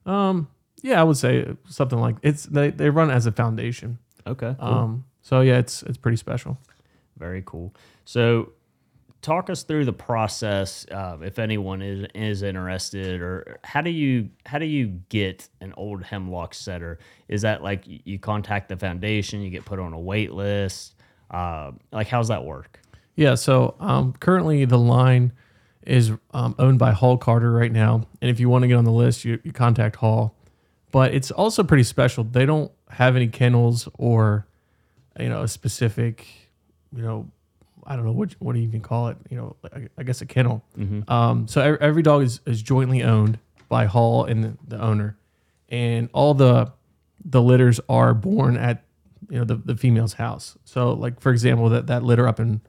um 0.05 0.47
yeah 0.81 0.99
i 0.99 1.03
would 1.03 1.17
say 1.17 1.47
something 1.69 1.99
like 1.99 2.15
it's 2.21 2.45
they, 2.45 2.69
they 2.71 2.89
run 2.89 3.09
as 3.09 3.25
a 3.27 3.31
foundation 3.31 3.97
Okay. 4.27 4.55
cool. 4.59 4.67
um 4.67 5.05
so 5.21 5.41
yeah 5.41 5.57
it's 5.57 5.83
it's 5.83 5.97
pretty 5.97 6.17
special 6.17 6.57
Very 7.17 7.43
cool. 7.45 7.73
So, 8.03 8.51
talk 9.25 9.49
us 9.49 9.63
through 9.63 9.85
the 9.85 9.93
process. 9.93 10.85
Uh, 10.89 11.17
if 11.21 11.39
anyone 11.39 11.81
is 11.81 12.07
is 12.13 12.43
interested, 12.43 13.21
or 13.21 13.57
how 13.63 13.81
do 13.81 13.89
you 13.89 14.29
how 14.45 14.59
do 14.59 14.65
you 14.65 15.01
get 15.09 15.49
an 15.61 15.73
old 15.75 16.03
hemlock 16.03 16.53
setter? 16.53 16.99
Is 17.27 17.41
that 17.41 17.63
like 17.63 17.83
you 17.85 18.19
contact 18.19 18.69
the 18.69 18.77
foundation, 18.77 19.41
you 19.41 19.49
get 19.49 19.65
put 19.65 19.79
on 19.79 19.93
a 19.93 19.99
wait 19.99 20.31
list? 20.31 20.93
Uh, 21.31 21.71
like 21.91 22.07
how's 22.07 22.27
that 22.27 22.45
work? 22.45 22.79
Yeah, 23.15 23.35
so 23.35 23.75
um, 23.79 24.13
currently 24.13 24.65
the 24.65 24.77
line 24.77 25.31
is 25.85 26.11
um, 26.33 26.55
owned 26.59 26.79
by 26.79 26.91
Hall 26.91 27.17
Carter 27.17 27.51
right 27.51 27.71
now, 27.71 28.07
and 28.21 28.29
if 28.29 28.39
you 28.39 28.49
want 28.49 28.61
to 28.63 28.67
get 28.67 28.75
on 28.75 28.83
the 28.83 28.91
list, 28.91 29.25
you, 29.25 29.39
you 29.43 29.51
contact 29.51 29.95
Hall. 29.97 30.35
But 30.91 31.13
it's 31.13 31.31
also 31.31 31.63
pretty 31.63 31.83
special. 31.83 32.23
They 32.23 32.45
don't 32.45 32.71
have 32.89 33.15
any 33.15 33.27
kennels 33.27 33.87
or, 33.97 34.47
you 35.19 35.29
know, 35.29 35.43
a 35.43 35.47
specific, 35.47 36.27
you 36.95 37.01
know, 37.01 37.29
I 37.85 37.95
don't 37.95 38.05
know 38.05 38.11
what 38.11 38.35
what 38.39 38.53
do 38.53 38.59
you 38.59 38.67
even 38.67 38.81
call 38.81 39.09
it. 39.09 39.17
You 39.29 39.37
know, 39.37 39.55
I, 39.73 39.87
I 39.97 40.03
guess 40.03 40.21
a 40.21 40.25
kennel. 40.25 40.63
Um, 41.07 41.47
so 41.47 41.61
every, 41.61 41.79
every 41.81 42.01
dog 42.03 42.23
is, 42.23 42.41
is 42.45 42.61
jointly 42.61 43.03
owned 43.03 43.39
by 43.69 43.85
Hall 43.85 44.25
and 44.25 44.43
the, 44.43 44.57
the 44.67 44.81
owner, 44.81 45.17
and 45.69 46.09
all 46.13 46.33
the 46.33 46.71
the 47.23 47.41
litters 47.41 47.79
are 47.89 48.13
born 48.13 48.57
at 48.57 48.83
you 49.29 49.37
know 49.39 49.45
the, 49.45 49.55
the 49.55 49.75
female's 49.75 50.13
house. 50.13 50.57
So 50.65 50.93
like 50.93 51.19
for 51.19 51.31
example, 51.31 51.69
that 51.69 51.87
that 51.87 52.03
litter 52.03 52.27
up 52.27 52.39
in 52.39 52.61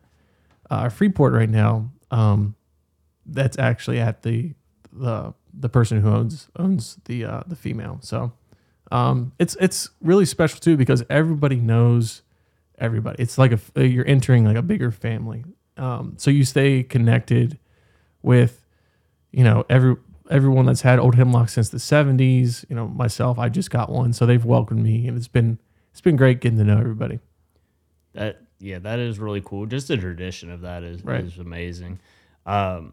uh, 0.71 0.89
Freeport 0.89 1.33
right 1.33 1.51
now, 1.51 1.91
um, 2.11 2.55
that's 3.25 3.59
actually 3.59 3.99
at 3.99 4.23
the 4.23 4.55
the 4.93 5.35
the 5.53 5.69
person 5.69 6.01
who 6.01 6.11
owns 6.11 6.49
owns 6.57 6.99
the 7.07 7.25
uh, 7.25 7.43
the 7.47 7.57
female. 7.57 7.99
So 8.03 8.33
um, 8.93 9.33
it's 9.39 9.57
it's 9.61 9.91
really 10.01 10.27
special 10.27 10.61
too 10.61 10.77
because 10.77 11.05
everybody 11.11 11.57
knows 11.57 12.23
everybody. 12.79 13.23
It's 13.23 13.39
like 13.39 13.53
a 13.53 13.55
f- 13.55 13.71
you're 13.77 14.07
entering 14.07 14.45
like 14.45 14.57
a 14.57 14.63
bigger 14.63 14.91
family, 14.91 15.45
Um, 15.77 16.15
so 16.17 16.31
you 16.31 16.45
stay 16.45 16.83
connected 16.83 17.59
with, 18.23 18.65
you 19.33 19.45
know, 19.45 19.65
every 19.69 19.97
everyone 20.31 20.67
that's 20.67 20.81
had 20.83 20.99
old 20.99 21.15
hemlock 21.15 21.49
since 21.49 21.69
the 21.69 21.79
70s. 21.79 22.65
You 22.69 22.77
know, 22.77 22.89
myself, 22.89 23.39
I 23.39 23.49
just 23.49 23.71
got 23.71 23.91
one, 23.91 24.13
so 24.13 24.27
they've 24.27 24.45
welcomed 24.45 24.83
me, 24.83 25.07
and 25.07 25.17
it's 25.17 25.29
been 25.29 25.59
it's 25.93 26.01
been 26.01 26.17
great 26.17 26.41
getting 26.41 26.59
to 26.59 26.65
know 26.65 26.79
everybody. 26.79 27.21
That 28.15 28.41
yeah, 28.59 28.79
that 28.81 28.99
is 28.99 29.19
really 29.19 29.43
cool. 29.43 29.67
Just 29.67 29.89
the 29.89 29.97
tradition 29.97 30.51
of 30.51 30.63
that 30.63 30.83
is 30.83 31.05
Right. 31.05 31.23
is 31.25 31.39
amazing. 31.39 31.99
Um, 32.47 32.93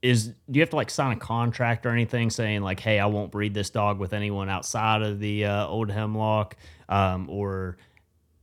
is 0.00 0.28
do 0.28 0.34
you 0.58 0.60
have 0.60 0.70
to 0.70 0.76
like 0.76 0.90
sign 0.90 1.12
a 1.12 1.20
contract 1.20 1.86
or 1.86 1.90
anything 1.90 2.28
saying 2.30 2.62
like, 2.62 2.80
hey, 2.80 2.98
I 2.98 3.06
won't 3.06 3.30
breed 3.30 3.54
this 3.54 3.70
dog 3.70 3.98
with 4.00 4.12
anyone 4.12 4.48
outside 4.48 5.02
of 5.02 5.20
the 5.20 5.44
uh, 5.44 5.66
old 5.68 5.90
hemlock, 5.90 6.56
um, 6.88 7.28
or 7.30 7.76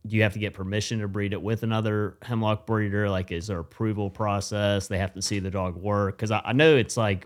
do 0.08 0.16
you 0.16 0.24
have 0.24 0.34
to 0.34 0.40
get 0.40 0.54
permission 0.54 1.00
to 1.00 1.08
breed 1.08 1.34
it 1.34 1.42
with 1.42 1.64
another 1.64 2.18
hemlock 2.22 2.66
breeder? 2.66 3.10
Like, 3.10 3.32
is 3.32 3.48
there 3.48 3.60
approval 3.60 4.10
process? 4.10 4.88
They 4.88 4.98
have 4.98 5.14
to 5.14 5.22
see 5.22 5.40
the 5.40 5.52
dog 5.52 5.76
work 5.76 6.18
because 6.18 6.32
I, 6.32 6.42
I 6.46 6.54
know 6.54 6.76
it's 6.76 6.98
like. 6.98 7.26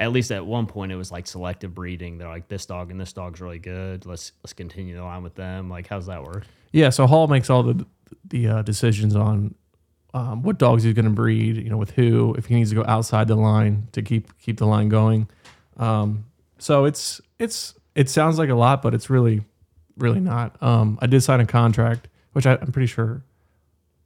At 0.00 0.12
least 0.12 0.30
at 0.30 0.46
one 0.46 0.66
point, 0.66 0.92
it 0.92 0.94
was 0.94 1.10
like 1.10 1.26
selective 1.26 1.74
breeding. 1.74 2.18
They're 2.18 2.28
like, 2.28 2.46
this 2.46 2.66
dog 2.66 2.92
and 2.92 3.00
this 3.00 3.12
dog's 3.12 3.40
really 3.40 3.58
good. 3.58 4.06
Let's 4.06 4.30
let's 4.44 4.52
continue 4.52 4.94
the 4.94 5.02
line 5.02 5.24
with 5.24 5.34
them. 5.34 5.68
Like, 5.68 5.88
how's 5.88 6.06
that 6.06 6.22
work? 6.22 6.44
Yeah, 6.70 6.90
so 6.90 7.04
Hall 7.08 7.26
makes 7.26 7.50
all 7.50 7.64
the 7.64 7.84
the 8.28 8.46
uh, 8.46 8.62
decisions 8.62 9.16
on 9.16 9.56
um, 10.14 10.44
what 10.44 10.56
dogs 10.56 10.84
he's 10.84 10.94
going 10.94 11.06
to 11.06 11.10
breed. 11.10 11.56
You 11.56 11.68
know, 11.68 11.76
with 11.76 11.90
who, 11.90 12.32
if 12.38 12.46
he 12.46 12.54
needs 12.54 12.70
to 12.70 12.76
go 12.76 12.84
outside 12.86 13.26
the 13.26 13.34
line 13.34 13.88
to 13.90 14.00
keep 14.00 14.38
keep 14.38 14.58
the 14.58 14.66
line 14.66 14.88
going. 14.88 15.28
Um, 15.78 16.26
so 16.58 16.84
it's 16.84 17.20
it's 17.40 17.74
it 17.96 18.08
sounds 18.08 18.38
like 18.38 18.50
a 18.50 18.54
lot, 18.54 18.82
but 18.82 18.94
it's 18.94 19.10
really 19.10 19.42
really 19.98 20.20
not. 20.20 20.60
Um, 20.62 20.98
I 21.02 21.06
did 21.06 21.22
sign 21.22 21.40
a 21.40 21.46
contract, 21.46 22.08
which 22.32 22.46
I, 22.46 22.54
I'm 22.60 22.72
pretty 22.72 22.86
sure 22.86 23.22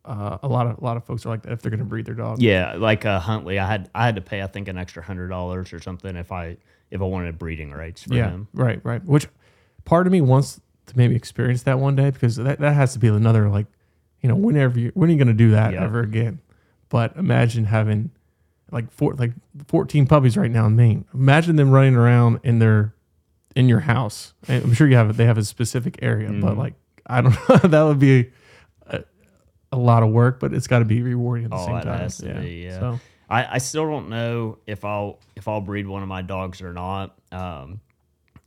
uh, 0.04 0.38
a 0.42 0.48
lot 0.48 0.66
of 0.66 0.78
a 0.78 0.84
lot 0.84 0.96
of 0.96 1.04
folks 1.04 1.24
are 1.24 1.28
like 1.28 1.42
that 1.42 1.52
if 1.52 1.62
they're 1.62 1.70
going 1.70 1.78
to 1.78 1.84
breed 1.84 2.06
their 2.06 2.14
dog. 2.14 2.40
Yeah, 2.42 2.74
like 2.74 3.04
uh, 3.06 3.20
Huntley, 3.20 3.58
I 3.58 3.66
had 3.66 3.90
I 3.94 4.04
had 4.06 4.16
to 4.16 4.20
pay 4.20 4.42
I 4.42 4.46
think 4.46 4.68
an 4.68 4.76
extra 4.78 5.02
hundred 5.02 5.28
dollars 5.28 5.72
or 5.72 5.80
something 5.80 6.16
if 6.16 6.32
I 6.32 6.56
if 6.90 7.00
I 7.00 7.04
wanted 7.04 7.38
breeding 7.38 7.70
rights 7.72 8.02
for 8.02 8.14
yeah, 8.14 8.30
him. 8.30 8.48
right, 8.52 8.80
right. 8.84 9.02
Which 9.04 9.26
part 9.84 10.06
of 10.06 10.12
me 10.12 10.20
wants 10.20 10.60
to 10.86 10.96
maybe 10.96 11.14
experience 11.14 11.62
that 11.62 11.78
one 11.78 11.94
day 11.96 12.10
because 12.10 12.36
that, 12.36 12.58
that 12.58 12.74
has 12.74 12.92
to 12.94 12.98
be 12.98 13.08
another 13.08 13.48
like, 13.48 13.66
you 14.20 14.28
know, 14.28 14.34
whenever 14.34 14.78
you 14.78 14.90
when 14.94 15.08
are 15.08 15.12
you 15.12 15.18
going 15.18 15.28
to 15.28 15.34
do 15.34 15.52
that 15.52 15.72
Yeah. 15.72 15.84
ever 15.84 16.00
again? 16.00 16.40
But 16.88 17.16
imagine 17.16 17.64
having 17.66 18.10
like 18.70 18.90
four 18.90 19.14
like 19.14 19.32
fourteen 19.68 20.06
puppies 20.06 20.36
right 20.36 20.50
now 20.50 20.66
in 20.66 20.74
Maine. 20.76 21.04
Imagine 21.14 21.56
them 21.56 21.70
running 21.70 21.94
around 21.94 22.40
in 22.42 22.58
their 22.58 22.92
in 23.56 23.68
your 23.68 23.80
house. 23.80 24.32
I'm 24.48 24.72
sure 24.74 24.88
you 24.88 24.96
have 24.96 25.10
a 25.10 25.12
they 25.12 25.26
have 25.26 25.38
a 25.38 25.44
specific 25.44 25.98
area, 26.02 26.28
but 26.28 26.54
Mhm. 26.54 26.58
like 26.58 26.74
I 27.06 27.20
don't 27.20 27.32
know, 27.48 27.56
that 27.68 27.82
would 27.82 27.98
be 27.98 28.30
a, 28.86 29.02
a 29.72 29.76
lot 29.76 30.02
of 30.02 30.10
work, 30.10 30.40
but 30.40 30.52
it's 30.54 30.66
got 30.66 30.78
to 30.80 30.84
be 30.84 31.02
rewarding 31.02 31.44
at 31.46 31.50
the 31.50 31.56
Oh, 31.56 31.66
same 31.66 31.76
it 31.76 31.84
time. 31.84 31.98
has 32.00 32.18
to 32.18 32.26
yeah. 32.28 32.40
be, 32.40 32.50
yeah. 32.64 32.80
So 32.80 33.00
I, 33.28 33.54
I 33.54 33.58
still 33.58 33.86
don't 33.86 34.08
know 34.08 34.58
if 34.66 34.84
I'll 34.84 35.18
if 35.36 35.48
I'll 35.48 35.60
breed 35.60 35.86
one 35.86 36.02
of 36.02 36.08
my 36.08 36.22
dogs 36.22 36.60
or 36.62 36.72
not. 36.72 37.16
Um, 37.30 37.80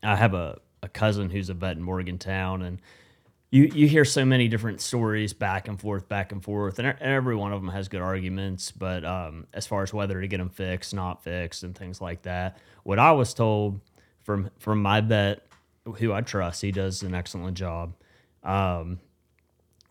I 0.03 0.15
have 0.15 0.33
a, 0.33 0.59
a 0.83 0.87
cousin 0.87 1.29
who's 1.29 1.49
a 1.49 1.53
vet 1.53 1.77
in 1.77 1.83
Morgantown, 1.83 2.61
and 2.61 2.79
you 3.51 3.63
you 3.73 3.87
hear 3.87 4.05
so 4.05 4.23
many 4.25 4.47
different 4.47 4.81
stories 4.81 5.33
back 5.33 5.67
and 5.67 5.79
forth, 5.79 6.07
back 6.07 6.31
and 6.31 6.43
forth, 6.43 6.77
and 6.79 6.95
every 7.01 7.35
one 7.35 7.51
of 7.53 7.61
them 7.61 7.71
has 7.71 7.87
good 7.87 8.01
arguments. 8.01 8.71
But 8.71 9.03
um, 9.05 9.47
as 9.53 9.65
far 9.67 9.81
as 9.83 9.93
whether 9.93 10.19
to 10.21 10.27
get 10.27 10.37
them 10.37 10.49
fixed, 10.49 10.93
not 10.93 11.23
fixed, 11.23 11.63
and 11.63 11.75
things 11.75 11.99
like 12.01 12.21
that, 12.23 12.57
what 12.83 12.99
I 12.99 13.11
was 13.13 13.33
told 13.33 13.79
from 14.25 14.49
from 14.59 14.81
my 14.81 14.99
vet, 14.99 15.47
who 15.85 16.11
I 16.11 16.21
trust, 16.21 16.61
he 16.61 16.71
does 16.71 17.03
an 17.03 17.13
excellent 17.13 17.55
job. 17.55 17.93
Um, 18.43 18.99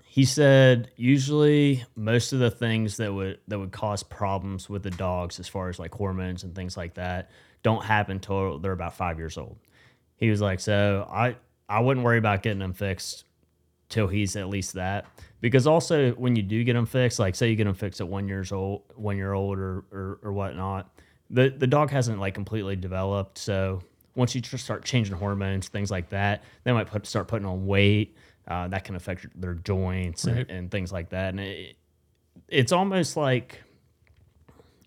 he 0.02 0.24
said 0.24 0.90
usually 0.96 1.84
most 1.96 2.32
of 2.32 2.40
the 2.40 2.50
things 2.50 2.98
that 2.98 3.12
would 3.12 3.38
that 3.48 3.58
would 3.58 3.72
cause 3.72 4.02
problems 4.02 4.68
with 4.68 4.82
the 4.82 4.90
dogs 4.90 5.40
as 5.40 5.48
far 5.48 5.68
as 5.68 5.78
like 5.78 5.94
hormones 5.94 6.44
and 6.44 6.54
things 6.54 6.76
like 6.76 6.94
that 6.94 7.30
don't 7.62 7.82
happen 7.82 8.20
till 8.20 8.58
they're 8.58 8.72
about 8.72 8.94
five 8.94 9.18
years 9.18 9.38
old. 9.38 9.56
He 10.16 10.30
was 10.30 10.40
like, 10.40 10.60
so 10.60 11.08
I 11.10 11.36
I 11.68 11.80
wouldn't 11.80 12.04
worry 12.04 12.18
about 12.18 12.42
getting 12.42 12.58
them 12.58 12.74
fixed 12.74 13.24
till 13.88 14.08
he's 14.08 14.36
at 14.36 14.48
least 14.48 14.74
that 14.74 15.06
because 15.40 15.66
also 15.66 16.12
when 16.12 16.36
you 16.36 16.42
do 16.42 16.62
get 16.64 16.74
them 16.74 16.86
fixed, 16.86 17.18
like 17.18 17.34
say 17.34 17.50
you 17.50 17.56
get 17.56 17.64
them 17.64 17.74
fixed 17.74 18.00
at 18.00 18.08
one 18.08 18.28
years 18.28 18.50
old, 18.52 18.82
one 18.96 19.16
year 19.16 19.32
old 19.32 19.58
or 19.58 19.84
or, 19.92 20.18
or 20.22 20.32
whatnot, 20.32 20.90
the 21.30 21.50
the 21.50 21.66
dog 21.66 21.90
hasn't 21.90 22.20
like 22.20 22.34
completely 22.34 22.76
developed. 22.76 23.38
So 23.38 23.82
once 24.14 24.34
you 24.34 24.42
start 24.42 24.84
changing 24.84 25.16
hormones, 25.16 25.68
things 25.68 25.90
like 25.90 26.10
that, 26.10 26.44
they 26.64 26.72
might 26.72 26.86
put 26.86 27.06
start 27.06 27.28
putting 27.28 27.46
on 27.46 27.66
weight. 27.66 28.16
Uh, 28.46 28.68
that 28.68 28.84
can 28.84 28.94
affect 28.94 29.26
their 29.40 29.54
joints 29.54 30.24
and, 30.24 30.50
and 30.50 30.70
things 30.70 30.92
like 30.92 31.08
that. 31.08 31.30
And 31.30 31.40
it, 31.40 31.76
it's 32.48 32.72
almost 32.72 33.16
like 33.16 33.62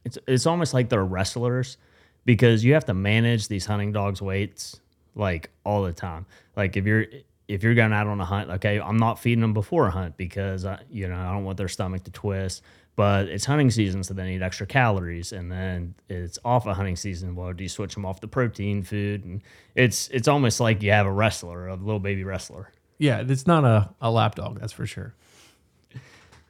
it's 0.05 0.17
it's 0.27 0.45
almost 0.45 0.73
like 0.73 0.89
they're 0.89 1.03
wrestlers 1.03 1.77
because 2.25 2.63
you 2.63 2.73
have 2.73 2.85
to 2.85 2.93
manage 2.93 3.47
these 3.47 3.65
hunting 3.65 3.91
dogs' 3.91 4.21
weights 4.21 4.79
like 5.15 5.49
all 5.63 5.83
the 5.83 5.93
time. 5.93 6.25
Like 6.55 6.77
if 6.77 6.85
you're 6.85 7.05
if 7.47 7.63
you're 7.63 7.75
going 7.75 7.93
out 7.93 8.07
on 8.07 8.19
a 8.19 8.25
hunt, 8.25 8.49
okay, 8.51 8.79
I'm 8.79 8.97
not 8.97 9.19
feeding 9.19 9.41
them 9.41 9.53
before 9.53 9.87
a 9.87 9.91
hunt 9.91 10.17
because 10.17 10.65
I, 10.65 10.81
you 10.89 11.07
know 11.07 11.17
I 11.17 11.31
don't 11.33 11.43
want 11.43 11.57
their 11.57 11.67
stomach 11.67 12.03
to 12.03 12.11
twist. 12.11 12.61
But 12.97 13.27
it's 13.29 13.45
hunting 13.45 13.69
season, 13.71 14.03
so 14.03 14.13
they 14.15 14.25
need 14.25 14.41
extra 14.41 14.65
calories, 14.65 15.31
and 15.31 15.49
then 15.51 15.93
it's 16.09 16.37
off 16.43 16.65
a 16.65 16.73
hunting 16.73 16.95
season. 16.95 17.35
Well, 17.35 17.53
do 17.53 17.63
you 17.63 17.69
switch 17.69 17.93
them 17.93 18.05
off 18.05 18.19
the 18.21 18.27
protein 18.27 18.81
food? 18.83 19.23
And 19.23 19.41
it's 19.75 20.07
it's 20.09 20.27
almost 20.27 20.59
like 20.59 20.81
you 20.83 20.91
have 20.91 21.05
a 21.05 21.11
wrestler, 21.11 21.67
a 21.67 21.75
little 21.75 21.99
baby 21.99 22.23
wrestler. 22.25 22.71
yeah, 22.97 23.23
it's 23.25 23.45
not 23.47 23.63
a, 23.63 23.89
a 24.01 24.09
lap 24.11 24.33
dog, 24.35 24.59
that's 24.59 24.73
for 24.73 24.85
sure. 24.87 25.13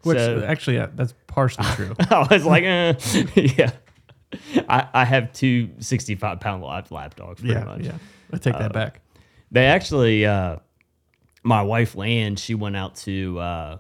Which 0.04 0.18
So- 0.18 0.42
actually, 0.48 0.78
yeah, 0.78 0.88
that's 0.96 1.14
partially 1.28 1.66
true. 1.76 1.94
I 2.10 2.26
was 2.32 2.46
like, 2.46 2.64
eh, 2.64 2.94
yeah. 3.36 3.72
I, 4.70 4.88
I 4.94 5.06
have 5.06 5.34
two 5.34 5.70
65 5.80 6.40
pound 6.40 6.64
lap, 6.64 6.92
lap 6.92 7.16
dogs, 7.16 7.42
pretty 7.42 7.56
yeah, 7.56 7.64
much. 7.66 7.82
yeah. 7.82 7.98
I 8.32 8.38
take 8.38 8.58
that 8.58 8.72
back. 8.74 9.02
They 9.52 9.66
actually, 9.66 10.26
uh, 10.26 10.58
my 11.44 11.62
wife 11.62 11.96
Land, 11.96 12.40
she 12.40 12.56
went 12.56 12.76
out 12.78 12.96
to 12.98 13.40
uh, 13.40 13.78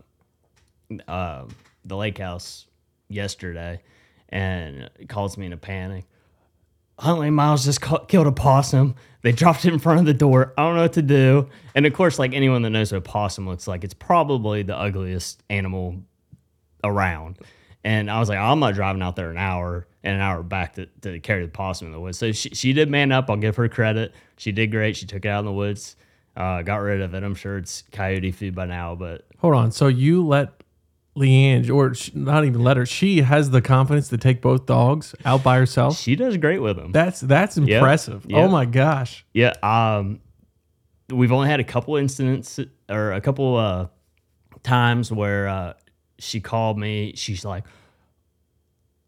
uh, 1.07 1.45
the 1.87 1.95
lake 1.97 2.17
house 2.17 2.67
yesterday 3.09 3.81
and 4.29 4.89
calls 5.07 5.37
me 5.37 5.45
in 5.45 5.53
a 5.53 5.57
panic. 5.57 6.05
Huntley 6.99 7.29
Miles 7.29 7.63
just 7.63 7.81
killed 8.07 8.27
a 8.27 8.31
possum. 8.31 8.95
They 9.21 9.31
dropped 9.31 9.65
it 9.65 9.73
in 9.73 9.79
front 9.79 9.99
of 9.99 10.05
the 10.05 10.13
door. 10.13 10.53
I 10.57 10.63
don't 10.63 10.75
know 10.75 10.81
what 10.81 10.93
to 10.93 11.01
do. 11.01 11.49
And 11.75 11.85
of 11.85 11.93
course, 11.93 12.17
like 12.17 12.33
anyone 12.33 12.63
that 12.63 12.71
knows 12.71 12.91
what 12.91 12.97
a 12.97 13.01
possum 13.01 13.47
looks 13.47 13.67
like, 13.67 13.83
it's 13.83 13.93
probably 13.93 14.63
the 14.63 14.75
ugliest 14.75 15.43
animal 15.49 16.01
around. 16.83 17.37
And 17.83 18.09
I 18.09 18.19
was 18.19 18.29
like, 18.29 18.39
I'm 18.39 18.59
not 18.59 18.73
driving 18.73 19.01
out 19.01 19.15
there 19.15 19.29
an 19.29 19.37
hour 19.37 19.87
and 20.03 20.15
an 20.15 20.21
hour 20.21 20.41
back 20.43 20.73
to, 20.73 20.87
to 21.01 21.19
carry 21.19 21.45
the 21.45 21.51
possum 21.51 21.87
in 21.87 21.93
the 21.93 21.99
woods. 21.99 22.17
So 22.17 22.31
she, 22.31 22.49
she 22.49 22.73
did 22.73 22.89
man 22.89 23.11
up. 23.11 23.29
I'll 23.29 23.37
give 23.37 23.55
her 23.57 23.69
credit. 23.69 24.13
She 24.37 24.51
did 24.51 24.71
great. 24.71 24.97
She 24.97 25.05
took 25.05 25.23
it 25.23 25.29
out 25.29 25.39
in 25.39 25.45
the 25.45 25.53
woods, 25.53 25.95
uh, 26.35 26.63
got 26.63 26.77
rid 26.77 27.01
of 27.01 27.13
it. 27.13 27.23
I'm 27.23 27.35
sure 27.35 27.57
it's 27.57 27.83
coyote 27.91 28.31
food 28.31 28.55
by 28.55 28.65
now, 28.65 28.95
but 28.95 29.27
Hold 29.39 29.53
on. 29.53 29.71
So 29.71 29.87
you 29.87 30.25
let 30.25 30.56
Leanne, 31.17 31.69
or 31.69 31.93
sh- 31.93 32.11
not 32.13 32.45
even 32.45 32.63
let 32.63 32.77
her, 32.77 32.85
she 32.85 33.21
has 33.21 33.49
the 33.49 33.61
confidence 33.61 34.07
to 34.09 34.17
take 34.17 34.41
both 34.41 34.65
dogs 34.65 35.15
out 35.25 35.43
by 35.43 35.57
herself. 35.57 35.97
she 35.97 36.15
does 36.15 36.37
great 36.37 36.59
with 36.59 36.77
them. 36.77 36.91
That's 36.91 37.19
that's 37.19 37.57
impressive. 37.57 38.25
yep. 38.27 38.39
Oh 38.39 38.47
my 38.47 38.65
gosh. 38.65 39.25
Yeah. 39.33 39.53
Um, 39.63 40.19
we've 41.11 41.31
only 41.31 41.49
had 41.49 41.59
a 41.59 41.63
couple 41.63 41.95
incidents 41.97 42.59
or 42.89 43.13
a 43.13 43.21
couple 43.21 43.57
uh, 43.57 43.87
times 44.63 45.11
where 45.11 45.47
uh, 45.47 45.73
she 46.19 46.39
called 46.39 46.77
me. 46.77 47.13
She's 47.15 47.43
like, 47.43 47.63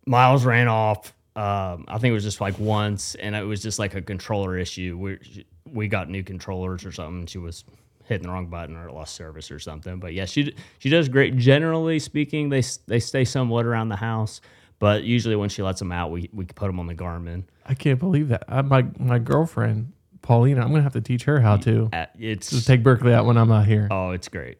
Miles 0.05 0.45
ran 0.45 0.67
off. 0.67 1.13
Um, 1.35 1.85
I 1.87 1.97
think 1.99 2.11
it 2.11 2.13
was 2.13 2.23
just 2.23 2.41
like 2.41 2.57
once, 2.59 3.15
and 3.15 3.35
it 3.35 3.43
was 3.43 3.61
just 3.61 3.79
like 3.79 3.93
a 3.95 4.01
controller 4.01 4.57
issue. 4.57 4.97
We 4.99 5.45
we 5.71 5.87
got 5.87 6.09
new 6.09 6.23
controllers 6.23 6.83
or 6.85 6.91
something. 6.91 7.27
She 7.27 7.37
was 7.37 7.63
hitting 8.09 8.27
the 8.27 8.33
wrong 8.33 8.47
button 8.47 8.75
or 8.75 8.91
lost 8.91 9.15
service 9.15 9.49
or 9.51 9.59
something. 9.59 9.99
But 9.99 10.13
yeah, 10.13 10.25
she 10.25 10.53
she 10.79 10.89
does 10.89 11.07
great. 11.07 11.37
Generally 11.37 11.99
speaking, 11.99 12.49
they 12.49 12.61
they 12.87 12.99
stay 12.99 13.23
somewhat 13.23 13.65
around 13.65 13.89
the 13.89 13.95
house. 13.95 14.41
But 14.79 15.03
usually 15.03 15.35
when 15.35 15.49
she 15.49 15.61
lets 15.61 15.79
them 15.79 15.91
out, 15.91 16.11
we 16.11 16.29
we 16.33 16.45
put 16.45 16.67
them 16.67 16.79
on 16.79 16.87
the 16.87 16.95
Garmin. 16.95 17.43
I 17.65 17.73
can't 17.75 17.99
believe 17.99 18.29
that. 18.29 18.43
I, 18.47 18.61
my 18.61 18.85
my 18.97 19.19
girlfriend, 19.19 19.91
Paulina, 20.21 20.61
I'm 20.61 20.69
gonna 20.69 20.83
have 20.83 20.93
to 20.93 21.01
teach 21.01 21.23
her 21.25 21.39
how 21.41 21.57
to 21.57 21.89
Uh, 21.91 22.05
It's 22.17 22.49
to 22.49 22.65
take 22.65 22.81
Berkeley 22.81 23.13
out 23.13 23.25
when 23.25 23.37
I'm 23.37 23.49
not 23.49 23.65
here. 23.65 23.87
oh, 23.91 24.11
it's 24.11 24.29
great. 24.29 24.57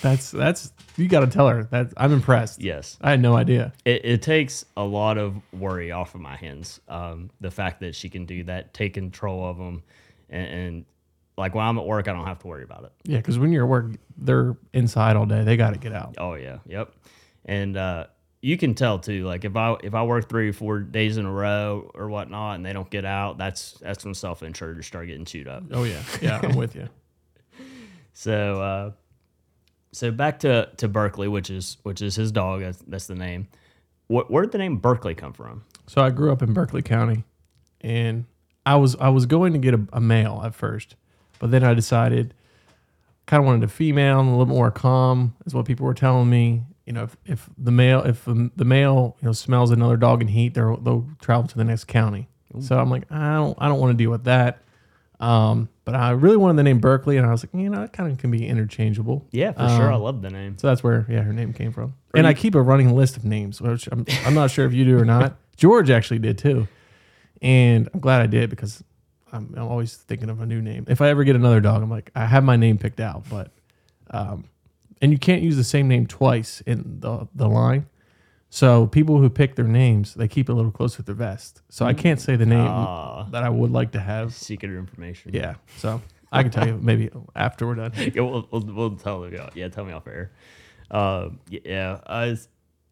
That's 0.00 0.30
that's 0.30 0.72
you 0.96 1.06
got 1.06 1.20
to 1.20 1.26
tell 1.26 1.48
her 1.48 1.64
that 1.64 1.92
I'm 1.98 2.12
impressed. 2.12 2.62
Yes. 2.62 2.96
I 3.02 3.10
had 3.10 3.20
no 3.20 3.36
idea. 3.36 3.72
it, 3.84 4.04
it 4.04 4.22
takes 4.22 4.64
a 4.76 4.82
lot 4.84 5.18
of 5.18 5.34
worry 5.52 5.92
off 5.92 6.14
of 6.14 6.22
my 6.22 6.36
hands. 6.36 6.80
Um, 6.88 7.30
the 7.40 7.50
fact 7.50 7.80
that 7.80 7.94
she 7.94 8.08
can 8.08 8.24
do 8.24 8.44
that, 8.44 8.72
take 8.74 8.94
control 8.94 9.44
of 9.48 9.58
them, 9.58 9.82
and, 10.30 10.46
and 10.48 10.84
like 11.38 11.54
when 11.54 11.64
I'm 11.64 11.78
at 11.78 11.86
work, 11.86 12.08
I 12.08 12.12
don't 12.12 12.26
have 12.26 12.40
to 12.40 12.46
worry 12.46 12.64
about 12.64 12.84
it. 12.84 12.92
Yeah, 13.04 13.18
because 13.18 13.38
when 13.38 13.52
you're 13.52 13.64
at 13.64 13.68
work, 13.70 13.92
they're 14.16 14.56
inside 14.72 15.16
all 15.16 15.26
day. 15.26 15.44
They 15.44 15.56
got 15.56 15.72
to 15.72 15.78
get 15.78 15.92
out. 15.92 16.16
Oh 16.18 16.34
yeah, 16.34 16.58
yep. 16.66 16.92
And 17.44 17.76
uh, 17.76 18.06
you 18.42 18.58
can 18.58 18.74
tell 18.74 18.98
too. 18.98 19.24
Like 19.24 19.44
if 19.44 19.56
I 19.56 19.76
if 19.82 19.94
I 19.94 20.02
work 20.02 20.28
three 20.28 20.50
or 20.50 20.52
four 20.52 20.80
days 20.80 21.16
in 21.16 21.24
a 21.24 21.32
row 21.32 21.90
or 21.94 22.08
whatnot, 22.08 22.56
and 22.56 22.66
they 22.66 22.72
don't 22.72 22.90
get 22.90 23.04
out, 23.04 23.38
that's 23.38 23.72
that's 23.80 24.04
when 24.04 24.14
self 24.14 24.42
insured 24.42 24.84
start 24.84 25.06
getting 25.06 25.24
chewed 25.24 25.48
up. 25.48 25.64
Oh 25.70 25.84
yeah, 25.84 26.02
yeah, 26.20 26.40
I'm 26.42 26.56
with 26.56 26.74
you. 26.74 26.88
So 28.14 28.60
uh, 28.60 28.90
so 29.92 30.10
back 30.10 30.40
to 30.40 30.68
to 30.78 30.88
Berkeley, 30.88 31.28
which 31.28 31.50
is 31.50 31.76
which 31.84 32.02
is 32.02 32.16
his 32.16 32.32
dog. 32.32 32.62
That's, 32.62 32.78
that's 32.78 33.06
the 33.06 33.14
name. 33.14 33.46
What, 34.08 34.28
where 34.28 34.42
did 34.42 34.50
the 34.50 34.58
name 34.58 34.78
Berkeley 34.78 35.14
come 35.14 35.32
from? 35.32 35.64
So 35.86 36.02
I 36.02 36.10
grew 36.10 36.32
up 36.32 36.42
in 36.42 36.52
Berkeley 36.52 36.82
County, 36.82 37.22
and 37.80 38.24
I 38.66 38.74
was 38.74 38.96
I 38.96 39.10
was 39.10 39.26
going 39.26 39.52
to 39.52 39.60
get 39.60 39.74
a, 39.74 39.86
a 39.92 40.00
male 40.00 40.42
at 40.44 40.54
first, 40.54 40.96
but 41.38 41.50
then 41.50 41.64
I 41.64 41.74
decided 41.74 42.34
kind 43.28 43.42
of 43.42 43.46
wanted 43.46 43.62
a 43.62 43.68
female 43.68 44.20
and 44.20 44.28
a 44.28 44.32
little 44.32 44.46
more 44.46 44.70
calm 44.70 45.36
is 45.44 45.54
what 45.54 45.66
people 45.66 45.86
were 45.86 45.94
telling 45.94 46.28
me. 46.28 46.62
You 46.86 46.94
know, 46.94 47.04
if, 47.04 47.16
if 47.26 47.50
the 47.58 47.70
male 47.70 48.02
if 48.02 48.24
the, 48.24 48.64
male 48.64 49.16
you 49.20 49.26
know 49.26 49.32
smells 49.32 49.70
another 49.70 49.98
dog 49.98 50.22
in 50.22 50.28
heat, 50.28 50.54
they'll 50.54 50.78
they'll 50.78 51.06
travel 51.20 51.46
to 51.46 51.56
the 51.56 51.64
next 51.64 51.84
county. 51.84 52.28
So 52.60 52.78
I'm 52.78 52.90
like, 52.90 53.04
I 53.12 53.34
don't 53.34 53.56
I 53.60 53.68
don't 53.68 53.78
want 53.78 53.92
to 53.96 54.02
deal 54.02 54.10
with 54.10 54.24
that. 54.24 54.62
Um, 55.20 55.68
but 55.84 55.94
I 55.94 56.10
really 56.10 56.36
wanted 56.36 56.56
the 56.56 56.62
name 56.62 56.78
Berkeley, 56.78 57.16
and 57.16 57.26
I 57.26 57.30
was 57.30 57.44
like, 57.44 57.52
you 57.52 57.68
know, 57.68 57.82
it 57.82 57.92
kind 57.92 58.10
of 58.10 58.18
can 58.18 58.30
be 58.30 58.46
interchangeable. 58.46 59.26
Yeah, 59.32 59.52
for 59.52 59.68
sure. 59.76 59.92
I 59.92 59.96
love 59.96 60.22
the 60.22 60.30
name. 60.30 60.56
So 60.58 60.68
that's 60.68 60.82
where 60.82 61.04
yeah 61.08 61.22
her 61.22 61.32
name 61.32 61.52
came 61.52 61.72
from. 61.72 61.94
And 62.14 62.26
I 62.26 62.34
keep 62.34 62.54
a 62.54 62.62
running 62.62 62.96
list 62.96 63.16
of 63.16 63.24
names, 63.24 63.60
which 63.60 63.88
I'm 63.92 64.06
I'm 64.24 64.34
not 64.34 64.50
sure 64.50 64.64
if 64.64 64.72
you 64.72 64.84
do 64.84 64.98
or 64.98 65.04
not. 65.04 65.36
George 65.56 65.90
actually 65.90 66.20
did 66.20 66.38
too, 66.38 66.68
and 67.42 67.88
I'm 67.92 68.00
glad 68.00 68.22
I 68.22 68.26
did 68.26 68.48
because 68.48 68.82
I'm, 69.32 69.54
I'm 69.56 69.68
always 69.68 69.94
thinking 69.96 70.30
of 70.30 70.40
a 70.40 70.46
new 70.46 70.60
name. 70.62 70.84
If 70.88 71.00
I 71.00 71.08
ever 71.08 71.24
get 71.24 71.36
another 71.36 71.60
dog, 71.60 71.82
I'm 71.82 71.90
like 71.90 72.10
I 72.14 72.26
have 72.26 72.44
my 72.44 72.56
name 72.56 72.78
picked 72.78 73.00
out, 73.00 73.24
but 73.28 73.50
um, 74.10 74.44
and 75.02 75.12
you 75.12 75.18
can't 75.18 75.42
use 75.42 75.56
the 75.56 75.64
same 75.64 75.88
name 75.88 76.06
twice 76.06 76.60
in 76.66 77.00
the 77.00 77.28
the 77.34 77.48
line. 77.48 77.86
So 78.50 78.86
people 78.86 79.18
who 79.18 79.28
pick 79.28 79.56
their 79.56 79.66
names, 79.66 80.14
they 80.14 80.26
keep 80.26 80.48
it 80.48 80.52
a 80.52 80.54
little 80.54 80.70
close 80.70 80.96
with 80.96 81.04
their 81.04 81.14
vest. 81.14 81.60
So 81.68 81.84
I 81.84 81.92
can't 81.92 82.18
say 82.18 82.34
the 82.36 82.46
name 82.46 82.66
Ah. 82.66 83.24
that 83.30 83.42
I 83.44 83.50
would 83.50 83.70
like 83.70 83.92
to 83.92 84.00
have. 84.00 84.32
Secret 84.34 84.74
information. 84.74 85.32
Yeah. 85.34 85.56
So 85.76 86.00
I 86.32 86.42
can 86.42 86.50
tell 86.50 86.66
you 86.66 86.78
maybe 86.80 87.10
after 87.36 87.66
we're 87.66 87.74
done. 87.74 87.92
yeah, 87.96 88.22
we'll, 88.22 88.48
we'll, 88.50 88.62
we'll 88.62 88.96
tell 88.96 89.28
you. 89.28 89.46
Yeah, 89.54 89.68
tell 89.68 89.84
me 89.84 89.92
off 89.92 90.06
air. 90.06 90.32
Uh, 90.90 91.28
yeah. 91.50 92.00
Uh, 92.06 92.28
is- 92.30 92.48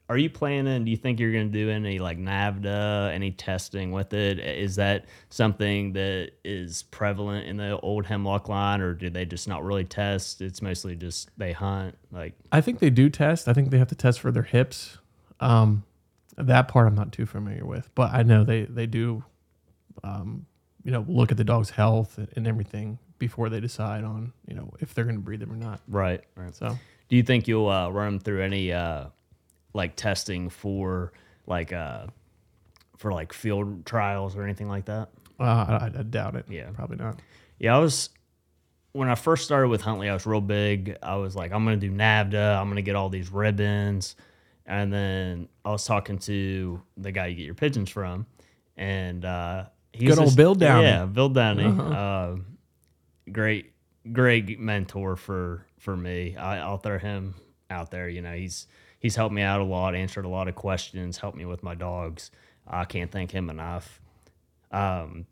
are 0.08 0.16
you 0.16 0.30
planning? 0.30 0.84
Do 0.84 0.90
you 0.90 0.96
think 0.96 1.18
you're 1.18 1.32
going 1.32 1.50
to 1.50 1.58
do 1.58 1.70
any 1.70 1.98
like 1.98 2.18
NAVHDA, 2.18 3.12
any 3.12 3.32
testing 3.32 3.90
with 3.90 4.12
it? 4.12 4.38
Is 4.38 4.76
that 4.76 5.06
something 5.30 5.92
that 5.94 6.32
is 6.44 6.84
prevalent 6.84 7.46
in 7.46 7.56
the 7.56 7.78
old 7.80 8.06
hemlock 8.06 8.48
line, 8.48 8.80
or 8.80 8.94
do 8.94 9.10
they 9.10 9.24
just 9.24 9.48
not 9.48 9.64
really 9.64 9.84
test? 9.84 10.40
It's 10.40 10.62
mostly 10.62 10.94
just 10.94 11.30
they 11.36 11.52
hunt. 11.52 11.96
Like, 12.12 12.34
I 12.52 12.60
think 12.60 12.78
they 12.78 12.90
do 12.90 13.10
test. 13.10 13.48
I 13.48 13.52
think 13.52 13.70
they 13.70 13.78
have 13.78 13.88
to 13.88 13.96
test 13.96 14.20
for 14.20 14.30
their 14.30 14.44
hips. 14.44 14.98
Um, 15.40 15.84
that 16.38 16.68
part 16.68 16.86
I'm 16.86 16.94
not 16.94 17.12
too 17.12 17.26
familiar 17.26 17.64
with, 17.64 17.90
but 17.94 18.12
I 18.12 18.22
know 18.22 18.44
they 18.44 18.62
they 18.62 18.86
do, 18.86 19.24
um, 20.04 20.46
you 20.84 20.92
know, 20.92 21.04
look 21.08 21.32
at 21.32 21.36
the 21.36 21.44
dog's 21.44 21.70
health 21.70 22.18
and 22.36 22.46
everything 22.46 22.98
before 23.18 23.48
they 23.48 23.60
decide 23.60 24.04
on 24.04 24.32
you 24.46 24.54
know 24.54 24.70
if 24.80 24.94
they're 24.94 25.04
going 25.04 25.16
to 25.16 25.22
breed 25.22 25.40
them 25.40 25.50
or 25.52 25.56
not. 25.56 25.80
right, 25.88 26.22
right. 26.36 26.54
So 26.54 26.78
Do 27.08 27.16
you 27.16 27.22
think 27.22 27.48
you'll 27.48 27.68
uh, 27.68 27.88
run 27.88 28.12
them 28.12 28.20
through 28.20 28.42
any 28.42 28.72
uh, 28.72 29.06
like 29.76 29.94
testing 29.96 30.48
for 30.48 31.12
like 31.46 31.72
uh, 31.72 32.06
for 32.96 33.12
like 33.12 33.32
field 33.32 33.86
trials 33.86 34.34
or 34.36 34.42
anything 34.42 34.68
like 34.68 34.86
that? 34.86 35.10
uh, 35.38 35.44
I, 35.44 35.90
I 35.98 36.02
doubt 36.02 36.34
it. 36.34 36.46
Yeah. 36.48 36.70
probably 36.74 36.96
not. 36.96 37.20
Yeah, 37.58 37.76
I 37.76 37.78
was 37.78 38.08
when 38.92 39.08
I 39.08 39.14
first 39.14 39.44
started 39.44 39.68
with 39.68 39.82
Huntley, 39.82 40.08
I 40.08 40.14
was 40.14 40.24
real 40.26 40.40
big. 40.40 40.96
I 41.02 41.16
was 41.16 41.36
like, 41.36 41.52
I'm 41.52 41.64
gonna 41.64 41.76
do 41.76 41.90
NAVHDA, 41.90 42.58
I'm 42.58 42.68
gonna 42.68 42.82
get 42.82 42.96
all 42.96 43.08
these 43.10 43.30
ribbons. 43.30 44.16
And 44.64 44.92
then 44.92 45.48
I 45.64 45.70
was 45.70 45.84
talking 45.84 46.18
to 46.20 46.82
the 46.96 47.12
guy 47.12 47.26
you 47.26 47.36
get 47.36 47.44
your 47.44 47.54
pigeons 47.54 47.88
from, 47.90 48.26
and 48.76 49.24
uh 49.24 49.66
he's 49.92 50.08
Good 50.10 50.18
old 50.18 50.26
just- 50.28 50.36
Bill 50.36 50.54
Downey. 50.54 50.86
Yeah, 50.88 51.04
Bill 51.06 51.28
Downey. 51.28 51.66
Uh, 51.66 52.36
great 53.30 53.72
great 54.12 54.58
mentor 54.58 55.16
for 55.16 55.66
for 55.78 55.96
me. 55.96 56.36
I, 56.36 56.58
I'll 56.58 56.78
throw 56.78 56.98
him 56.98 57.34
out 57.70 57.90
there. 57.90 58.08
You 58.08 58.22
know, 58.22 58.32
he's 58.32 58.66
he's 58.98 59.16
helped 59.16 59.34
me 59.34 59.42
out 59.42 59.60
a 59.60 59.64
lot, 59.64 59.94
answered 59.94 60.24
a 60.24 60.28
lot 60.28 60.48
of 60.48 60.54
questions, 60.54 61.18
helped 61.18 61.36
me 61.36 61.44
with 61.44 61.62
my 61.62 61.74
dogs. 61.74 62.30
I 62.66 62.84
can't 62.84 63.10
thank 63.10 63.30
him 63.30 63.50
enough. 63.50 64.00
Um, 64.72 65.26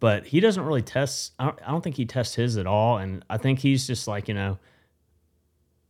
but 0.00 0.24
he 0.26 0.40
doesn't 0.40 0.64
really 0.64 0.82
test. 0.82 1.32
I 1.38 1.46
don't, 1.46 1.58
I 1.66 1.70
don't 1.70 1.82
think 1.82 1.96
he 1.96 2.06
tests 2.06 2.34
his 2.34 2.56
at 2.56 2.66
all, 2.66 2.98
and 2.98 3.24
I 3.28 3.36
think 3.36 3.58
he's 3.58 3.86
just 3.86 4.08
like 4.08 4.28
you 4.28 4.34
know, 4.34 4.58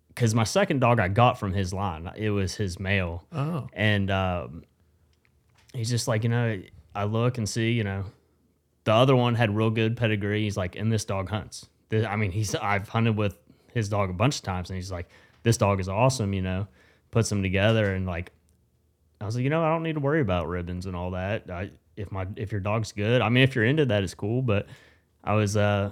because 0.09 0.35
my 0.35 0.45
second 0.45 0.81
dog 0.81 0.99
I 0.99 1.09
got 1.09 1.39
from 1.39 1.53
his 1.53 1.73
line, 1.73 2.11
it 2.17 2.31
was 2.31 2.55
his 2.55 2.81
male, 2.81 3.25
Oh, 3.33 3.69
and 3.73 4.11
um, 4.11 4.65
he's 5.73 5.91
just 5.91 6.09
like 6.09 6.25
you 6.25 6.31
know, 6.31 6.61
I 6.95 7.05
look 7.05 7.39
and 7.39 7.49
see 7.49 7.73
you 7.73 7.85
know, 7.85 8.05
the 8.85 8.93
other 8.93 9.15
one 9.15 9.35
had 9.35 9.55
real 9.55 9.71
good 9.71 9.97
pedigree. 9.97 10.43
He's 10.43 10.57
like, 10.57 10.75
and 10.77 10.93
this 10.93 11.05
dog 11.05 11.29
hunts. 11.29 11.69
I 11.93 12.17
mean, 12.17 12.31
he's 12.33 12.55
I've 12.55 12.89
hunted 12.89 13.17
with 13.17 13.39
his 13.73 13.89
dog 13.89 14.11
a 14.11 14.15
bunch 14.15 14.37
of 14.37 14.43
times, 14.43 14.71
and 14.71 14.77
he's 14.77 14.91
like, 14.91 15.09
this 15.43 15.57
dog 15.59 15.79
is 15.79 15.89
awesome. 15.89 16.33
You 16.33 16.43
know, 16.43 16.67
puts 17.13 17.29
them 17.29 17.43
together, 17.45 17.95
and 17.95 18.07
like, 18.07 18.33
I 19.21 19.25
was 19.27 19.37
like, 19.37 19.45
you 19.45 19.51
know, 19.51 19.63
I 19.63 19.69
don't 19.69 19.85
need 19.85 19.95
to 19.95 20.01
worry 20.01 20.21
about 20.21 20.49
ribbons 20.49 20.87
and 20.87 20.97
all 20.97 21.13
that. 21.13 21.49
I, 21.49 21.71
if 21.97 22.11
my 22.11 22.27
if 22.35 22.51
your 22.51 22.61
dog's 22.61 22.91
good, 22.91 23.23
I 23.23 23.29
mean, 23.29 23.45
if 23.45 23.55
you're 23.55 23.65
into 23.65 23.85
that, 23.87 24.03
it's 24.03 24.15
cool. 24.15 24.43
But 24.43 24.67
I 25.23 25.35
was 25.35 25.57
uh, 25.57 25.91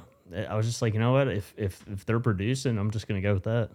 I 0.49 0.57
was 0.57 0.67
just 0.67 0.83
like, 0.83 0.95
you 0.95 1.01
know 1.01 1.13
what, 1.13 1.29
if 1.29 1.55
if 1.57 1.85
if 1.93 2.05
they're 2.05 2.19
producing, 2.19 2.77
I'm 2.79 2.91
just 2.91 3.07
gonna 3.07 3.21
go 3.21 3.35
with 3.35 3.45
that. 3.45 3.71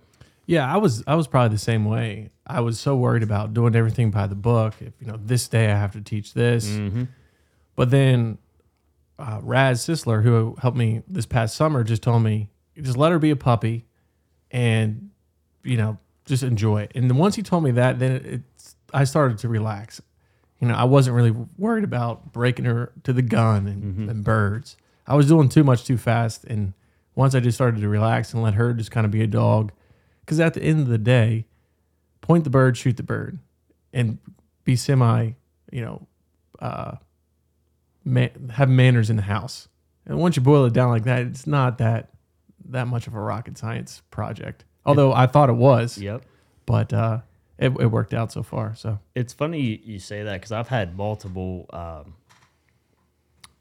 yeah. 0.48 0.72
I 0.72 0.78
was 0.78 1.04
I 1.08 1.16
was 1.16 1.28
probably 1.28 1.56
the 1.56 1.60
same 1.62 1.86
way. 1.86 2.32
I 2.46 2.60
was 2.62 2.80
so 2.80 2.96
worried 2.98 3.24
about 3.24 3.54
doing 3.54 3.76
everything 3.76 4.12
by 4.12 4.28
the 4.28 4.36
book. 4.36 4.74
If 4.82 4.94
you 5.00 5.08
know 5.08 5.18
this 5.24 5.48
day 5.48 5.72
I 5.72 5.78
have 5.78 5.94
to 5.94 6.02
teach 6.02 6.34
this, 6.34 6.68
Mm-hmm. 6.68 7.04
But 7.76 7.92
then 7.92 8.38
uh, 9.20 9.40
Raz 9.44 9.82
Sisler, 9.86 10.24
who 10.24 10.56
helped 10.62 10.78
me 10.78 11.04
this 11.08 11.26
past 11.26 11.56
summer, 11.56 11.84
just 11.84 12.02
told 12.02 12.24
me 12.24 12.50
just 12.82 12.98
let 12.98 13.12
her 13.12 13.20
be 13.20 13.32
a 13.32 13.36
puppy, 13.36 13.86
and 14.52 15.10
you 15.64 15.78
know 15.78 15.98
just 16.26 16.44
enjoy 16.44 16.82
it. 16.84 16.92
And 16.96 17.10
then 17.10 17.18
once 17.18 17.36
he 17.36 17.42
told 17.42 17.64
me 17.64 17.72
that, 17.72 18.00
then 18.00 18.12
it, 18.14 18.26
it's 18.26 18.76
I 18.94 19.04
started 19.04 19.38
to 19.40 19.50
relax. 19.50 20.02
You 20.60 20.68
know, 20.70 20.76
I 20.76 20.86
wasn't 20.86 21.16
really 21.16 21.32
worried 21.58 21.84
about 21.84 22.32
breaking 22.32 22.66
her 22.66 22.92
to 23.04 23.14
the 23.14 23.22
gun 23.22 23.68
and, 23.68 24.10
and 24.10 24.24
birds. 24.24 24.78
I 25.06 25.16
was 25.16 25.28
doing 25.28 25.50
too 25.50 25.64
much 25.64 25.84
too 25.84 25.98
fast, 25.98 26.46
and 26.46 26.74
once 27.14 27.36
I 27.36 27.40
just 27.40 27.58
started 27.58 27.82
to 27.82 27.90
relax 27.90 28.34
and 28.34 28.42
let 28.42 28.56
her 28.56 28.74
just 28.74 28.90
kind 28.90 29.06
of 29.06 29.12
be 29.12 29.22
a 29.22 29.28
dog, 29.28 29.72
because 30.22 30.40
at 30.40 30.54
the 30.54 30.64
end 30.64 30.80
of 30.80 30.88
the 30.88 30.98
day, 30.98 31.46
point 32.22 32.44
the 32.44 32.50
bird, 32.50 32.78
shoot 32.78 32.98
the 32.98 33.04
bird, 33.04 33.38
and 33.94 34.18
be 34.64 34.76
semi, 34.76 35.32
you 35.72 35.82
know, 35.82 36.08
uh, 36.60 36.96
ma- 38.04 38.28
have 38.52 38.70
manners 38.70 39.10
in 39.10 39.16
the 39.18 39.24
house. 39.24 39.68
And 40.06 40.18
once 40.18 40.36
you 40.36 40.42
boil 40.42 40.66
it 40.66 40.74
down 40.74 40.90
like 40.90 41.04
that, 41.04 41.22
it's 41.22 41.46
not 41.46 41.78
that 41.80 42.10
that 42.70 42.88
much 42.88 43.06
of 43.08 43.14
a 43.14 43.20
rocket 43.20 43.58
science 43.58 44.02
project. 44.10 44.66
Although 44.86 45.13
I 45.13 45.26
thought 45.28 45.50
it 45.50 45.54
was, 45.56 45.98
Yep. 45.98 46.24
but 46.65 46.93
uh, 46.93 47.19
it, 47.58 47.71
it 47.80 47.88
worked 47.88 48.13
out 48.13 48.32
so 48.32 48.43
far. 48.43 48.76
So 48.76 49.00
It's 49.15 49.34
funny 49.34 49.60
you, 49.62 49.80
you 49.84 50.00
say 50.00 50.24
that 50.24 50.34
because 50.34 50.52
I've 50.52 50.67
had 50.67 50.95
multiple 50.95 51.65
um, 51.71 52.13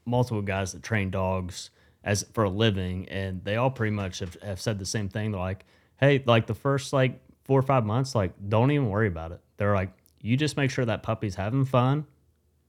multiple 0.05 0.41
guys 0.41 0.73
that 0.73 0.83
train 0.83 1.09
dogs 1.09 1.69
as 2.03 2.23
for 2.33 2.43
a 2.43 2.49
living, 2.49 3.07
and 3.09 3.43
they 3.43 3.55
all 3.55 3.71
pretty 3.71 3.95
much 3.95 4.19
have, 4.19 4.35
have 4.43 4.61
said 4.61 4.77
the 4.79 4.85
same 4.85 5.09
thing. 5.09 5.31
They're 5.31 5.39
like, 5.41 5.65
"Hey, 5.99 6.23
like 6.25 6.45
the 6.47 6.53
first 6.53 6.93
like 6.93 7.19
four 7.43 7.59
or 7.59 7.63
five 7.63 7.85
months, 7.85 8.13
like 8.15 8.33
don't 8.47 8.71
even 8.71 8.89
worry 8.89 9.07
about 9.07 9.31
it." 9.31 9.41
They're 9.57 9.73
like, 9.73 9.89
"You 10.21 10.37
just 10.37 10.57
make 10.57 10.69
sure 10.69 10.85
that 10.85 11.01
puppy's 11.03 11.35
having 11.35 11.65
fun, 11.65 12.05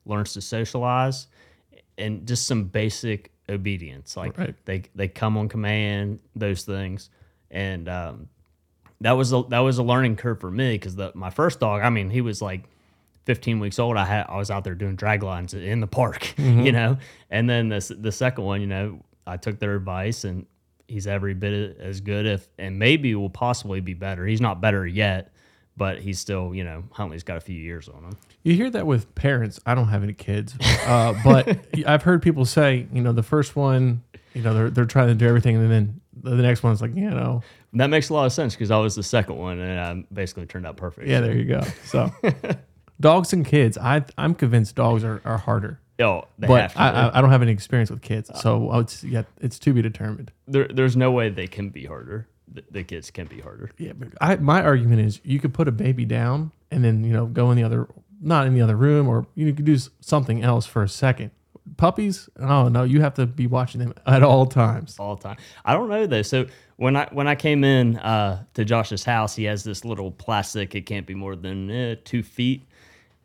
learns 0.06 0.32
to 0.34 0.40
socialize, 0.40 1.26
and 1.98 2.26
just 2.26 2.46
some 2.46 2.64
basic 2.64 3.32
obedience. 3.48 4.16
Like 4.16 4.38
Right. 4.38 4.54
they 4.64 4.84
they 4.94 5.08
come 5.08 5.36
on 5.36 5.48
command, 5.50 6.20
those 6.34 6.62
things, 6.62 7.10
and 7.50 7.88
um, 7.90 8.28
that 9.00 9.12
was 9.12 9.32
a, 9.32 9.42
that 9.50 9.60
was 9.60 9.78
a 9.78 9.82
learning 9.82 10.16
curve 10.16 10.40
for 10.40 10.50
me 10.50 10.72
because 10.74 10.96
the 10.96 11.12
my 11.14 11.30
first 11.30 11.60
dog, 11.60 11.82
I 11.82 11.90
mean, 11.90 12.10
he 12.10 12.20
was 12.20 12.40
like 12.40 12.64
15 13.24 13.60
weeks 13.60 13.78
old. 13.78 13.96
I 13.96 14.04
had 14.04 14.26
I 14.28 14.36
was 14.36 14.50
out 14.50 14.64
there 14.64 14.74
doing 14.74 14.96
drag 14.96 15.22
lines 15.22 15.54
in 15.54 15.80
the 15.80 15.86
park, 15.86 16.34
you 16.38 16.72
know, 16.72 16.98
and 17.30 17.48
then 17.48 17.68
the 17.68 17.96
the 17.98 18.12
second 18.12 18.44
one, 18.44 18.60
you 18.60 18.66
know, 18.66 19.00
I 19.26 19.36
took 19.36 19.58
their 19.58 19.74
advice 19.74 20.24
and 20.24 20.46
he's 20.88 21.06
every 21.06 21.34
bit 21.34 21.78
as 21.80 22.00
good, 22.00 22.26
if 22.26 22.48
and 22.58 22.78
maybe 22.78 23.14
will 23.14 23.30
possibly 23.30 23.80
be 23.80 23.94
better. 23.94 24.24
He's 24.26 24.40
not 24.40 24.60
better 24.60 24.86
yet, 24.86 25.32
but 25.76 25.98
he's 25.98 26.18
still, 26.18 26.54
you 26.54 26.64
know, 26.64 26.84
Huntley's 26.92 27.24
got 27.24 27.36
a 27.36 27.40
few 27.40 27.56
years 27.60 27.88
on 27.88 28.04
him. 28.04 28.16
you 28.44 28.54
hear 28.54 28.70
that 28.70 28.86
with 28.86 29.12
parents. 29.14 29.60
I 29.66 29.74
don't 29.74 29.88
have 29.88 30.02
any 30.02 30.14
kids, 30.14 30.54
uh, 30.86 31.14
but 31.24 31.58
I've 31.86 32.02
heard 32.02 32.22
people 32.22 32.44
say, 32.44 32.86
you 32.92 33.02
know, 33.02 33.12
the 33.12 33.22
first 33.24 33.56
one, 33.56 34.02
you 34.36 34.42
know, 34.42 34.54
they're 34.54 34.70
they're 34.70 34.84
trying 34.84 35.08
to 35.08 35.14
do 35.14 35.26
everything, 35.26 35.56
and 35.56 35.70
then 35.70 36.00
the 36.22 36.42
next 36.42 36.62
one's 36.62 36.82
like, 36.82 36.94
you 36.94 37.10
know, 37.10 37.42
That 37.74 37.88
makes 37.88 38.08
a 38.10 38.14
lot 38.14 38.26
of 38.26 38.32
sense 38.32 38.54
because 38.54 38.70
I 38.70 38.78
was 38.78 38.94
the 38.94 39.02
second 39.02 39.36
one 39.36 39.58
and 39.58 39.80
I 39.80 40.04
basically 40.14 40.46
turned 40.46 40.66
out 40.66 40.76
perfect. 40.76 41.08
yeah, 41.08 41.20
there 41.20 41.36
you 41.36 41.44
go. 41.44 41.62
So 41.84 42.10
dogs 43.00 43.32
and 43.32 43.44
kids, 43.46 43.78
I 43.78 44.04
I'm 44.18 44.34
convinced 44.34 44.74
dogs 44.76 45.04
are, 45.04 45.20
are 45.24 45.38
harder. 45.38 45.80
Oh, 45.98 46.24
they 46.38 46.46
but 46.46 46.60
have 46.60 46.72
to. 46.74 46.80
I, 46.80 46.88
I, 46.90 47.18
I 47.18 47.20
don't 47.20 47.30
have 47.30 47.42
any 47.42 47.52
experience 47.52 47.90
with 47.90 48.02
kids, 48.02 48.30
so 48.40 48.70
uh, 48.70 48.80
it's 48.80 49.02
yeah, 49.02 49.22
it's 49.40 49.58
to 49.60 49.72
be 49.72 49.80
determined. 49.82 50.30
there, 50.46 50.68
there's 50.68 50.96
no 50.96 51.10
way 51.10 51.28
they 51.30 51.46
can 51.46 51.70
be 51.70 51.86
harder. 51.86 52.28
The, 52.52 52.64
the 52.70 52.82
kids 52.84 53.10
can 53.10 53.26
be 53.26 53.40
harder. 53.40 53.70
Yeah, 53.78 53.92
but 53.94 54.08
I, 54.20 54.36
my 54.36 54.62
argument 54.62 55.00
is 55.00 55.20
you 55.24 55.40
could 55.40 55.54
put 55.54 55.68
a 55.68 55.72
baby 55.72 56.04
down 56.04 56.52
and 56.70 56.84
then 56.84 57.02
you 57.04 57.12
know 57.12 57.26
go 57.26 57.50
in 57.50 57.56
the 57.56 57.62
other, 57.64 57.88
not 58.20 58.46
in 58.46 58.54
the 58.54 58.60
other 58.60 58.76
room, 58.76 59.08
or 59.08 59.26
you 59.34 59.52
could 59.54 59.64
do 59.64 59.78
something 60.00 60.42
else 60.42 60.66
for 60.66 60.82
a 60.82 60.88
second. 60.88 61.30
Puppies, 61.76 62.28
oh 62.38 62.68
no, 62.68 62.84
you 62.84 63.00
have 63.00 63.14
to 63.14 63.26
be 63.26 63.46
watching 63.46 63.80
them 63.80 63.94
at 64.06 64.22
all 64.22 64.46
times. 64.46 64.96
all 64.98 65.16
the 65.16 65.22
time. 65.22 65.36
I 65.64 65.74
don't 65.74 65.88
know 65.88 66.06
though. 66.06 66.22
So 66.22 66.46
when 66.76 66.96
I 66.96 67.08
when 67.12 67.26
I 67.26 67.34
came 67.34 67.64
in 67.64 67.96
uh, 67.98 68.44
to 68.54 68.64
Josh's 68.64 69.04
house, 69.04 69.34
he 69.34 69.44
has 69.44 69.64
this 69.64 69.84
little 69.84 70.10
plastic. 70.10 70.74
It 70.74 70.82
can't 70.82 71.06
be 71.06 71.14
more 71.14 71.36
than 71.36 71.70
eh, 71.70 71.94
two 72.04 72.22
feet. 72.22 72.68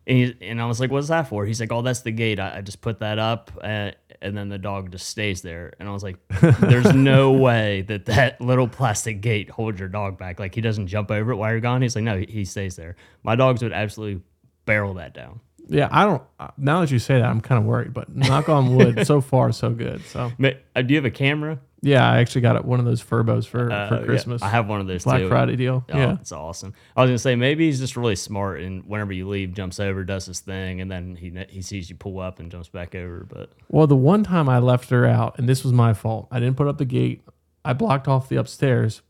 And, 0.07 0.17
he, 0.17 0.35
and 0.41 0.61
I 0.61 0.65
was 0.65 0.79
like, 0.79 0.91
"What's 0.91 1.09
that 1.09 1.27
for?" 1.27 1.45
He's 1.45 1.59
like, 1.59 1.71
"Oh, 1.71 1.81
that's 1.81 2.01
the 2.01 2.11
gate. 2.11 2.39
I, 2.39 2.57
I 2.57 2.61
just 2.61 2.81
put 2.81 2.99
that 2.99 3.19
up, 3.19 3.51
uh, 3.61 3.91
and 4.21 4.35
then 4.35 4.49
the 4.49 4.57
dog 4.57 4.91
just 4.91 5.07
stays 5.07 5.41
there." 5.41 5.73
And 5.79 5.87
I 5.87 5.91
was 5.91 6.01
like, 6.01 6.17
"There's 6.59 6.93
no 6.93 7.33
way 7.33 7.83
that 7.83 8.05
that 8.05 8.41
little 8.41 8.67
plastic 8.67 9.21
gate 9.21 9.49
holds 9.49 9.79
your 9.79 9.89
dog 9.89 10.17
back. 10.17 10.39
Like 10.39 10.55
he 10.55 10.61
doesn't 10.61 10.87
jump 10.87 11.11
over 11.11 11.31
it 11.31 11.35
while 11.35 11.51
you're 11.51 11.59
gone." 11.59 11.81
He's 11.81 11.95
like, 11.95 12.03
"No, 12.03 12.17
he, 12.17 12.25
he 12.27 12.45
stays 12.45 12.75
there." 12.75 12.95
My 13.23 13.35
dogs 13.35 13.61
would 13.61 13.73
absolutely 13.73 14.23
barrel 14.65 14.95
that 14.95 15.13
down. 15.13 15.39
Yeah, 15.67 15.87
I 15.91 16.05
don't. 16.05 16.21
uh, 16.39 16.49
Now 16.57 16.81
that 16.81 16.91
you 16.91 16.99
say 16.99 17.15
that, 17.19 17.25
I'm 17.29 17.41
kind 17.41 17.59
of 17.59 17.65
worried. 17.65 17.93
But 17.93 18.13
knock 18.15 18.49
on 18.49 18.75
wood, 18.75 19.05
so 19.07 19.21
far 19.31 19.51
so 19.51 19.69
good. 19.71 20.03
So 20.05 20.31
Ma- 20.37 20.49
uh, 20.75 20.81
Do 20.81 20.93
you 20.93 20.97
have 20.97 21.05
a 21.05 21.11
camera? 21.11 21.59
yeah, 21.83 22.07
I 22.07 22.19
actually 22.19 22.41
got 22.41 22.63
one 22.65 22.79
of 22.79 22.85
those 22.85 23.01
Furbos 23.01 23.47
for 23.47 23.71
Uh, 23.71 23.87
for 23.89 23.99
yeah, 23.99 24.05
Christmas. 24.05 24.41
I 24.43 24.49
have 24.49 24.67
one 24.67 24.81
of 24.81 24.87
those 24.87 25.03
Black 25.03 25.21
too. 25.21 25.29
Friday 25.29 25.55
deal. 25.55 25.83
Oh, 25.91 25.97
yeah, 25.97 26.13
it's 26.13 26.31
awesome. 26.31 26.73
I 26.95 27.01
was 27.01 27.09
gonna 27.09 27.17
say 27.19 27.35
maybe 27.35 27.65
he's 27.67 27.79
just 27.79 27.95
really 27.97 28.15
smart, 28.15 28.61
and 28.61 28.83
whenever 28.85 29.13
you 29.13 29.27
leave, 29.27 29.53
jumps 29.53 29.79
over, 29.79 30.03
does 30.03 30.25
his 30.27 30.41
thing, 30.41 30.81
and 30.81 30.91
then 30.91 31.15
he 31.15 31.31
he 31.49 31.61
sees 31.61 31.89
you 31.89 31.95
pull 31.95 32.19
up 32.19 32.39
and 32.39 32.51
jumps 32.51 32.69
back 32.69 32.93
over. 32.93 33.25
But 33.27 33.51
Well, 33.69 33.87
the 33.87 33.95
one 33.95 34.23
time 34.23 34.47
I 34.49 34.59
left 34.59 34.89
her 34.91 35.05
out, 35.07 35.39
and 35.39 35.47
this 35.49 35.63
was 35.63 35.73
my 35.73 35.93
fault. 35.93 36.27
I 36.31 36.39
didn't 36.39 36.57
put 36.57 36.67
up 36.67 36.77
the 36.77 36.85
gate. 36.85 37.21
I 37.65 37.73
blocked 37.73 38.07
off 38.07 38.29
the 38.29 38.35
upstairs, 38.35 39.01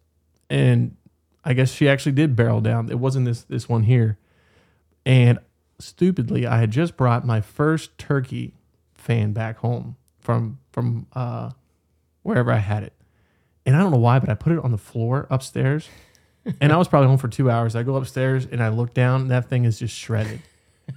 and 0.49 0.95
I 1.43 1.53
guess 1.53 1.71
she 1.73 1.89
actually 1.89 2.11
did 2.13 2.35
barrel 2.35 2.61
down. 2.61 2.89
It 2.91 2.99
wasn't 2.99 3.25
this 3.25 3.41
this 3.43 3.67
one 3.67 3.83
here. 3.83 4.17
And 5.05 5.39
stupidly, 5.81 6.45
I 6.47 6.59
had 6.59 6.71
just 6.71 6.95
brought 6.97 7.25
my 7.25 7.41
first 7.41 7.97
turkey 7.97 8.53
fan 8.93 9.33
back 9.33 9.57
home 9.57 9.95
from 10.19 10.59
from 10.71 11.07
uh, 11.13 11.51
wherever 12.23 12.51
I 12.51 12.57
had 12.59 12.83
it, 12.83 12.93
and 13.65 13.75
I 13.75 13.79
don't 13.79 13.91
know 13.91 13.97
why, 13.97 14.19
but 14.19 14.29
I 14.29 14.35
put 14.35 14.53
it 14.53 14.59
on 14.59 14.71
the 14.71 14.77
floor 14.77 15.27
upstairs. 15.29 15.89
and 16.59 16.71
I 16.73 16.77
was 16.77 16.87
probably 16.87 17.07
home 17.07 17.17
for 17.19 17.27
two 17.27 17.51
hours. 17.51 17.75
I 17.75 17.83
go 17.83 17.95
upstairs 17.95 18.47
and 18.51 18.63
I 18.63 18.69
look 18.69 18.95
down. 18.95 19.21
And 19.21 19.31
that 19.31 19.47
thing 19.47 19.63
is 19.65 19.77
just 19.77 19.95
shredded. 19.95 20.41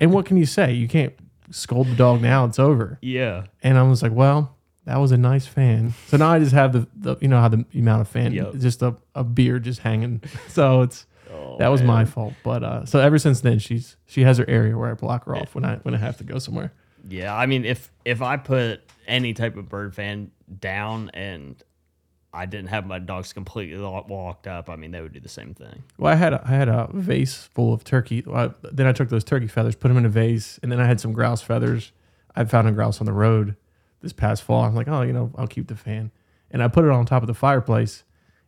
and 0.00 0.10
what 0.10 0.24
can 0.24 0.38
you 0.38 0.46
say? 0.46 0.72
You 0.72 0.88
can't 0.88 1.12
scold 1.50 1.88
the 1.88 1.94
dog 1.94 2.22
now. 2.22 2.46
It's 2.46 2.58
over. 2.58 2.98
yeah, 3.02 3.44
And 3.62 3.76
I 3.76 3.82
was 3.82 4.02
like, 4.02 4.12
well, 4.12 4.56
that 4.86 4.96
was 4.96 5.12
a 5.12 5.18
nice 5.18 5.46
fan. 5.46 5.92
So 6.08 6.16
now 6.16 6.30
I 6.30 6.38
just 6.38 6.52
have 6.52 6.72
the, 6.72 6.88
the 6.96 7.16
you 7.20 7.28
know 7.28 7.40
how 7.40 7.48
the 7.48 7.64
amount 7.74 8.00
of 8.00 8.08
fan, 8.08 8.32
Yep. 8.32 8.54
just 8.56 8.80
a, 8.80 8.96
a 9.14 9.22
beard 9.22 9.64
just 9.64 9.80
hanging. 9.80 10.22
So 10.48 10.80
it's 10.80 11.04
Oh, 11.34 11.56
that 11.58 11.68
was 11.68 11.80
man. 11.80 11.88
my 11.88 12.04
fault. 12.04 12.34
But 12.42 12.62
uh, 12.62 12.84
so 12.86 12.98
ever 13.00 13.18
since 13.18 13.40
then, 13.40 13.58
she's 13.58 13.96
she 14.06 14.22
has 14.22 14.38
her 14.38 14.48
area 14.48 14.76
where 14.78 14.90
I 14.90 14.94
block 14.94 15.24
her 15.26 15.34
off 15.36 15.54
when 15.54 15.64
I 15.64 15.76
when 15.76 15.94
I 15.94 15.98
have 15.98 16.16
to 16.18 16.24
go 16.24 16.38
somewhere. 16.38 16.72
yeah. 17.08 17.34
I 17.34 17.46
mean, 17.46 17.64
if 17.64 17.90
if 18.04 18.22
I 18.22 18.36
put 18.36 18.80
any 19.06 19.34
type 19.34 19.56
of 19.56 19.68
bird 19.68 19.94
fan 19.94 20.30
down 20.60 21.10
and 21.14 21.62
I 22.32 22.46
didn't 22.46 22.68
have 22.70 22.86
my 22.86 22.98
dogs 22.98 23.32
completely 23.32 23.76
lo- 23.76 24.04
locked 24.08 24.46
up, 24.46 24.68
I 24.68 24.76
mean, 24.76 24.90
they 24.90 25.00
would 25.00 25.12
do 25.12 25.20
the 25.20 25.28
same 25.28 25.54
thing. 25.54 25.82
Well, 25.98 26.12
I 26.12 26.16
had 26.16 26.32
a, 26.32 26.42
I 26.44 26.48
had 26.50 26.68
a 26.68 26.88
vase 26.92 27.48
full 27.54 27.72
of 27.72 27.84
turkey. 27.84 28.24
I- 28.32 28.50
then 28.72 28.86
I 28.88 28.92
took 28.92 29.08
those 29.08 29.22
turkey 29.24 29.46
feathers, 29.46 29.76
put 29.76 29.88
them 29.88 29.96
in 29.98 30.04
a 30.04 30.08
vase, 30.08 30.58
and 30.62 30.72
then 30.72 30.80
I 30.80 30.86
had 30.86 31.00
some 31.00 31.12
grouse 31.12 31.42
feathers. 31.42 31.92
I 32.34 32.44
found 32.44 32.66
a 32.66 32.72
grouse 32.72 32.98
on 33.00 33.04
the 33.06 33.12
road 33.12 33.54
this 34.00 34.12
past 34.12 34.42
fall. 34.42 34.64
I'm 34.64 34.74
like, 34.74 34.88
oh, 34.88 35.02
you 35.02 35.12
know, 35.12 35.30
I'll 35.38 35.46
keep 35.46 35.68
the 35.68 35.76
fan, 35.76 36.10
and 36.50 36.60
I 36.62 36.66
put 36.68 36.84
it 36.84 36.90
on 36.90 37.06
top 37.06 37.22
of 37.22 37.28
the 37.28 37.34
fireplace, 37.34 38.02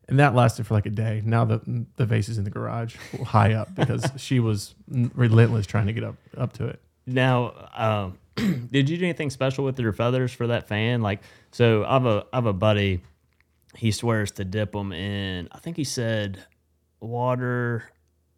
and 0.08 0.18
that 0.18 0.34
lasted 0.34 0.66
for 0.66 0.74
like 0.74 0.86
a 0.86 0.90
day. 0.90 1.22
Now 1.24 1.44
the 1.44 1.86
the 1.96 2.06
vase 2.06 2.28
is 2.28 2.38
in 2.38 2.44
the 2.44 2.50
garage, 2.50 2.96
high 3.24 3.54
up, 3.54 3.74
because 3.74 4.10
she 4.16 4.40
was 4.40 4.74
relentless 4.88 5.66
trying 5.66 5.86
to 5.86 5.92
get 5.92 6.04
up 6.04 6.16
up 6.36 6.52
to 6.54 6.66
it. 6.66 6.80
Now, 7.06 7.68
um, 7.74 8.18
did 8.70 8.88
you 8.88 8.98
do 8.98 9.04
anything 9.04 9.30
special 9.30 9.64
with 9.64 9.78
your 9.78 9.92
feathers 9.92 10.32
for 10.32 10.48
that 10.48 10.68
fan? 10.68 11.02
Like, 11.02 11.22
so 11.50 11.84
I 11.84 11.94
have 11.94 12.06
a 12.06 12.26
I 12.32 12.36
have 12.36 12.46
a 12.46 12.52
buddy. 12.52 13.00
He 13.74 13.90
swears 13.90 14.30
to 14.32 14.44
dip 14.44 14.72
them 14.72 14.92
in. 14.92 15.48
I 15.52 15.58
think 15.58 15.76
he 15.76 15.84
said 15.84 16.42
water, 17.00 17.84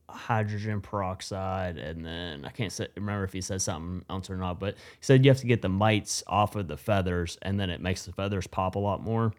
hydrogen 0.08 0.80
peroxide, 0.80 1.78
and 1.78 2.04
then 2.04 2.44
I 2.44 2.50
can't 2.50 2.72
say, 2.72 2.88
remember 2.96 3.24
if 3.24 3.32
he 3.32 3.40
said 3.40 3.62
something 3.62 4.04
else 4.10 4.30
or 4.30 4.36
not. 4.36 4.58
But 4.58 4.74
he 4.74 5.02
said 5.02 5.24
you 5.24 5.30
have 5.30 5.40
to 5.40 5.46
get 5.46 5.62
the 5.62 5.68
mites 5.68 6.24
off 6.26 6.56
of 6.56 6.66
the 6.66 6.76
feathers, 6.76 7.38
and 7.42 7.60
then 7.60 7.70
it 7.70 7.80
makes 7.80 8.04
the 8.04 8.12
feathers 8.12 8.46
pop 8.46 8.74
a 8.74 8.78
lot 8.80 9.02
more. 9.02 9.32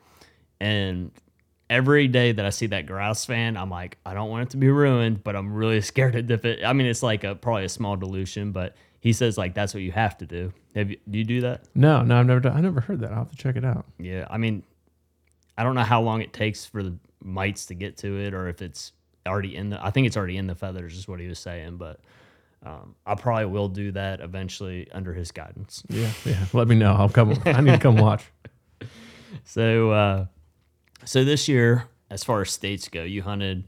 And 0.61 1.11
every 1.69 2.07
day 2.07 2.31
that 2.31 2.45
I 2.45 2.49
see 2.49 2.67
that 2.67 2.85
grouse 2.85 3.25
fan, 3.25 3.55
I'm 3.55 3.69
like, 3.69 3.97
I 4.05 4.13
don't 4.13 4.29
want 4.29 4.43
it 4.43 4.49
to 4.51 4.57
be 4.57 4.69
ruined, 4.69 5.23
but 5.23 5.35
I'm 5.35 5.53
really 5.53 5.81
scared 5.81 6.13
to 6.13 6.21
dip 6.21 6.45
it. 6.45 6.63
I 6.63 6.73
mean, 6.73 6.87
it's 6.87 7.03
like 7.03 7.23
a 7.23 7.35
probably 7.35 7.65
a 7.65 7.69
small 7.69 7.95
dilution, 7.95 8.51
but 8.51 8.75
he 8.99 9.13
says 9.13 9.37
like 9.37 9.53
that's 9.53 9.73
what 9.73 9.83
you 9.83 9.91
have 9.91 10.17
to 10.19 10.25
do. 10.25 10.51
Have 10.75 10.89
you 10.89 10.97
do 11.09 11.19
you 11.19 11.25
do 11.25 11.41
that? 11.41 11.65
No, 11.75 12.01
no, 12.03 12.19
I've 12.19 12.25
never 12.25 12.39
done, 12.39 12.57
I 12.57 12.61
never 12.61 12.81
heard 12.81 12.99
that. 13.01 13.11
I'll 13.11 13.19
have 13.19 13.31
to 13.31 13.37
check 13.37 13.55
it 13.55 13.65
out. 13.65 13.85
Yeah, 13.97 14.27
I 14.29 14.37
mean, 14.37 14.63
I 15.57 15.63
don't 15.63 15.75
know 15.75 15.83
how 15.83 16.01
long 16.01 16.21
it 16.21 16.33
takes 16.33 16.65
for 16.65 16.83
the 16.83 16.97
mites 17.23 17.65
to 17.67 17.75
get 17.75 17.97
to 17.97 18.19
it, 18.19 18.33
or 18.33 18.47
if 18.47 18.61
it's 18.61 18.93
already 19.27 19.55
in 19.55 19.69
the. 19.69 19.83
I 19.83 19.91
think 19.91 20.07
it's 20.07 20.17
already 20.17 20.37
in 20.37 20.47
the 20.47 20.55
feathers, 20.55 20.97
is 20.97 21.07
what 21.07 21.19
he 21.19 21.27
was 21.27 21.39
saying, 21.39 21.77
but. 21.77 21.99
Um, 22.61 22.95
I 23.05 23.15
probably 23.15 23.45
will 23.45 23.69
do 23.69 23.93
that 23.93 24.19
eventually 24.19 24.91
under 24.91 25.13
his 25.13 25.31
guidance. 25.31 25.81
Yeah, 25.87 26.11
yeah. 26.25 26.43
Let 26.51 26.67
me 26.67 26.75
know. 26.75 26.91
I'll 26.91 27.07
come. 27.07 27.41
I 27.45 27.61
need 27.61 27.71
to 27.71 27.77
come 27.77 27.95
watch. 28.01 28.25
So, 29.45 29.91
uh, 29.91 30.25
so 31.05 31.23
this 31.23 31.47
year, 31.47 31.85
as 32.09 32.23
far 32.23 32.41
as 32.41 32.49
states 32.51 32.87
go, 32.89 33.03
you 33.03 33.21
hunted, 33.21 33.65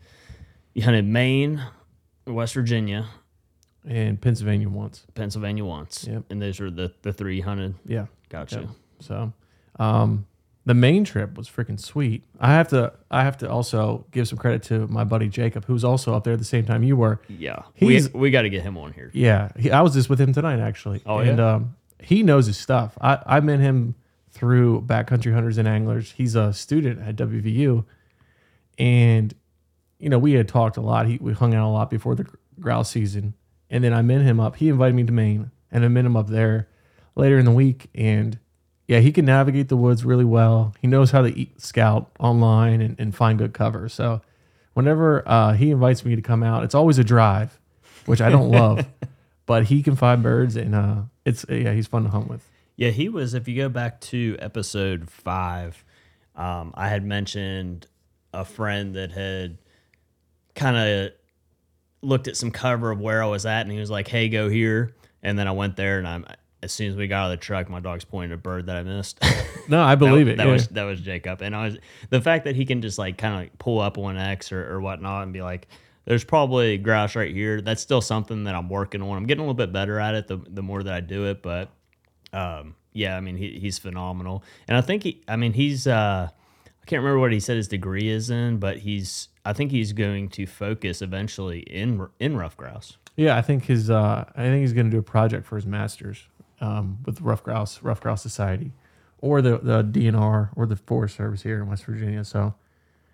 you 0.73 0.83
hunted 0.83 1.05
Maine, 1.05 1.63
West 2.27 2.53
Virginia, 2.53 3.07
And 3.87 4.21
Pennsylvania 4.21 4.69
once. 4.69 5.05
Pennsylvania 5.15 5.65
once, 5.65 6.05
Yep. 6.09 6.23
and 6.29 6.41
those 6.41 6.59
were 6.59 6.69
the 6.71 6.93
the 7.01 7.11
three 7.13 7.37
you 7.37 7.43
hunted. 7.43 7.75
Yeah. 7.85 8.05
Gotcha. 8.29 8.59
Yep. 8.61 8.69
So, 8.99 9.33
um, 9.79 10.25
the 10.65 10.75
Maine 10.75 11.03
trip 11.03 11.35
was 11.37 11.49
freaking 11.49 11.79
sweet. 11.79 12.23
I 12.39 12.51
have 12.53 12.67
to, 12.67 12.93
I 13.09 13.23
have 13.23 13.35
to 13.39 13.49
also 13.49 14.05
give 14.11 14.27
some 14.27 14.37
credit 14.37 14.61
to 14.63 14.85
my 14.87 15.03
buddy 15.03 15.27
Jacob, 15.27 15.65
who's 15.65 15.83
also 15.83 16.13
up 16.13 16.23
there 16.23 16.33
at 16.33 16.39
the 16.39 16.45
same 16.45 16.65
time 16.65 16.83
you 16.83 16.95
were. 16.95 17.19
Yeah, 17.27 17.63
we 17.81 17.93
He's- 17.95 18.13
we 18.13 18.29
got 18.29 18.43
to 18.43 18.49
get 18.49 18.61
him 18.61 18.77
on 18.77 18.93
here. 18.93 19.09
Yeah, 19.13 19.49
he, 19.57 19.71
I 19.71 19.81
was 19.81 19.93
just 19.95 20.07
with 20.09 20.21
him 20.21 20.31
tonight 20.33 20.59
actually. 20.59 21.01
Oh, 21.07 21.17
and 21.17 21.39
yeah? 21.39 21.53
um, 21.55 21.75
he 21.99 22.21
knows 22.21 22.45
his 22.45 22.57
stuff. 22.57 22.95
I 23.01 23.17
I 23.25 23.39
met 23.39 23.59
him 23.59 23.95
through 24.31 24.81
Backcountry 24.81 25.33
Hunters 25.33 25.57
and 25.57 25.67
Anglers. 25.67 26.11
He's 26.11 26.35
a 26.35 26.53
student 26.53 26.99
at 27.01 27.15
WVU, 27.15 27.85
and 28.77 29.33
you 29.99 30.09
know 30.09 30.19
we 30.19 30.33
had 30.33 30.47
talked 30.47 30.77
a 30.77 30.81
lot. 30.81 31.07
He 31.07 31.17
we 31.21 31.33
hung 31.33 31.53
out 31.53 31.67
a 31.67 31.71
lot 31.71 31.89
before 31.89 32.15
the 32.15 32.25
grouse 32.59 32.89
season, 32.89 33.33
and 33.69 33.83
then 33.83 33.93
I 33.93 34.01
met 34.01 34.21
him 34.21 34.39
up. 34.39 34.55
He 34.55 34.69
invited 34.69 34.95
me 34.95 35.03
to 35.03 35.11
Maine, 35.11 35.51
and 35.71 35.85
I 35.85 35.87
met 35.87 36.05
him 36.05 36.15
up 36.15 36.27
there 36.27 36.67
later 37.15 37.37
in 37.37 37.45
the 37.45 37.51
week. 37.51 37.89
And 37.93 38.39
yeah, 38.87 38.99
he 38.99 39.11
can 39.11 39.25
navigate 39.25 39.69
the 39.69 39.77
woods 39.77 40.03
really 40.03 40.25
well. 40.25 40.73
He 40.81 40.87
knows 40.87 41.11
how 41.11 41.21
to 41.21 41.37
eat, 41.37 41.61
scout 41.61 42.11
online 42.19 42.81
and, 42.81 42.99
and 42.99 43.15
find 43.15 43.37
good 43.37 43.53
cover. 43.53 43.89
So 43.89 44.21
whenever 44.73 45.27
uh, 45.27 45.53
he 45.53 45.71
invites 45.71 46.05
me 46.05 46.15
to 46.15 46.21
come 46.21 46.43
out, 46.43 46.63
it's 46.63 46.75
always 46.75 46.97
a 46.97 47.03
drive, 47.03 47.59
which 48.05 48.21
I 48.21 48.29
don't 48.29 48.49
love, 48.49 48.85
but 49.45 49.65
he 49.65 49.83
can 49.83 49.95
find 49.95 50.23
birds, 50.23 50.55
and 50.55 50.75
uh, 50.75 50.95
it's 51.25 51.45
yeah, 51.49 51.73
he's 51.73 51.87
fun 51.87 52.03
to 52.03 52.09
hunt 52.09 52.27
with. 52.27 52.45
Yeah, 52.81 52.89
he 52.89 53.09
was. 53.09 53.35
If 53.35 53.47
you 53.47 53.55
go 53.55 53.69
back 53.69 54.01
to 54.01 54.35
episode 54.39 55.07
five, 55.07 55.85
um, 56.35 56.73
I 56.73 56.87
had 56.89 57.05
mentioned 57.05 57.85
a 58.33 58.43
friend 58.43 58.95
that 58.95 59.11
had 59.11 59.59
kind 60.55 60.75
of 60.75 61.11
looked 62.01 62.27
at 62.27 62.35
some 62.35 62.49
cover 62.49 62.89
of 62.89 62.99
where 62.99 63.21
I 63.21 63.27
was 63.27 63.45
at, 63.45 63.61
and 63.61 63.71
he 63.71 63.77
was 63.77 63.91
like, 63.91 64.07
"Hey, 64.07 64.29
go 64.29 64.49
here." 64.49 64.95
And 65.21 65.37
then 65.37 65.47
I 65.47 65.51
went 65.51 65.75
there, 65.75 65.99
and 65.99 66.07
I'm 66.07 66.25
as 66.63 66.71
soon 66.71 66.89
as 66.89 66.95
we 66.95 67.07
got 67.07 67.25
out 67.25 67.25
of 67.25 67.39
the 67.39 67.45
truck, 67.45 67.69
my 67.69 67.81
dog's 67.81 68.03
pointing 68.03 68.31
at 68.31 68.39
a 68.39 68.41
bird 68.41 68.65
that 68.65 68.77
I 68.77 68.81
missed. 68.81 69.23
No, 69.67 69.83
I 69.83 69.93
believe 69.93 70.25
that, 70.25 70.31
it. 70.31 70.37
That 70.37 70.47
yeah. 70.47 70.53
was 70.53 70.67
that 70.69 70.83
was 70.85 70.99
Jacob, 70.99 71.43
and 71.43 71.55
I 71.55 71.65
was 71.65 71.77
the 72.09 72.19
fact 72.19 72.45
that 72.45 72.55
he 72.55 72.65
can 72.65 72.81
just 72.81 72.97
like 72.97 73.15
kind 73.15 73.35
of 73.35 73.41
like 73.41 73.59
pull 73.59 73.79
up 73.79 73.95
onX 73.95 74.51
or, 74.51 74.73
or 74.73 74.81
whatnot 74.81 75.21
and 75.21 75.31
be 75.31 75.43
like, 75.43 75.67
"There's 76.05 76.23
probably 76.23 76.79
grouse 76.79 77.15
right 77.15 77.31
here." 77.31 77.61
That's 77.61 77.79
still 77.79 78.01
something 78.01 78.45
that 78.45 78.55
I'm 78.55 78.69
working 78.69 79.03
on. 79.03 79.15
I'm 79.15 79.27
getting 79.27 79.41
a 79.41 79.43
little 79.43 79.53
bit 79.53 79.71
better 79.71 79.99
at 79.99 80.15
it 80.15 80.27
the 80.27 80.37
the 80.49 80.63
more 80.63 80.81
that 80.81 80.91
I 80.91 80.99
do 80.99 81.27
it, 81.27 81.43
but 81.43 81.71
um, 82.33 82.75
yeah, 82.93 83.17
I 83.17 83.21
mean 83.21 83.37
he, 83.37 83.59
he's 83.59 83.79
phenomenal, 83.79 84.43
and 84.67 84.77
I 84.77 84.81
think 84.81 85.03
he, 85.03 85.21
I 85.27 85.35
mean 85.35 85.53
he's 85.53 85.87
uh, 85.87 86.29
I 86.29 86.85
can't 86.85 87.01
remember 87.01 87.19
what 87.19 87.31
he 87.31 87.39
said 87.39 87.57
his 87.57 87.67
degree 87.67 88.09
is 88.09 88.29
in, 88.29 88.57
but 88.57 88.79
he's 88.79 89.29
I 89.45 89.53
think 89.53 89.71
he's 89.71 89.93
going 89.93 90.29
to 90.29 90.45
focus 90.45 91.01
eventually 91.01 91.59
in 91.59 92.07
in 92.19 92.37
ruffed 92.37 92.57
grouse. 92.57 92.97
Yeah, 93.15 93.37
I 93.37 93.41
think 93.41 93.65
his 93.65 93.89
uh, 93.89 94.25
I 94.35 94.43
think 94.43 94.61
he's 94.61 94.73
going 94.73 94.87
to 94.87 94.91
do 94.91 94.99
a 94.99 95.03
project 95.03 95.45
for 95.45 95.55
his 95.55 95.65
masters 95.65 96.27
um, 96.59 96.99
with 97.05 97.21
Ruffed 97.21 97.43
Grouse 97.43 97.81
Ruffed 97.81 98.03
Grouse 98.03 98.21
Society, 98.21 98.71
or 99.19 99.41
the 99.41 99.57
the 99.57 99.83
DNR 99.83 100.49
or 100.55 100.65
the 100.65 100.75
Forest 100.75 101.17
Service 101.17 101.43
here 101.43 101.61
in 101.61 101.67
West 101.67 101.85
Virginia. 101.85 102.23
So, 102.23 102.53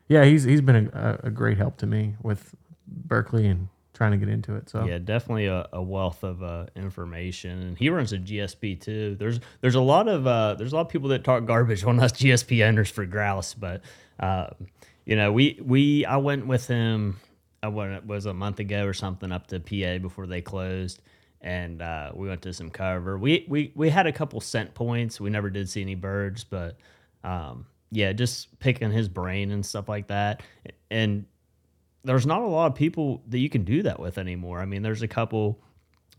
yeah, 0.07 0.25
he's 0.25 0.43
he's 0.43 0.61
been 0.61 0.89
a, 0.93 1.19
a 1.23 1.31
great 1.31 1.57
help 1.57 1.77
to 1.77 1.87
me 1.87 2.15
with 2.21 2.55
Berkeley 2.87 3.47
and 3.47 3.69
trying 3.97 4.11
to 4.11 4.17
get 4.17 4.29
into 4.29 4.55
it. 4.55 4.69
So 4.69 4.85
Yeah, 4.85 4.99
definitely 4.99 5.47
a, 5.47 5.67
a 5.73 5.81
wealth 5.81 6.23
of 6.23 6.43
uh, 6.43 6.67
information. 6.75 7.61
And 7.61 7.77
he 7.77 7.89
runs 7.89 8.13
a 8.13 8.17
GSP 8.17 8.79
too. 8.79 9.15
There's 9.19 9.39
there's 9.61 9.75
a 9.75 9.81
lot 9.81 10.07
of 10.07 10.27
uh, 10.27 10.53
there's 10.53 10.71
a 10.71 10.75
lot 10.75 10.81
of 10.81 10.89
people 10.89 11.09
that 11.09 11.23
talk 11.23 11.45
garbage 11.45 11.83
on 11.83 11.99
us 11.99 12.11
GSP 12.13 12.65
owners 12.65 12.89
for 12.89 13.05
grouse, 13.05 13.53
but 13.53 13.81
uh, 14.19 14.47
you 15.05 15.15
know 15.15 15.31
we 15.31 15.59
we 15.63 16.05
I 16.05 16.17
went 16.17 16.47
with 16.47 16.67
him. 16.67 17.19
I 17.63 17.69
went 17.69 17.93
it 17.93 18.05
was 18.05 18.27
a 18.27 18.33
month 18.33 18.59
ago 18.59 18.85
or 18.85 18.93
something 18.93 19.31
up 19.31 19.47
to 19.47 19.59
PA 19.59 19.97
before 19.97 20.27
they 20.27 20.41
closed, 20.41 21.01
and 21.41 21.81
uh, 21.81 22.11
we 22.13 22.27
went 22.27 22.43
to 22.43 22.53
some 22.53 22.69
cover. 22.69 23.17
We 23.17 23.45
we 23.49 23.71
we 23.75 23.89
had 23.89 24.05
a 24.05 24.11
couple 24.11 24.39
scent 24.41 24.75
points. 24.75 25.19
We 25.19 25.31
never 25.31 25.49
did 25.49 25.67
see 25.67 25.81
any 25.81 25.95
birds, 25.95 26.43
but 26.43 26.77
um, 27.23 27.65
yeah, 27.91 28.13
just 28.13 28.59
picking 28.59 28.91
his 28.91 29.07
brain 29.09 29.51
and 29.51 29.65
stuff 29.65 29.89
like 29.89 30.07
that. 30.07 30.43
And 30.91 31.25
there's 32.07 32.25
not 32.25 32.41
a 32.41 32.47
lot 32.47 32.67
of 32.67 32.75
people 32.75 33.21
that 33.27 33.39
you 33.39 33.49
can 33.49 33.63
do 33.63 33.83
that 33.83 33.99
with 33.99 34.17
anymore. 34.17 34.59
I 34.59 34.65
mean, 34.65 34.81
there's 34.81 35.01
a 35.01 35.07
couple. 35.07 35.59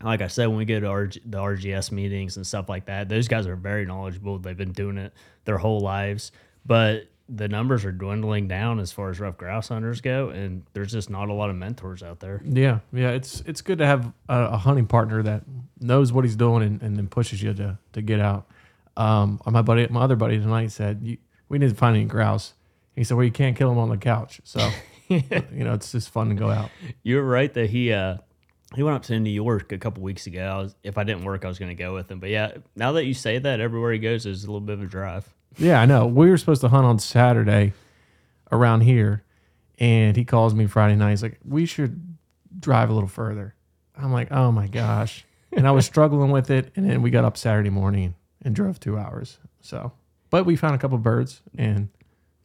Like 0.01 0.21
I 0.21 0.27
said, 0.27 0.47
when 0.47 0.57
we 0.57 0.63
go 0.63 0.79
to 0.79 0.85
RG, 0.85 1.19
the 1.25 1.39
RGS 1.39 1.91
meetings 1.91 2.37
and 2.37 2.47
stuff 2.47 2.69
like 2.69 2.85
that, 2.85 3.09
those 3.09 3.27
guys 3.27 3.47
are 3.47 3.57
very 3.57 3.85
knowledgeable. 3.85 4.39
They've 4.39 4.55
been 4.55 4.71
doing 4.71 4.97
it 4.97 5.13
their 5.43 5.57
whole 5.57 5.81
lives, 5.81 6.31
but 6.65 7.09
the 7.27 7.47
numbers 7.47 7.83
are 7.85 7.91
dwindling 7.91 8.47
down 8.47 8.79
as 8.79 8.91
far 8.91 9.09
as 9.09 9.19
ruffed 9.19 9.37
grouse 9.37 9.67
hunters 9.67 9.99
go, 9.99 10.29
and 10.29 10.63
there's 10.73 10.91
just 10.91 11.09
not 11.09 11.29
a 11.29 11.33
lot 11.33 11.49
of 11.49 11.55
mentors 11.55 12.01
out 12.01 12.19
there. 12.19 12.41
Yeah, 12.45 12.79
yeah, 12.93 13.09
it's 13.09 13.41
it's 13.41 13.61
good 13.61 13.79
to 13.79 13.85
have 13.85 14.05
a, 14.29 14.43
a 14.45 14.57
hunting 14.57 14.87
partner 14.87 15.21
that 15.23 15.43
knows 15.79 16.13
what 16.13 16.23
he's 16.23 16.35
doing 16.35 16.63
and, 16.63 16.81
and 16.81 16.95
then 16.95 17.07
pushes 17.07 17.43
you 17.43 17.53
to 17.55 17.77
to 17.93 18.01
get 18.01 18.19
out. 18.19 18.47
Um, 18.95 19.41
my 19.45 19.61
buddy, 19.61 19.87
my 19.89 20.01
other 20.01 20.15
buddy 20.15 20.39
tonight 20.39 20.71
said 20.71 21.17
we 21.49 21.57
need 21.57 21.69
to 21.69 21.75
find 21.75 21.95
any 21.95 22.05
grouse. 22.05 22.53
He 22.95 23.03
said, 23.03 23.17
"Well, 23.17 23.25
you 23.25 23.31
can't 23.31 23.57
kill 23.57 23.69
them 23.69 23.77
on 23.77 23.89
the 23.89 23.97
couch." 23.97 24.41
So 24.43 24.69
you 25.53 25.63
know, 25.63 25.73
it's 25.73 25.91
just 25.91 26.09
fun 26.09 26.29
to 26.29 26.35
go 26.35 26.49
out. 26.49 26.69
You're 27.03 27.23
right 27.23 27.53
that 27.53 27.69
he 27.69 27.91
uh 27.91 28.17
he 28.75 28.83
went 28.83 28.95
up 28.95 29.03
to 29.03 29.19
New 29.19 29.31
York 29.31 29.71
a 29.71 29.77
couple 29.77 30.03
weeks 30.03 30.27
ago. 30.27 30.41
I 30.41 30.57
was, 30.61 30.75
if 30.83 30.97
I 30.97 31.03
didn't 31.03 31.23
work, 31.23 31.43
I 31.43 31.47
was 31.47 31.57
going 31.57 31.75
to 31.75 31.75
go 31.83 31.93
with 31.95 32.11
him. 32.11 32.19
But 32.19 32.29
yeah, 32.29 32.51
now 32.75 32.91
that 32.91 33.05
you 33.05 33.15
say 33.15 33.39
that, 33.39 33.59
everywhere 33.59 33.91
he 33.91 33.97
goes 33.97 34.27
is 34.27 34.43
a 34.43 34.47
little 34.47 34.61
bit 34.61 34.73
of 34.73 34.83
a 34.83 34.85
drive. 34.85 35.27
Yeah, 35.57 35.81
I 35.81 35.85
know. 35.87 36.05
We 36.05 36.29
were 36.29 36.37
supposed 36.37 36.61
to 36.61 36.67
hunt 36.69 36.85
on 36.85 36.99
Saturday 36.99 37.73
around 38.51 38.81
here, 38.81 39.23
and 39.79 40.15
he 40.15 40.23
calls 40.23 40.53
me 40.53 40.67
Friday 40.67 40.95
night. 40.95 41.09
He's 41.09 41.23
like, 41.23 41.39
"We 41.43 41.65
should 41.65 42.17
drive 42.59 42.91
a 42.91 42.93
little 42.93 43.09
further." 43.09 43.55
I'm 43.97 44.13
like, 44.13 44.31
"Oh 44.31 44.51
my 44.51 44.67
gosh!" 44.67 45.25
And 45.51 45.67
I 45.67 45.71
was 45.71 45.87
struggling 45.87 46.29
with 46.29 46.51
it, 46.51 46.71
and 46.75 46.87
then 46.87 47.01
we 47.01 47.09
got 47.09 47.25
up 47.25 47.37
Saturday 47.37 47.71
morning 47.71 48.13
and 48.43 48.55
drove 48.55 48.79
two 48.79 48.99
hours. 48.99 49.39
So, 49.61 49.91
but 50.29 50.45
we 50.45 50.55
found 50.55 50.75
a 50.75 50.77
couple 50.77 50.97
birds, 50.99 51.41
and 51.57 51.89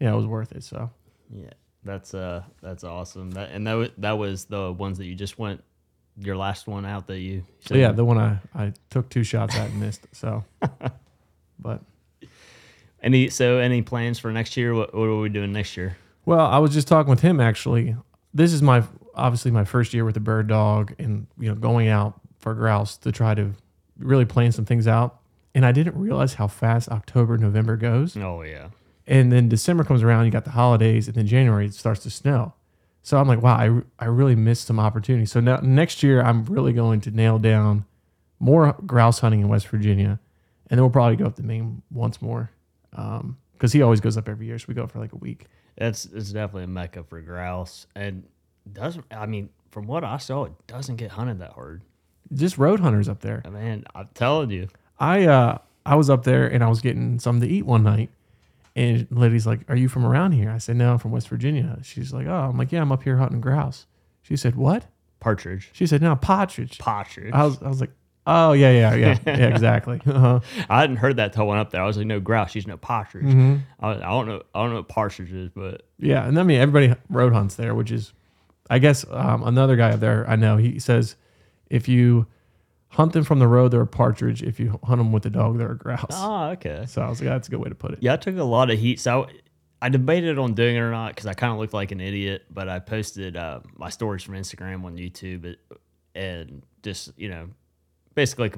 yeah, 0.01 0.15
it 0.15 0.17
was 0.17 0.27
worth 0.27 0.53
it. 0.53 0.65
So, 0.65 0.91
Yeah, 1.31 1.51
that's 1.85 2.15
uh 2.15 2.43
that's 2.63 2.85
awesome. 2.85 3.31
That 3.33 3.51
and 3.51 3.67
that 3.67 3.75
wa- 3.75 3.89
that 3.99 4.13
was 4.19 4.47
the 4.47 4.73
ones 4.73 4.99
that 4.99 5.07
you 5.07 5.15
just 5.15 5.39
went 5.39 5.63
your 6.19 6.37
last 6.37 6.67
one 6.67 6.85
out 6.87 7.07
that 7.09 7.19
you. 7.19 7.45
so 7.61 7.75
yeah, 7.75 7.93
the 7.93 8.05
one 8.05 8.19
I 8.19 8.39
I 8.55 8.73
took 8.91 9.09
two 9.09 9.25
shots 9.25 9.57
at 9.57 9.71
and 9.71 9.81
missed. 9.81 10.07
So, 10.13 10.45
but 11.59 11.81
Any 13.03 13.29
so 13.29 13.59
any 13.59 13.83
plans 13.83 14.19
for 14.19 14.33
next 14.33 14.57
year? 14.57 14.75
What, 14.75 14.95
what 14.95 15.05
are 15.05 15.19
we 15.21 15.29
doing 15.29 15.53
next 15.53 15.77
year? 15.77 15.97
Well, 16.25 16.47
I 16.47 16.59
was 16.59 16.73
just 16.73 16.89
talking 16.89 17.11
with 17.11 17.21
him 17.21 17.41
actually. 17.41 17.97
This 18.33 18.53
is 18.53 18.63
my 18.63 18.83
obviously 19.15 19.51
my 19.51 19.65
first 19.65 19.93
year 19.95 20.05
with 20.05 20.15
the 20.15 20.21
bird 20.21 20.47
dog 20.49 20.95
and 20.99 21.27
you 21.39 21.49
know 21.49 21.55
going 21.55 21.89
out 21.89 22.21
for 22.39 22.55
grouse 22.55 22.97
to 22.99 23.13
try 23.13 23.35
to 23.35 23.53
really 23.99 24.25
plan 24.25 24.53
some 24.53 24.65
things 24.65 24.87
out. 24.87 25.21
And 25.55 25.65
I 25.65 25.71
didn't 25.73 25.97
realize 25.97 26.35
how 26.35 26.49
fast 26.49 26.89
October, 26.89 27.39
November 27.39 27.77
goes. 27.77 28.17
Oh 28.17 28.43
yeah, 28.43 28.69
And 29.07 29.31
then 29.31 29.49
December 29.49 29.85
comes 29.85 30.03
around, 30.03 30.25
you 30.25 30.31
got 30.31 30.45
the 30.45 30.51
holidays, 30.53 31.09
and 31.09 31.17
then 31.17 31.27
January 31.27 31.67
it 31.67 31.75
starts 31.75 32.03
to 32.05 32.11
snow. 32.11 32.55
So 33.03 33.19
I'm 33.19 33.29
like, 33.29 33.43
wow, 33.43 33.55
I, 33.55 33.83
I 34.03 34.07
really 34.07 34.35
missed 34.35 34.67
some 34.67 34.81
opportunities. 34.81 35.31
So 35.31 35.41
now 35.41 35.57
next 35.63 36.03
year 36.03 36.23
I'm 36.23 36.45
really 36.47 36.73
going 36.73 37.03
to 37.03 37.11
nail 37.11 37.39
down 37.39 37.85
more 38.41 38.75
grouse 38.87 39.19
hunting 39.19 39.41
in 39.41 39.49
West 39.49 39.69
Virginia, 39.69 40.19
and 40.71 40.79
then 40.79 40.81
we'll 40.81 40.91
probably 40.91 41.17
go 41.17 41.27
up 41.27 41.37
to 41.37 41.43
Maine 41.43 41.83
once 41.91 42.23
more 42.23 42.51
because 42.91 43.73
he 43.73 43.83
always 43.83 44.01
goes 44.01 44.17
up 44.17 44.29
every 44.29 44.47
year. 44.47 44.59
So 44.59 44.67
we 44.69 44.75
go 44.75 44.87
for 44.87 45.01
like 45.01 45.13
a 45.13 45.17
week. 45.17 45.47
that's 45.77 46.07
it's 46.07 46.31
definitely 46.33 46.65
a 46.65 46.69
mecca 46.69 47.05
for 47.05 47.21
grouse 47.21 47.87
and 47.95 48.25
doesn't. 48.73 49.05
I 49.11 49.27
mean, 49.27 49.51
from 49.71 49.87
what 49.87 50.05
I 50.05 50.17
saw, 50.19 50.45
it 50.45 50.53
doesn't 50.67 50.97
get 50.97 51.11
hunted 51.11 51.41
that 51.41 51.53
hard. 51.53 51.83
Just 52.33 52.57
road 52.57 52.81
hunters 52.81 53.09
up 53.09 53.21
there. 53.21 53.43
Man, 53.51 53.85
I'm 53.95 54.09
telling 54.15 54.51
you. 54.51 54.69
I 54.99 55.25
uh 55.27 55.59
I 55.85 55.97
was 55.97 56.09
up 56.09 56.25
there 56.25 56.47
and 56.47 56.65
I 56.65 56.69
was 56.69 56.81
getting 56.81 57.19
something 57.19 57.47
to 57.47 57.55
eat 57.55 57.67
one 57.67 57.83
night, 57.83 58.11
and 58.77 59.07
lady's 59.11 59.47
like, 59.47 59.61
"Are 59.69 59.77
you 59.77 59.89
from 59.89 60.05
around 60.05 60.33
here?" 60.33 60.51
I 60.51 60.59
said, 60.59 60.77
"No, 60.77 60.93
I'm 60.93 60.99
from 60.99 61.11
West 61.13 61.29
Virginia." 61.29 61.79
She's 61.83 62.13
like, 62.13 62.27
"Oh," 62.27 62.33
I'm 62.51 62.57
like, 62.59 62.73
"Yeah, 62.73 62.81
I'm 62.83 62.93
up 62.93 63.03
here 63.03 63.17
hunting 63.17 63.41
grouse." 63.41 63.87
She 64.23 64.37
said, 64.37 64.57
"What?" 64.57 64.87
Partridge, 65.21 65.71
She 65.73 65.87
said, 65.87 66.03
"No, 66.03 66.17
partridge." 66.17 66.79
partridge. 66.79 67.33
I 67.33 67.45
was 67.45 67.63
I 67.63 67.69
was 67.69 67.81
like, 67.81 67.93
"Oh 68.27 68.53
yeah, 68.53 68.71
yeah, 68.71 68.95
yeah, 68.95 69.19
yeah, 69.27 69.47
exactly." 69.55 70.01
Uh-huh. 70.07 70.41
I 70.69 70.81
hadn't 70.81 70.97
heard 70.97 71.17
that 71.17 71.33
till 71.33 71.45
I 71.45 71.47
went 71.47 71.61
up 71.61 71.71
there. 71.71 71.81
I 71.83 71.87
was 71.87 71.97
like, 71.97 72.07
no 72.07 72.21
grouse. 72.21 72.51
She's 72.51 72.67
no 72.67 72.77
partridge. 72.77 73.25
Mm-hmm. 73.25 73.57
I, 73.81 73.93
I 73.93 73.99
don't 74.01 74.27
know. 74.27 74.43
I 74.55 74.61
don't 74.63 74.71
know 74.71 74.77
what 74.77 74.89
partridge 74.89 75.33
is, 75.33 75.49
but 75.51 75.83
Yeah, 75.99 76.27
and 76.27 76.39
I 76.39 76.43
mean 76.43 76.61
everybody 76.61 76.95
road 77.09 77.33
hunts 77.33 77.55
there, 77.55 77.75
which 77.75 77.91
is, 77.91 78.13
I 78.69 78.79
guess, 78.81 79.05
um, 79.11 79.45
another 79.45 79.77
guy 79.77 79.93
up 79.93 80.01
there 80.01 80.29
I 80.29 80.37
know. 80.37 80.57
He 80.59 80.79
says, 80.79 81.17
if 81.71 81.89
you 81.89 82.27
hunt 82.95 83.13
them 83.13 83.25
from 83.25 83.41
the 83.41 83.49
road, 83.49 83.71
they're 83.71 83.81
a 83.81 83.87
partridge. 83.87 84.43
If 84.43 84.61
you 84.61 84.79
hunt 84.85 84.99
them 84.99 85.13
with 85.13 85.25
the 85.25 85.31
dog, 85.31 85.59
they're 85.59 85.73
a 85.73 85.77
grouse. 85.77 86.07
oh, 86.13 86.51
okay. 86.51 86.85
So 86.87 87.03
I 87.03 87.09
was 87.09 87.21
like, 87.21 87.29
that's 87.29 87.49
a 87.49 87.51
good 87.51 87.61
way 87.61 87.69
to 87.69 87.75
put 87.75 87.93
it. 87.93 87.99
Yeah, 88.01 88.15
I 88.15 88.17
took 88.17 88.37
a 88.37 88.45
lot 88.45 88.71
of 88.71 88.79
heat. 88.79 89.01
So 89.01 89.25
I, 89.25 89.33
I 89.83 89.89
debated 89.89 90.39
on 90.39 90.55
doing 90.55 90.77
it 90.77 90.81
or 90.81 90.91
not 90.91 91.09
because 91.09 91.27
I 91.27 91.35
kind 91.35 91.53
of 91.53 91.59
looked 91.59 91.75
like 91.75 91.93
an 91.93 92.01
idiot. 92.01 92.45
But 92.51 92.69
I 92.69 92.79
posted 92.79 93.37
uh, 93.37 93.61
my 93.77 93.91
stories 93.91 94.23
from 94.23 94.35
Instagram 94.35 94.85
on 94.85 94.97
YouTube 94.97 95.57
and 96.15 96.63
just 96.83 97.11
you 97.17 97.29
know, 97.29 97.49
basically 98.15 98.53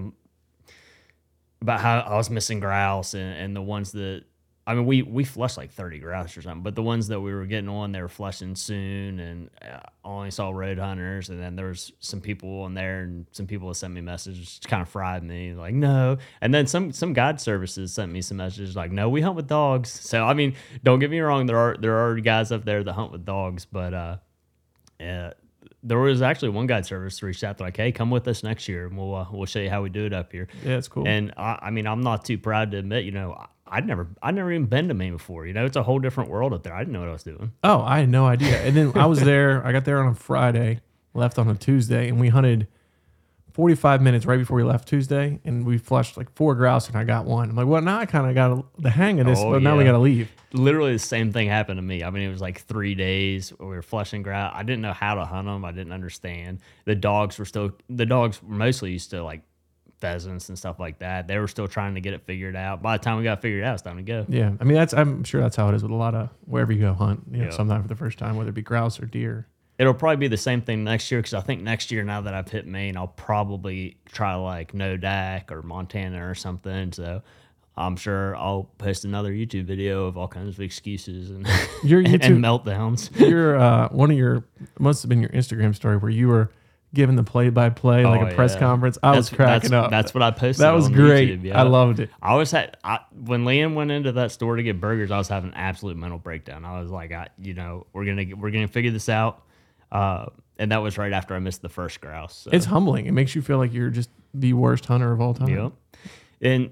about 1.63 1.81
how 1.81 2.01
I 2.01 2.17
was 2.17 2.29
missing 2.29 2.61
grouse 2.61 3.15
and, 3.15 3.37
and 3.39 3.57
the 3.57 3.63
ones 3.63 3.93
that 3.93 4.25
I 4.69 4.75
mean 4.75 4.85
we 4.85 5.03
we 5.03 5.23
flushed 5.23 5.57
like 5.57 5.71
thirty 5.71 6.01
grouse 6.01 6.37
or 6.37 6.43
something, 6.43 6.63
but 6.63 6.75
the 6.75 6.83
ones 6.83 7.07
that 7.09 7.21
we 7.21 7.33
were 7.33 7.47
getting 7.47 7.69
on 7.69 7.93
they 7.93 8.03
were 8.03 8.09
flushing 8.09 8.57
soon, 8.57 9.21
and 9.21 9.51
uh, 9.63 9.79
I 10.05 10.09
only 10.09 10.33
saw 10.33 10.51
road 10.51 10.79
hunters, 10.79 11.29
and 11.29 11.41
then 11.41 11.55
there 11.55 11.67
was 11.67 11.93
some 12.01 12.21
people 12.21 12.63
on 12.63 12.75
there 12.75 13.03
and 13.03 13.27
some 13.31 13.47
people 13.47 13.69
that 13.69 13.77
sent 13.77 13.95
me 13.95 14.01
messages, 14.01 14.61
kind 14.67 14.83
of 14.83 14.89
fried 14.89 15.23
me 15.23 15.55
like 15.55 15.73
no, 15.73 16.19
and 16.41 16.53
then 16.53 16.67
some 16.67 16.91
some 16.93 17.13
guide 17.13 17.41
services 17.41 17.93
sent 17.93 18.11
me 18.11 18.21
some 18.21 18.39
messages 18.39 18.75
like 18.75 18.91
no, 18.91 19.09
we 19.09 19.21
hunt 19.21 19.37
with 19.37 19.47
dogs. 19.47 19.89
So 19.89 20.25
I 20.25 20.35
mean, 20.35 20.57
don't 20.83 20.99
get 20.99 21.11
me 21.11 21.21
wrong, 21.21 21.47
there 21.47 21.59
are 21.59 21.77
there 21.79 21.97
are 21.97 22.17
guys 22.17 22.51
up 22.51 22.65
there 22.65 22.83
that 22.83 22.93
hunt 22.93 23.13
with 23.13 23.25
dogs, 23.25 23.67
but 23.67 23.95
uh, 23.95 24.17
yeah. 24.99 25.33
There 25.83 25.99
was 25.99 26.21
actually 26.21 26.49
one 26.49 26.67
guide 26.67 26.85
service 26.85 27.23
reached 27.23 27.45
out 27.45 27.61
like, 27.61 27.77
"Hey, 27.77 27.93
come 27.93 28.11
with 28.11 28.27
us 28.27 28.43
next 28.43 28.67
year, 28.67 28.87
and 28.87 28.99
we'll 28.99 29.15
uh, 29.15 29.27
we'll 29.31 29.47
show 29.47 29.61
you 29.61 29.71
how 29.71 29.83
we 29.83 29.89
do 29.89 30.05
it 30.05 30.13
up 30.13 30.33
here." 30.33 30.49
Yeah, 30.65 30.79
it's 30.79 30.89
cool. 30.89 31.07
And 31.07 31.33
I, 31.37 31.59
I 31.63 31.71
mean, 31.71 31.87
I'm 31.87 32.01
not 32.01 32.25
too 32.25 32.39
proud 32.39 32.73
to 32.73 32.79
admit, 32.79 33.05
you 33.05 33.13
know, 33.13 33.41
I'd 33.69 33.87
never, 33.87 34.07
I'd 34.23 34.35
never 34.35 34.53
even 34.53 34.67
been 34.67 34.89
to 34.89 34.95
Maine 34.95 35.13
before. 35.13 35.47
You 35.47 35.53
know, 35.53 35.65
it's 35.65 35.77
a 35.77 35.83
whole 35.83 35.99
different 35.99 36.31
world 36.31 36.53
up 36.53 36.63
there. 36.63 36.73
I 36.75 36.79
didn't 36.81 36.93
know 36.93 37.01
what 37.01 37.09
I 37.09 37.13
was 37.13 37.23
doing. 37.25 37.53
Oh, 37.65 37.81
I 37.83 38.01
had 38.01 38.09
no 38.09 38.27
idea. 38.27 38.61
And 38.63 38.77
then 38.77 38.93
I 38.97 39.07
was 39.07 39.21
there. 39.21 39.65
I 39.67 39.73
got 39.73 39.85
there 39.85 40.01
on 40.03 40.13
a 40.13 40.15
Friday, 40.15 40.81
left 41.15 41.39
on 41.39 41.49
a 41.49 41.55
Tuesday, 41.55 42.09
and 42.09 42.21
we 42.21 42.29
hunted 42.29 42.69
45 43.53 44.03
minutes 44.03 44.27
right 44.27 44.39
before 44.39 44.57
we 44.59 44.63
left 44.63 44.87
Tuesday, 44.87 45.41
and 45.45 45.65
we 45.65 45.79
flushed 45.79 46.17
like 46.19 46.31
four 46.35 46.55
grouse, 46.55 46.89
and 46.89 46.97
I 46.97 47.05
got 47.05 47.25
one. 47.25 47.49
I'm 47.49 47.57
like, 47.57 47.67
well, 47.67 47.81
now 47.81 47.99
I 47.99 48.05
kind 48.05 48.27
of 48.29 48.35
got 48.35 48.83
the 48.83 48.91
hang 48.91 49.19
of 49.19 49.27
this, 49.27 49.39
Oh, 49.41 49.53
but 49.53 49.63
now 49.63 49.77
we 49.79 49.85
yeah. 49.85 49.93
got 49.93 49.97
to 49.97 50.03
leave. 50.03 50.31
Literally 50.53 50.93
the 50.93 50.99
same 50.99 51.33
thing 51.33 51.49
happened 51.49 51.79
to 51.79 51.83
me. 51.83 52.05
I 52.05 52.11
mean, 52.11 52.23
it 52.23 52.31
was 52.31 52.43
like 52.43 52.61
three 52.63 52.95
days. 52.95 53.53
We 53.59 53.67
were 53.67 53.81
flushing 53.83 54.23
grouse. 54.23 54.53
I 54.55 54.63
didn't 54.63 54.83
know 54.83 54.93
how 54.93 55.15
to 55.15 55.25
hunt 55.25 55.47
them. 55.49 55.65
I 55.65 55.73
didn't 55.73 55.93
understand. 55.93 56.61
The 56.85 56.95
dogs 56.95 57.39
were 57.39 57.47
still, 57.47 57.73
the 57.89 58.05
dogs 58.05 58.43
were 58.43 58.55
mostly 58.55 58.93
used 58.93 59.11
to 59.11 59.23
like 59.25 59.41
pheasants 60.01 60.49
and 60.49 60.59
stuff 60.59 60.79
like 60.79 60.99
that. 60.99 61.27
They 61.29 61.39
were 61.39 61.49
still 61.49 61.69
trying 61.69 61.95
to 61.95 62.01
get 62.01 62.15
it 62.15 62.23
figured 62.27 62.57
out. 62.57 62.83
By 62.83 62.97
the 62.99 63.03
time 63.05 63.19
we 63.19 63.25
got 63.25 63.39
it 63.39 63.43
figured 63.43 63.65
out, 63.65 63.75
it's 63.75 63.83
time 63.83 63.97
to 63.97 64.03
go. 64.03 64.27
Yeah, 64.29 64.53
I 64.61 64.65
mean 64.65 64.75
that's 64.77 64.93
I'm 64.95 65.25
sure 65.25 65.41
that's 65.41 65.57
how 65.57 65.69
it 65.69 65.75
is 65.75 65.83
with 65.83 65.93
a 65.93 65.95
lot 65.97 66.15
of 66.15 66.29
wherever 66.45 66.73
you 66.73 66.81
go 66.81 66.93
hunt. 66.95 67.23
You 67.31 67.39
know, 67.39 67.45
Yeah. 67.45 67.51
sometime 67.51 67.83
for 67.83 67.89
the 67.89 67.97
first 67.97 68.19
time, 68.19 68.37
whether 68.37 68.51
it 68.51 68.55
be 68.55 68.63
grouse 68.63 69.01
or 69.01 69.07
deer. 69.07 69.47
It'll 69.79 69.93
probably 69.93 70.17
be 70.17 70.29
the 70.29 70.39
same 70.39 70.63
thing 70.63 70.85
next 70.85 71.11
year 71.11 71.21
because 71.21 71.35
I 71.35 71.41
think 71.41 71.61
next 71.63 71.91
year, 71.91 72.03
now 72.03 72.23
that 72.23 72.33
I've 72.33 72.49
hit 72.49 72.67
Maine, 72.67 72.97
I'll 72.97 73.09
probably 73.09 73.99
try 74.07 74.35
like 74.35 74.73
no 74.73 74.97
DAC 74.97 75.51
or 75.51 75.61
Montana 75.61 76.27
or 76.27 76.35
something. 76.35 76.93
So 76.93 77.21
I'm 77.77 77.97
sure 77.97 78.35
I'll 78.37 78.71
post 78.79 79.05
another 79.05 79.31
YouTube 79.33 79.65
video 79.67 80.07
of 80.07 80.17
all 80.17 80.29
kinds 80.29 80.55
of 80.55 80.61
excuses 80.63 81.31
and, 81.31 81.47
Your 81.85 81.99
and, 82.05 82.09
YouTube- 82.09 82.25
and 82.25 82.43
meltdowns. 82.43 83.19
Your 83.21 83.57
uh, 83.59 83.89
one 83.91 84.11
of 84.11 84.17
your 84.17 84.45
must 84.79 85.03
have 85.03 85.11
been 85.11 85.21
your 85.21 85.29
Instagram 85.31 85.75
story 85.75 85.99
where 85.99 86.11
you 86.11 86.29
were 86.29 86.51
giving 86.95 87.17
the 87.17 87.23
play 87.25 87.51
by 87.51 87.69
play 87.69 88.05
like 88.05 88.21
Oh, 88.21 88.27
a 88.27 88.35
press 88.35 88.55
yeah. 88.55 88.61
conference. 88.61 88.99
I 89.03 89.17
was 89.17 89.29
cracking 89.29 89.71
that's, 89.71 89.85
up. 89.85 89.91
That's 89.91 90.15
what 90.15 90.23
I 90.23 90.31
posted. 90.31 90.65
that 90.65 90.73
was 90.73 90.89
great. 90.89 91.29
YouTube, 91.41 91.45
yeah. 91.45 91.61
I 91.61 91.63
loved 91.63 92.01
it. 92.01 92.11
I 92.23 92.35
was 92.37 92.51
had 92.51 92.77
I, 92.83 93.01
when 93.25 93.45
Liam 93.45 93.75
went 93.75 93.91
into 93.91 94.13
that 94.13 94.33
store 94.33 94.57
to 94.57 94.63
get 94.63 94.81
burgers. 94.81 95.11
I 95.11 95.19
was 95.19 95.29
having 95.29 95.51
an 95.51 95.57
absolute 95.57 95.97
mental 95.97 96.19
breakdown. 96.19 96.65
I 96.65 96.81
was 96.81 96.91
like, 96.91 97.13
I, 97.13 97.29
you 97.39 97.55
know, 97.55 97.87
we're 97.93 98.05
gonna 98.05 98.37
we're 98.37 98.51
gonna 98.51 98.69
figure 98.69 98.91
this 98.91 99.09
out. 99.09 99.43
Uh, 99.93 100.27
and 100.59 100.73
that 100.73 100.79
was 100.79 100.97
right 100.97 101.13
after 101.13 101.35
I 101.35 101.39
missed 101.39 101.63
the 101.63 101.69
first 101.69 102.01
grouse. 102.01 102.35
So. 102.35 102.51
It's 102.53 102.65
humbling. 102.67 103.07
It 103.07 103.13
makes 103.13 103.35
you 103.35 103.43
feel 103.43 103.59
like 103.59 103.73
you're 103.73 103.91
just 103.91 104.11
the 104.33 104.55
worst 104.55 104.87
hunter 104.87 105.13
of 105.13 105.21
all 105.21 105.35
time. 105.35 105.49
Yep. 105.49 105.73
And 106.41 106.71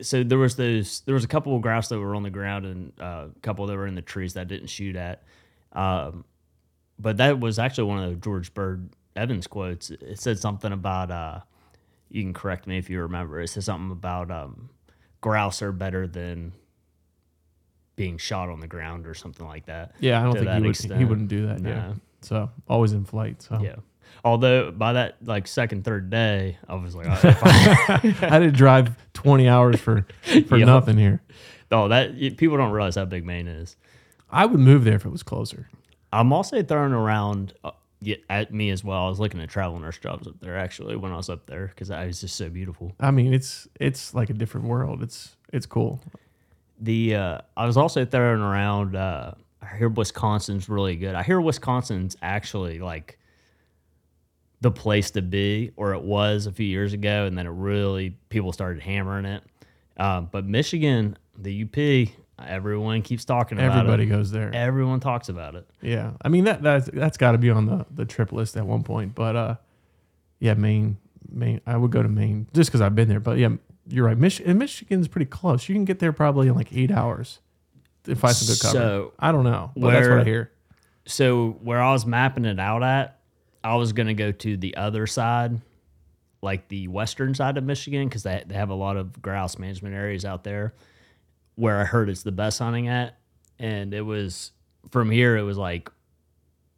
so 0.00 0.22
there 0.22 0.38
was 0.38 0.56
those 0.56 1.00
there 1.02 1.14
was 1.14 1.24
a 1.24 1.28
couple 1.28 1.54
of 1.54 1.62
grouse 1.62 1.88
that 1.88 1.98
were 1.98 2.14
on 2.14 2.22
the 2.22 2.30
ground 2.30 2.66
and 2.66 2.92
uh, 3.00 3.26
a 3.34 3.40
couple 3.42 3.66
that 3.66 3.76
were 3.76 3.86
in 3.86 3.94
the 3.94 4.02
trees 4.02 4.34
that 4.34 4.42
I 4.42 4.44
didn't 4.44 4.68
shoot 4.68 4.96
at. 4.96 5.22
Um, 5.72 6.24
but 6.98 7.16
that 7.18 7.40
was 7.40 7.58
actually 7.58 7.84
one 7.84 8.02
of 8.02 8.10
the 8.10 8.16
George 8.16 8.52
Bird 8.54 8.90
Evans 9.16 9.46
quotes. 9.46 9.90
It 9.90 10.18
said 10.20 10.38
something 10.38 10.72
about 10.72 11.10
uh, 11.10 11.40
you 12.10 12.22
can 12.22 12.32
correct 12.32 12.66
me 12.66 12.78
if 12.78 12.88
you 12.90 13.00
remember. 13.02 13.40
It 13.40 13.48
said 13.48 13.64
something 13.64 13.90
about 13.90 14.30
um, 14.30 14.70
grouse 15.20 15.62
are 15.62 15.72
better 15.72 16.06
than 16.06 16.52
being 17.96 18.16
shot 18.18 18.48
on 18.48 18.60
the 18.60 18.66
ground 18.66 19.06
or 19.06 19.14
something 19.14 19.46
like 19.46 19.66
that. 19.66 19.92
Yeah, 20.00 20.20
I 20.20 20.24
don't 20.24 20.34
think 20.34 20.50
he 20.50 20.88
would, 20.88 20.98
he 20.98 21.04
wouldn't 21.04 21.28
do 21.28 21.46
that. 21.46 21.60
Yeah. 21.62 21.94
So 22.22 22.50
always 22.68 22.92
in 22.92 23.04
flight. 23.04 23.42
So 23.42 23.60
Yeah. 23.62 23.76
Although 24.24 24.70
by 24.70 24.92
that 24.94 25.16
like 25.24 25.46
second, 25.46 25.84
third 25.84 26.10
day, 26.10 26.58
I 26.68 26.74
was 26.74 26.94
like, 26.94 27.06
I- 27.08 27.98
had 28.28 28.38
to 28.40 28.50
drive 28.52 28.94
20 29.14 29.48
hours 29.48 29.80
for 29.80 30.06
for 30.48 30.56
Yup. 30.58 30.66
nothing 30.66 30.96
here. 30.98 31.22
oh, 31.70 31.88
that 31.88 32.16
people 32.36 32.56
don't 32.56 32.72
realize 32.72 32.94
how 32.94 33.04
big 33.06 33.24
Maine 33.24 33.48
is. 33.48 33.76
I 34.30 34.46
would 34.46 34.60
move 34.60 34.84
there 34.84 34.94
if 34.94 35.04
it 35.04 35.10
was 35.10 35.22
closer. 35.22 35.68
I'm 36.12 36.32
also 36.32 36.62
throwing 36.62 36.92
around 36.92 37.54
uh, 37.64 37.70
yeah, 38.00 38.16
at 38.28 38.52
me 38.52 38.70
as 38.70 38.82
well. 38.82 39.06
I 39.06 39.08
was 39.08 39.20
looking 39.20 39.40
at 39.40 39.48
travel 39.48 39.78
nurse 39.78 39.98
jobs 39.98 40.26
up 40.26 40.34
there 40.40 40.58
actually 40.58 40.96
when 40.96 41.12
I 41.12 41.16
was 41.16 41.30
up 41.30 41.46
there 41.46 41.68
because 41.68 41.90
it 41.90 42.06
was 42.06 42.20
just 42.20 42.36
so 42.36 42.48
beautiful. 42.48 42.92
I 43.00 43.10
mean, 43.10 43.32
it's 43.32 43.68
it's 43.80 44.12
like 44.12 44.28
a 44.28 44.34
different 44.34 44.66
world. 44.66 45.02
It's 45.02 45.36
it's 45.52 45.66
cool. 45.66 46.00
The 46.80 47.14
uh, 47.14 47.38
I 47.56 47.66
was 47.66 47.76
also 47.76 48.04
throwing 48.04 48.42
around. 48.42 48.96
Uh, 48.96 49.32
I 49.62 49.76
hear 49.76 49.88
Wisconsin's 49.88 50.68
really 50.68 50.96
good. 50.96 51.14
I 51.14 51.22
hear 51.22 51.40
Wisconsin's 51.40 52.16
actually 52.20 52.80
like 52.80 53.18
the 54.60 54.72
place 54.72 55.12
to 55.12 55.22
be, 55.22 55.72
or 55.76 55.94
it 55.94 56.02
was 56.02 56.46
a 56.46 56.52
few 56.52 56.66
years 56.66 56.92
ago, 56.92 57.26
and 57.26 57.38
then 57.38 57.46
it 57.46 57.50
really 57.50 58.16
people 58.28 58.52
started 58.52 58.82
hammering 58.82 59.26
it. 59.26 59.44
Um, 59.96 60.28
but 60.32 60.44
Michigan, 60.44 61.16
the 61.38 61.62
UP, 61.62 62.21
everyone 62.38 63.02
keeps 63.02 63.24
talking 63.24 63.58
about 63.58 63.76
it. 63.76 63.78
Everybody 63.80 64.02
it. 64.04 64.06
goes 64.06 64.30
there. 64.30 64.54
Everyone 64.54 65.00
talks 65.00 65.28
about 65.28 65.54
it. 65.54 65.68
Yeah, 65.80 66.12
I 66.22 66.28
mean 66.28 66.44
that 66.44 66.62
that's 66.62 66.88
that's 66.92 67.16
got 67.16 67.32
to 67.32 67.38
be 67.38 67.50
on 67.50 67.66
the 67.66 67.86
the 67.90 68.04
trip 68.04 68.32
list 68.32 68.56
at 68.56 68.66
one 68.66 68.82
point. 68.82 69.14
But 69.14 69.36
uh, 69.36 69.54
yeah, 70.38 70.54
Maine, 70.54 70.98
Maine. 71.30 71.60
I 71.66 71.76
would 71.76 71.90
go 71.90 72.02
to 72.02 72.08
Maine 72.08 72.46
just 72.54 72.70
because 72.70 72.80
I've 72.80 72.94
been 72.94 73.08
there. 73.08 73.20
But 73.20 73.38
yeah, 73.38 73.50
you're 73.86 74.06
right. 74.06 74.18
Mich- 74.18 74.40
and 74.40 74.58
Michigan's 74.58 75.08
pretty 75.08 75.26
close. 75.26 75.68
You 75.68 75.74
can 75.74 75.84
get 75.84 75.98
there 75.98 76.12
probably 76.12 76.48
in 76.48 76.54
like 76.54 76.72
eight 76.72 76.90
hours 76.90 77.40
to 78.04 78.14
find 78.14 78.34
some 78.34 78.52
good 78.52 78.60
cover. 78.60 78.78
So, 78.78 79.12
I 79.18 79.32
don't 79.32 79.44
know, 79.44 79.70
but 79.76 79.90
that's 79.92 80.08
what 80.08 80.20
I 80.20 80.24
hear. 80.24 80.50
So 81.06 81.58
where 81.62 81.80
I 81.80 81.92
was 81.92 82.06
mapping 82.06 82.44
it 82.44 82.60
out 82.60 82.82
at, 82.82 83.18
I 83.64 83.76
was 83.76 83.92
gonna 83.92 84.14
go 84.14 84.32
to 84.32 84.56
the 84.56 84.76
other 84.76 85.06
side, 85.06 85.60
like 86.42 86.68
the 86.68 86.88
western 86.88 87.34
side 87.34 87.56
of 87.58 87.64
Michigan, 87.64 88.08
because 88.08 88.22
they 88.22 88.42
they 88.46 88.54
have 88.54 88.70
a 88.70 88.74
lot 88.74 88.96
of 88.96 89.20
grouse 89.20 89.58
management 89.58 89.94
areas 89.94 90.24
out 90.24 90.44
there, 90.44 90.74
where 91.56 91.78
I 91.80 91.84
heard 91.84 92.08
it's 92.08 92.22
the 92.22 92.32
best 92.32 92.58
hunting 92.58 92.88
at, 92.88 93.16
and 93.58 93.92
it 93.94 94.02
was 94.02 94.52
from 94.90 95.10
here. 95.10 95.36
It 95.36 95.42
was 95.42 95.58
like, 95.58 95.90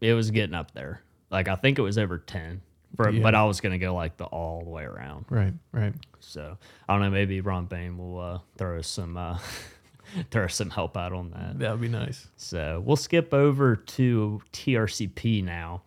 it 0.00 0.14
was 0.14 0.30
getting 0.30 0.54
up 0.54 0.72
there. 0.72 1.02
Like 1.30 1.48
I 1.48 1.56
think 1.56 1.78
it 1.78 1.82
was 1.82 1.98
over 1.98 2.18
ten, 2.18 2.60
for, 2.96 3.10
Yeah. 3.10 3.22
but 3.22 3.34
I 3.34 3.44
was 3.44 3.60
gonna 3.60 3.78
go 3.78 3.94
like 3.94 4.16
the 4.16 4.24
all 4.24 4.62
the 4.64 4.70
way 4.70 4.84
around. 4.84 5.26
Right, 5.30 5.52
right. 5.72 5.94
So 6.20 6.56
I 6.88 6.92
don't 6.94 7.02
know. 7.02 7.10
Maybe 7.10 7.40
Ron 7.40 7.66
Bain 7.66 7.98
will 7.98 8.20
uh, 8.20 8.38
throw 8.56 8.78
us 8.78 8.86
some 8.88 9.16
uh, 9.16 9.38
throw 10.30 10.44
us 10.44 10.54
some 10.54 10.70
help 10.70 10.96
out 10.96 11.12
on 11.12 11.30
that. 11.30 11.58
That 11.58 11.72
would 11.72 11.80
be 11.80 11.88
nice. 11.88 12.28
So 12.36 12.82
we'll 12.84 12.96
skip 12.96 13.32
over 13.34 13.74
to 13.76 14.40
TRCP 14.52 15.42
now. 15.44 15.82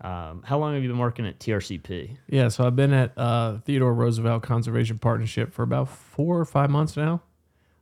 Um, 0.00 0.42
how 0.44 0.58
long 0.58 0.74
have 0.74 0.82
you 0.84 0.88
been 0.88 0.98
working 0.98 1.26
at 1.26 1.40
TRCP? 1.40 2.16
Yeah, 2.28 2.48
so 2.48 2.64
I've 2.64 2.76
been 2.76 2.92
at 2.92 3.18
uh, 3.18 3.58
Theodore 3.64 3.92
Roosevelt 3.92 4.44
Conservation 4.44 4.96
Partnership 4.98 5.52
for 5.52 5.64
about 5.64 5.88
four 5.88 6.38
or 6.38 6.44
five 6.44 6.70
months 6.70 6.96
now. 6.96 7.20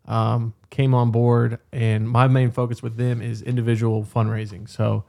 Um, 0.07 0.55
came 0.71 0.95
on 0.95 1.11
board, 1.11 1.59
and 1.73 2.09
my 2.09 2.29
main 2.29 2.51
focus 2.51 2.83
with 2.83 2.97
them 2.97 3.21
is 3.21 3.43
individual 3.43 4.05
fundraising. 4.05 4.69
So, 4.69 5.05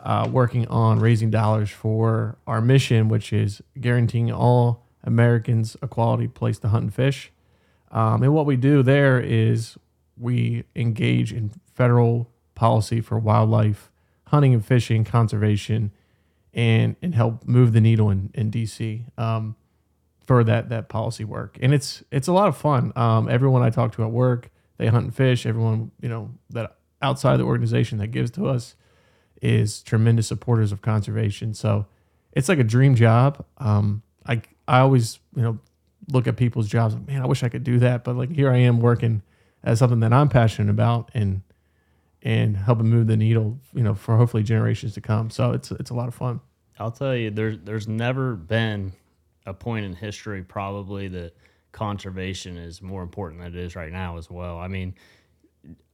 uh, 0.00 0.28
working 0.30 0.66
on 0.66 0.98
raising 0.98 1.30
dollars 1.30 1.70
for 1.70 2.36
our 2.46 2.60
mission, 2.60 3.08
which 3.08 3.32
is 3.32 3.62
guaranteeing 3.80 4.32
all 4.32 4.84
Americans 5.04 5.76
a 5.80 5.88
quality 5.88 6.28
place 6.28 6.58
to 6.60 6.68
hunt 6.68 6.82
and 6.82 6.94
fish. 6.94 7.30
Um, 7.90 8.22
and 8.22 8.34
what 8.34 8.46
we 8.46 8.56
do 8.56 8.82
there 8.82 9.20
is 9.20 9.76
we 10.16 10.64
engage 10.74 11.32
in 11.32 11.52
federal 11.74 12.30
policy 12.54 13.00
for 13.00 13.18
wildlife, 13.18 13.90
hunting 14.28 14.54
and 14.54 14.64
fishing, 14.64 15.04
conservation, 15.04 15.92
and 16.54 16.96
and 17.02 17.14
help 17.14 17.46
move 17.46 17.72
the 17.72 17.80
needle 17.80 18.10
in, 18.10 18.30
in 18.34 18.50
DC 18.50 19.04
um, 19.18 19.56
for 20.32 20.42
that 20.42 20.70
that 20.70 20.88
policy 20.88 21.24
work. 21.24 21.58
And 21.60 21.74
it's 21.74 22.02
it's 22.10 22.26
a 22.26 22.32
lot 22.32 22.48
of 22.48 22.56
fun. 22.56 22.90
Um, 22.96 23.28
everyone 23.28 23.62
I 23.62 23.68
talk 23.68 23.92
to 23.96 24.02
at 24.02 24.10
work, 24.10 24.50
they 24.78 24.86
hunt 24.86 25.04
and 25.04 25.14
fish. 25.14 25.44
Everyone 25.44 25.90
you 26.00 26.08
know 26.08 26.30
that 26.48 26.78
outside 27.02 27.36
the 27.36 27.44
organization 27.44 27.98
that 27.98 28.06
gives 28.06 28.30
to 28.30 28.46
us 28.46 28.74
is 29.42 29.82
tremendous 29.82 30.26
supporters 30.26 30.72
of 30.72 30.80
conservation. 30.80 31.52
So 31.52 31.84
it's 32.32 32.48
like 32.48 32.58
a 32.58 32.64
dream 32.64 32.94
job. 32.94 33.44
Um, 33.58 34.02
I 34.24 34.40
I 34.66 34.78
always 34.78 35.18
you 35.36 35.42
know 35.42 35.58
look 36.10 36.26
at 36.26 36.38
people's 36.38 36.66
jobs 36.66 36.94
like 36.94 37.06
man 37.06 37.20
I 37.20 37.26
wish 37.26 37.42
I 37.42 37.50
could 37.50 37.64
do 37.64 37.78
that, 37.80 38.02
but 38.02 38.16
like 38.16 38.32
here 38.32 38.50
I 38.50 38.56
am 38.56 38.80
working 38.80 39.20
as 39.62 39.80
something 39.80 40.00
that 40.00 40.14
I'm 40.14 40.30
passionate 40.30 40.70
about 40.70 41.10
and 41.12 41.42
and 42.22 42.56
helping 42.56 42.86
move 42.86 43.06
the 43.06 43.18
needle 43.18 43.58
you 43.74 43.82
know 43.82 43.94
for 43.94 44.16
hopefully 44.16 44.44
generations 44.44 44.94
to 44.94 45.02
come. 45.02 45.28
So 45.28 45.52
it's 45.52 45.70
it's 45.72 45.90
a 45.90 45.94
lot 45.94 46.08
of 46.08 46.14
fun. 46.14 46.40
I'll 46.78 46.90
tell 46.90 47.14
you, 47.14 47.30
there's 47.30 47.58
there's 47.58 47.86
never 47.86 48.34
been 48.34 48.94
a 49.46 49.54
point 49.54 49.84
in 49.84 49.94
history 49.94 50.42
probably 50.42 51.08
that 51.08 51.32
conservation 51.72 52.56
is 52.56 52.80
more 52.82 53.02
important 53.02 53.40
than 53.40 53.54
it 53.54 53.58
is 53.58 53.74
right 53.74 53.92
now 53.92 54.16
as 54.18 54.30
well. 54.30 54.58
I 54.58 54.68
mean, 54.68 54.94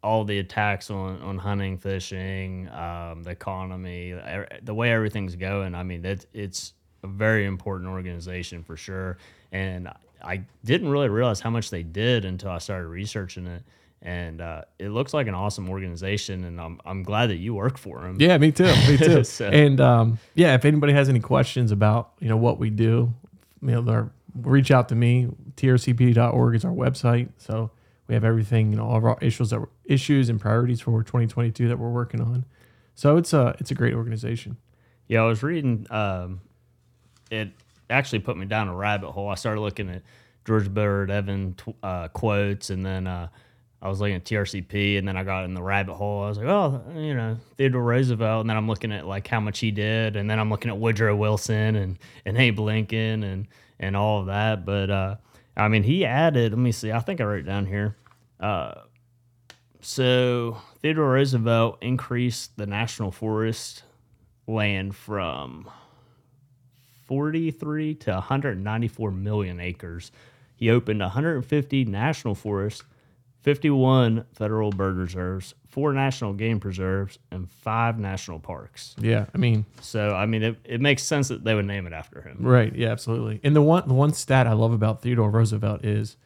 all 0.03 0.25
the 0.25 0.39
attacks 0.39 0.91
on, 0.91 1.21
on 1.23 1.39
hunting, 1.39 1.79
fishing, 1.79 2.69
um, 2.71 3.23
the 3.23 3.31
economy, 3.31 4.13
er- 4.13 4.49
the 4.63 4.75
way 4.75 4.93
everything's 4.93 5.35
going. 5.37 5.75
I 5.75 5.83
mean, 5.83 6.05
it's 6.05 6.27
it's 6.33 6.73
a 7.03 7.07
very 7.09 7.47
important 7.47 7.91
organization 7.91 8.63
for 8.63 8.77
sure. 8.77 9.19
And 9.53 9.89
I 10.23 10.43
didn't 10.65 10.89
really 10.89 11.09
realize 11.09 11.41
how 11.41 11.51
much 11.51 11.71
they 11.71 11.83
did 11.83 12.25
until 12.25 12.51
I 12.51 12.59
started 12.59 12.89
researching 12.89 13.47
it. 13.47 13.63
And 14.01 14.41
uh, 14.41 14.63
it 14.79 14.91
looks 14.91 15.13
like 15.13 15.27
an 15.27 15.35
awesome 15.35 15.69
organization, 15.69 16.45
and 16.45 16.61
I'm 16.61 16.81
I'm 16.85 17.03
glad 17.03 17.31
that 17.31 17.37
you 17.39 17.55
work 17.55 17.77
for 17.77 18.01
them. 18.03 18.17
Yeah, 18.21 18.39
me 18.39 18.53
too. 18.53 18.73
Me 18.89 18.97
too. 18.97 19.25
So- 19.25 19.49
And 19.49 19.81
um, 19.81 20.19
yeah, 20.35 20.55
if 20.55 20.65
anybody 20.65 20.93
has 20.93 21.09
any 21.09 21.19
questions 21.21 21.73
about 21.73 22.13
you 22.21 22.29
know 22.29 22.37
what 22.37 22.61
we 22.61 22.71
do, 22.71 23.13
you 23.63 23.69
know, 23.73 23.83
they're- 23.83 24.11
reach 24.35 24.71
out 24.71 24.89
to 24.91 24.95
me. 24.95 25.29
trcp.org 25.57 26.55
is 26.55 26.65
our 26.65 26.73
website. 26.73 27.31
So 27.39 27.71
we 28.07 28.15
have 28.15 28.25
everything, 28.25 28.71
you 28.71 28.77
know, 28.77 28.85
all 28.85 28.97
of 28.97 29.05
our 29.05 29.19
issues 29.21 29.51
that 29.51 29.61
issues 29.85 30.29
and 30.29 30.41
priorities 30.41 30.81
for 30.81 31.03
2022 31.03 31.69
that 31.69 31.79
we're 31.79 31.91
working 31.91 32.21
on. 32.21 32.45
So 32.95 33.17
it's 33.17 33.33
a 33.33 33.55
it's 33.59 33.71
a 33.71 33.75
great 33.75 33.95
organization. 33.95 34.57
Yeah, 35.09 35.23
I 35.23 35.27
was 35.27 35.43
reading. 35.43 35.87
Um, 35.91 36.41
it 37.31 37.51
actually 37.91 38.19
put 38.21 38.37
me 38.37 38.47
down 38.47 38.69
a 38.69 38.75
rabbit 38.75 39.11
hole. 39.11 39.29
I 39.29 39.35
started 39.35 39.61
looking 39.61 39.89
at 39.89 40.03
George 40.45 40.69
Bird 40.73 41.11
Evan 41.11 41.57
uh, 41.83 42.09
quotes, 42.09 42.71
and 42.71 42.85
then 42.85 43.07
uh, 43.07 43.29
I 43.81 43.89
was 43.89 44.01
looking 44.01 44.17
at 44.17 44.25
TRCP, 44.25 44.99
and 44.99 45.07
then 45.07 45.17
I 45.17 45.23
got 45.23 45.45
in 45.45 45.55
the 45.55 45.63
rabbit 45.63 45.95
hole. 45.95 46.25
I 46.25 46.29
was 46.29 46.39
like, 46.39 46.49
oh, 46.49 46.83
you 46.97 47.15
know, 47.15 47.37
Theodore 47.57 47.83
Roosevelt, 47.83 48.41
and 48.41 48.51
then 48.51 48.57
I'm 48.57 48.67
looking 48.67 48.91
at 48.91 49.07
like 49.07 49.29
how 49.29 49.39
much 49.39 49.61
he 49.61 49.71
did, 49.71 50.17
and 50.17 50.29
then 50.29 50.41
I'm 50.41 50.51
looking 50.51 50.71
at 50.71 50.79
Woodrow 50.79 51.15
Wilson 51.15 51.77
and 51.77 51.99
and 52.25 52.37
Abe 52.37 52.59
Lincoln 52.59 53.23
and 53.23 53.47
and 53.79 53.97
all 53.97 54.21
of 54.21 54.27
that. 54.27 54.65
But 54.67 54.91
uh, 54.91 55.17
I 55.57 55.69
mean, 55.69 55.85
he 55.85 56.05
added. 56.05 56.53
Let 56.53 56.59
me 56.59 56.73
see. 56.73 56.91
I 56.91 56.99
think 57.01 57.21
I 57.21 57.25
wrote 57.25 57.47
down 57.47 57.67
here. 57.67 57.97
Uh, 58.41 58.75
so 59.81 60.59
Theodore 60.83 61.13
Roosevelt 61.13 61.79
increased 61.81 62.57
the 62.57 62.67
national 62.67 63.13
forest 63.13 63.85
land 64.47 64.97
from 64.97 65.71
43 67.07 67.95
to 67.95 68.13
194 68.13 69.11
million 69.11 69.61
acres. 69.61 70.11
He 70.57 70.71
opened 70.71 71.01
150 71.01 71.85
national 71.85 72.35
forests, 72.35 72.83
51 73.43 74.25
federal 74.35 74.71
bird 74.71 74.97
reserves, 74.97 75.55
four 75.69 75.93
national 75.93 76.33
game 76.33 76.61
preserves, 76.61 77.19
and 77.31 77.51
five 77.51 77.99
national 77.99 78.41
parks. 78.41 78.95
Yeah, 79.01 79.27
I 79.35 79.39
mean, 79.39 79.65
So, 79.81 80.11
I 80.11 80.27
mean, 80.27 80.43
it, 80.43 80.57
it 80.65 80.81
makes 80.81 81.03
sense 81.03 81.29
that 81.29 81.45
they 81.45 81.55
would 81.55 81.67
name 81.67 81.87
it 81.87 81.93
after 81.93 82.21
him. 82.21 82.39
Right. 82.41 82.75
Yeah, 82.75 82.89
absolutely. 82.89 83.41
And 83.45 83.55
the 83.55 83.63
one 83.63 83.87
the 83.87 83.95
one 83.95 84.13
stat 84.13 84.47
I 84.47 84.53
love 84.53 84.73
about 84.73 85.03
Theodore 85.03 85.31
Roosevelt 85.31 85.85
is 85.85 86.17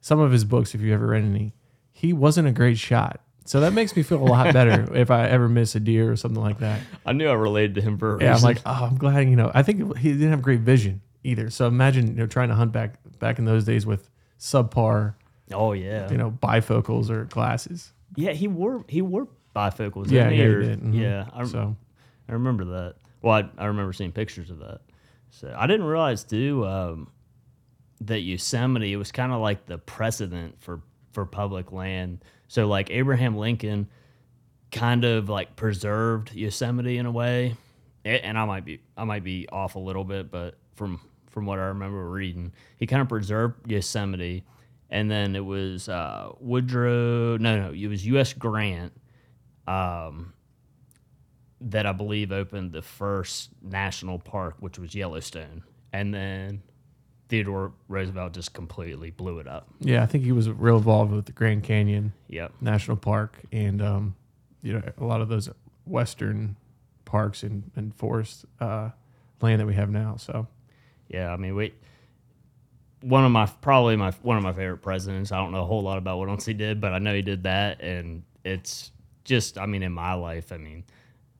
some 0.00 0.20
of 0.20 0.32
his 0.32 0.44
books, 0.44 0.74
if 0.74 0.80
you 0.80 0.94
ever 0.94 1.06
read 1.06 1.24
any, 1.24 1.54
he 1.92 2.12
wasn't 2.12 2.48
a 2.48 2.52
great 2.52 2.78
shot. 2.78 3.20
So 3.44 3.60
that 3.60 3.72
makes 3.72 3.96
me 3.96 4.02
feel 4.02 4.22
a 4.22 4.24
lot 4.24 4.52
better 4.52 4.94
if 4.94 5.10
I 5.10 5.26
ever 5.28 5.48
miss 5.48 5.74
a 5.74 5.80
deer 5.80 6.10
or 6.12 6.16
something 6.16 6.40
like 6.42 6.58
that. 6.58 6.80
I 7.06 7.12
knew 7.12 7.28
I 7.28 7.32
related 7.32 7.74
to 7.76 7.80
him 7.80 7.98
for 7.98 8.16
a 8.16 8.22
Yeah, 8.22 8.36
I'm 8.36 8.42
like, 8.42 8.58
oh, 8.66 8.88
I'm 8.90 8.96
glad, 8.96 9.28
you 9.28 9.36
know, 9.36 9.50
I 9.54 9.62
think 9.62 9.96
he 9.96 10.12
didn't 10.12 10.30
have 10.30 10.42
great 10.42 10.60
vision 10.60 11.00
either. 11.24 11.50
So 11.50 11.66
imagine, 11.66 12.08
you 12.08 12.14
know, 12.14 12.26
trying 12.26 12.48
to 12.50 12.54
hunt 12.54 12.72
back 12.72 12.94
back 13.18 13.38
in 13.38 13.44
those 13.44 13.64
days 13.64 13.84
with 13.86 14.08
subpar, 14.38 15.14
oh, 15.52 15.72
yeah. 15.72 16.10
you 16.10 16.16
know, 16.16 16.30
bifocals 16.30 17.10
or 17.10 17.24
glasses. 17.24 17.92
Yeah, 18.16 18.32
he 18.32 18.48
wore 18.48 18.84
he 18.88 19.02
wore 19.02 19.28
bifocals. 19.54 20.10
Yeah, 20.10 20.28
yeah, 20.28 20.36
he 20.36 20.42
Or- 20.42 20.62
did. 20.62 20.80
Mhm. 20.80 20.94
Yeah, 20.94 21.28
I, 21.32 21.44
So 21.44 21.76
I 22.28 22.32
remember 22.32 22.64
that. 22.64 22.94
Well, 23.22 23.34
I, 23.34 23.48
I 23.62 23.66
remember 23.66 23.92
seeing 23.92 24.12
pictures 24.12 24.50
of 24.50 24.58
that. 24.60 24.80
So 25.30 25.54
I 25.56 25.66
didn't 25.66 25.86
realize 25.86 26.24
too 26.24 26.66
um, 26.66 27.10
that 28.02 28.20
Yosemite 28.20 28.92
it 28.92 28.96
was 28.96 29.12
kind 29.12 29.32
of 29.32 29.40
like 29.40 29.66
the 29.66 29.78
precedent 29.78 30.60
for 30.60 30.80
for 31.12 31.26
public 31.26 31.72
land. 31.72 32.24
So 32.48 32.66
like 32.66 32.90
Abraham 32.90 33.36
Lincoln 33.36 33.88
kind 34.70 35.04
of 35.04 35.28
like 35.28 35.56
preserved 35.56 36.34
Yosemite 36.34 36.98
in 36.98 37.06
a 37.06 37.10
way, 37.10 37.56
A- 38.04 38.24
and 38.24 38.38
I 38.38 38.44
might 38.44 38.64
be 38.64 38.80
I 38.96 39.04
might 39.04 39.24
be 39.24 39.48
off 39.50 39.74
a 39.74 39.78
little 39.78 40.04
bit, 40.04 40.30
but 40.30 40.56
from 40.74 41.00
from 41.30 41.44
what 41.46 41.58
I 41.58 41.66
remember 41.66 42.08
reading, 42.08 42.52
he 42.78 42.86
kind 42.86 43.02
of 43.02 43.08
preserved 43.08 43.70
Yosemite, 43.70 44.44
and 44.90 45.10
then 45.10 45.36
it 45.36 45.44
was 45.44 45.88
uh, 45.88 46.30
Woodrow. 46.40 47.36
No, 47.38 47.58
no, 47.60 47.72
it 47.72 47.86
was 47.86 48.06
U.S. 48.06 48.32
Grant. 48.32 48.92
Um, 49.66 50.32
that 51.60 51.86
I 51.86 51.92
believe 51.92 52.30
opened 52.30 52.72
the 52.72 52.82
first 52.82 53.50
national 53.62 54.18
park, 54.20 54.54
which 54.60 54.78
was 54.78 54.94
Yellowstone, 54.94 55.64
and 55.92 56.14
then 56.14 56.62
Theodore 57.28 57.72
Roosevelt 57.88 58.32
just 58.32 58.54
completely 58.54 59.10
blew 59.10 59.40
it 59.40 59.48
up. 59.48 59.66
Yeah, 59.80 60.02
I 60.02 60.06
think 60.06 60.24
he 60.24 60.32
was 60.32 60.48
real 60.48 60.76
involved 60.76 61.12
with 61.12 61.26
the 61.26 61.32
Grand 61.32 61.64
Canyon 61.64 62.12
Yep. 62.28 62.52
National 62.60 62.96
Park 62.96 63.38
and 63.52 63.82
um, 63.82 64.14
you 64.62 64.72
know 64.72 64.82
a 64.98 65.04
lot 65.04 65.20
of 65.20 65.28
those 65.28 65.50
western 65.84 66.56
parks 67.04 67.42
and, 67.42 67.70
and 67.74 67.94
forest 67.96 68.44
uh, 68.60 68.90
land 69.40 69.60
that 69.60 69.66
we 69.66 69.74
have 69.74 69.90
now. 69.90 70.14
So 70.16 70.46
Yeah, 71.08 71.32
I 71.32 71.36
mean, 71.36 71.56
we 71.56 71.74
one 73.00 73.24
of 73.24 73.30
my 73.30 73.46
probably 73.46 73.96
my 73.96 74.10
one 74.22 74.36
of 74.36 74.42
my 74.42 74.52
favorite 74.52 74.78
presidents. 74.78 75.32
I 75.32 75.38
don't 75.38 75.52
know 75.52 75.62
a 75.62 75.66
whole 75.66 75.82
lot 75.82 75.98
about 75.98 76.18
what 76.18 76.28
else 76.28 76.44
he 76.46 76.54
did, 76.54 76.80
but 76.80 76.92
I 76.92 76.98
know 76.98 77.14
he 77.14 77.22
did 77.22 77.42
that, 77.44 77.80
and 77.80 78.22
it's 78.44 78.90
just, 79.24 79.58
I 79.58 79.66
mean, 79.66 79.82
in 79.82 79.92
my 79.92 80.14
life, 80.14 80.52
I 80.52 80.56
mean, 80.56 80.84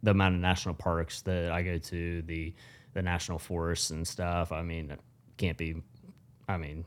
the 0.03 0.11
amount 0.13 0.35
of 0.35 0.41
national 0.41 0.75
parks 0.75 1.23
that 1.23 1.51
I 1.51 1.63
go 1.63 1.79
to, 1.79 2.23
the 2.23 2.55
the 2.95 3.03
national 3.03 3.39
forests 3.39 3.91
and 3.91 4.07
stuff. 4.07 4.53
I 4.53 4.63
mean, 4.63 4.97
can't 5.37 5.57
be, 5.59 5.77
I 6.49 6.57
mean, 6.57 6.85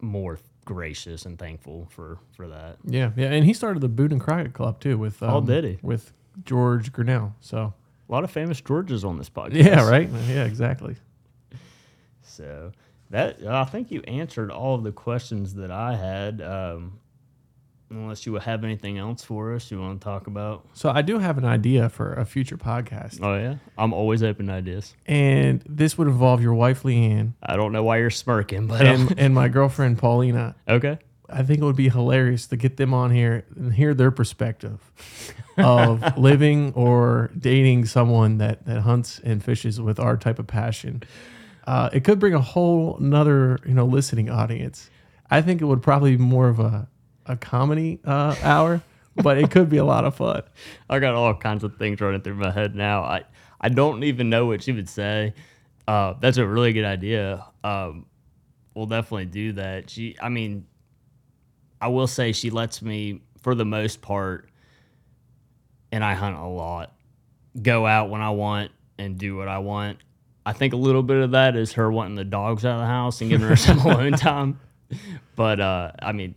more 0.00 0.38
gracious 0.64 1.26
and 1.26 1.38
thankful 1.38 1.88
for 1.90 2.18
for 2.36 2.48
that. 2.48 2.76
yeah, 2.84 3.10
yeah, 3.16 3.30
and 3.32 3.44
he 3.44 3.52
started 3.52 3.80
the 3.80 3.88
Boone 3.88 4.12
and 4.12 4.20
Crockett 4.20 4.52
Club 4.52 4.78
too 4.80 4.96
with 4.98 5.22
um, 5.22 5.30
Oh, 5.30 5.40
did 5.40 5.64
he? 5.64 5.78
with 5.82 6.12
George 6.44 6.92
Grinnell. 6.92 7.34
So 7.40 7.74
A 8.08 8.12
lot 8.12 8.22
of 8.24 8.30
famous 8.30 8.60
Georges 8.60 9.04
on 9.04 9.18
this 9.18 9.28
podcast. 9.30 9.54
yeah, 9.64 9.88
right, 9.88 10.08
yeah, 10.28 10.44
exactly. 10.44 10.96
So 12.22 12.72
that 13.12 13.46
I 13.46 13.64
think 13.64 13.90
you 13.90 14.00
answered 14.02 14.50
all 14.50 14.74
of 14.74 14.82
the 14.82 14.92
questions 14.92 15.54
that 15.54 15.70
I 15.70 15.94
had. 15.96 16.42
Um, 16.42 16.98
unless 17.90 18.24
you 18.24 18.34
have 18.36 18.64
anything 18.64 18.96
else 18.96 19.22
for 19.22 19.54
us 19.54 19.70
you 19.70 19.78
want 19.78 20.00
to 20.00 20.04
talk 20.04 20.26
about. 20.26 20.66
So 20.72 20.88
I 20.88 21.02
do 21.02 21.18
have 21.18 21.36
an 21.36 21.44
idea 21.44 21.90
for 21.90 22.14
a 22.14 22.24
future 22.24 22.56
podcast, 22.56 23.18
Oh 23.22 23.34
yeah, 23.36 23.56
I'm 23.76 23.92
always 23.92 24.22
open 24.22 24.46
to 24.46 24.54
ideas. 24.54 24.94
and 25.04 25.62
this 25.68 25.98
would 25.98 26.08
involve 26.08 26.42
your 26.42 26.54
wife 26.54 26.84
Leanne 26.84 27.34
I 27.42 27.56
don't 27.56 27.70
know 27.70 27.82
why 27.84 27.98
you're 27.98 28.08
smirking, 28.08 28.66
but 28.66 28.80
and 28.86 29.14
and 29.18 29.34
my 29.34 29.48
girlfriend 29.56 29.98
Paulina. 29.98 30.54
okay. 30.66 30.98
I 31.28 31.42
think 31.42 31.60
it 31.60 31.64
would 31.64 31.76
be 31.76 31.88
hilarious 31.90 32.46
to 32.48 32.56
get 32.56 32.76
them 32.78 32.92
on 32.94 33.10
here 33.10 33.44
and 33.56 33.72
hear 33.74 33.92
their 33.94 34.10
perspective 34.10 34.90
of 35.58 36.16
living 36.18 36.72
or 36.74 37.30
dating 37.38 37.84
someone 37.86 38.38
that, 38.38 38.64
that 38.66 38.80
hunts 38.80 39.18
and 39.22 39.42
fishes 39.44 39.80
with 39.80 39.98
our 40.00 40.16
type 40.18 40.38
of 40.38 40.46
passion. 40.46 41.02
Uh, 41.66 41.90
it 41.92 42.04
could 42.04 42.18
bring 42.18 42.34
a 42.34 42.40
whole 42.40 42.98
nother, 43.00 43.58
you 43.66 43.74
know, 43.74 43.86
listening 43.86 44.30
audience. 44.30 44.90
I 45.30 45.42
think 45.42 45.62
it 45.62 45.64
would 45.64 45.82
probably 45.82 46.16
be 46.16 46.22
more 46.22 46.48
of 46.48 46.58
a, 46.58 46.88
a 47.26 47.36
comedy 47.36 48.00
uh, 48.04 48.36
hour, 48.42 48.82
but 49.16 49.38
it 49.38 49.50
could 49.50 49.68
be 49.68 49.76
a 49.76 49.84
lot 49.84 50.04
of 50.04 50.16
fun. 50.16 50.42
I 50.90 50.98
got 50.98 51.14
all 51.14 51.34
kinds 51.34 51.64
of 51.64 51.76
things 51.76 52.00
running 52.00 52.20
through 52.20 52.34
my 52.34 52.50
head 52.50 52.74
now. 52.74 53.02
I 53.02 53.24
I 53.60 53.68
don't 53.68 54.02
even 54.02 54.28
know 54.28 54.46
what 54.46 54.62
she 54.62 54.72
would 54.72 54.88
say. 54.88 55.34
Uh, 55.86 56.14
that's 56.20 56.36
a 56.36 56.46
really 56.46 56.72
good 56.72 56.84
idea. 56.84 57.44
Um, 57.62 58.06
we'll 58.74 58.86
definitely 58.86 59.26
do 59.26 59.52
that. 59.52 59.88
She, 59.88 60.16
I 60.20 60.28
mean, 60.28 60.66
I 61.80 61.88
will 61.88 62.06
say 62.06 62.32
she 62.32 62.50
lets 62.50 62.82
me, 62.82 63.22
for 63.40 63.54
the 63.54 63.64
most 63.64 64.02
part, 64.02 64.48
and 65.92 66.04
I 66.04 66.14
hunt 66.14 66.36
a 66.36 66.46
lot. 66.46 66.92
Go 67.60 67.86
out 67.86 68.10
when 68.10 68.20
I 68.20 68.30
want 68.30 68.72
and 68.98 69.18
do 69.18 69.36
what 69.36 69.48
I 69.48 69.58
want. 69.58 69.98
I 70.44 70.52
think 70.52 70.72
a 70.72 70.76
little 70.76 71.02
bit 71.02 71.18
of 71.18 71.32
that 71.32 71.56
is 71.56 71.72
her 71.74 71.90
wanting 71.90 72.16
the 72.16 72.24
dogs 72.24 72.64
out 72.64 72.74
of 72.74 72.80
the 72.80 72.86
house 72.86 73.20
and 73.20 73.30
giving 73.30 73.48
her 73.48 73.56
some 73.56 73.78
alone 73.86 74.12
time. 74.12 74.58
But 75.36 75.60
uh, 75.60 75.92
I 76.00 76.12
mean, 76.12 76.34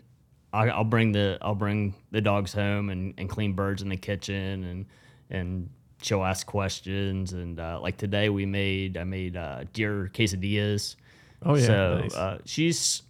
I, 0.54 0.70
I'll 0.70 0.84
bring 0.84 1.12
the 1.12 1.38
I'll 1.42 1.56
bring 1.56 1.96
the 2.12 2.22
dogs 2.22 2.54
home 2.54 2.90
and, 2.90 3.14
and 3.18 3.30
clean 3.30 3.54
birds 3.54 3.82
in 3.82 3.90
the 3.90 3.98
kitchen 3.98 4.64
and 4.64 4.86
and 5.30 5.70
she'll 6.02 6.24
ask 6.24 6.46
questions 6.46 7.34
and 7.34 7.60
uh, 7.60 7.80
like 7.82 7.98
today 7.98 8.30
we 8.30 8.46
made 8.46 8.98
I 8.98 9.04
made 9.04 9.36
uh, 9.36 9.66
deer 9.74 10.10
quesadillas. 10.14 10.96
Oh, 11.44 11.56
yeah. 11.56 11.66
So 11.66 12.00
nice. 12.02 12.16
uh, 12.16 12.38
she's 12.46 13.04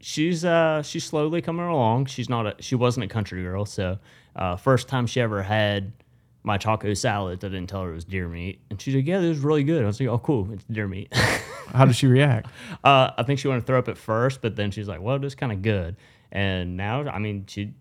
she's 0.00 0.44
uh 0.44 0.82
she's 0.82 1.04
slowly 1.04 1.42
coming 1.42 1.66
along. 1.66 2.06
She's 2.06 2.28
not 2.28 2.46
a 2.46 2.54
she 2.62 2.74
wasn't 2.74 3.04
a 3.04 3.08
country 3.08 3.42
girl, 3.42 3.64
so 3.64 3.98
uh, 4.36 4.56
first 4.56 4.88
time 4.88 5.06
she 5.06 5.20
ever 5.20 5.42
had 5.42 5.92
my 6.44 6.58
taco 6.58 6.92
salad, 6.94 7.44
I 7.44 7.48
didn't 7.48 7.68
tell 7.68 7.82
her 7.82 7.90
it 7.92 7.94
was 7.94 8.04
deer 8.04 8.28
meat, 8.28 8.60
and 8.70 8.80
she's 8.80 8.94
like, 8.94 9.06
"Yeah, 9.06 9.20
this 9.20 9.36
is 9.36 9.42
really 9.44 9.62
good." 9.64 9.82
I 9.82 9.86
was 9.86 10.00
like, 10.00 10.08
"Oh, 10.08 10.18
cool, 10.18 10.48
it's 10.52 10.64
deer 10.64 10.88
meat." 10.88 11.12
How 11.72 11.84
did 11.86 11.94
she 11.96 12.06
react? 12.06 12.48
uh, 12.84 13.10
I 13.16 13.22
think 13.22 13.38
she 13.38 13.48
wanted 13.48 13.60
to 13.60 13.66
throw 13.66 13.78
up 13.78 13.88
at 13.88 13.96
first, 13.96 14.42
but 14.42 14.56
then 14.56 14.70
she's 14.70 14.88
like, 14.88 15.00
"Well, 15.00 15.18
this 15.18 15.34
kind 15.34 15.52
of 15.52 15.62
good." 15.62 15.96
And 16.32 16.76
now, 16.76 17.08
I 17.08 17.18
mean, 17.18 17.44
she, 17.46 17.74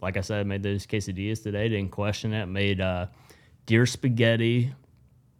like 0.00 0.16
I 0.16 0.20
said, 0.22 0.46
made 0.46 0.62
those 0.62 0.86
quesadillas 0.86 1.42
today. 1.42 1.68
Didn't 1.68 1.90
question 1.92 2.32
it. 2.32 2.46
Made 2.46 2.80
uh, 2.80 3.06
deer 3.66 3.86
spaghetti 3.86 4.72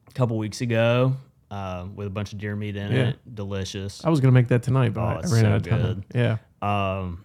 a 0.08 0.12
couple 0.12 0.36
weeks 0.38 0.60
ago 0.60 1.14
uh, 1.50 1.86
with 1.94 2.06
a 2.06 2.10
bunch 2.10 2.32
of 2.32 2.38
deer 2.38 2.54
meat 2.54 2.76
in 2.76 2.92
Yeah. 2.92 3.08
it. 3.08 3.34
Delicious. 3.34 4.04
I 4.04 4.10
was 4.10 4.20
going 4.20 4.32
to 4.32 4.38
make 4.38 4.48
that 4.48 4.62
tonight, 4.62 4.92
but 4.94 5.00
Oh, 5.00 5.04
I 5.04 5.14
ran 5.14 5.28
so 5.28 5.46
out 5.48 5.54
of 5.54 5.62
time. 5.66 6.04
Yeah. 6.14 6.36
Um, 6.60 7.24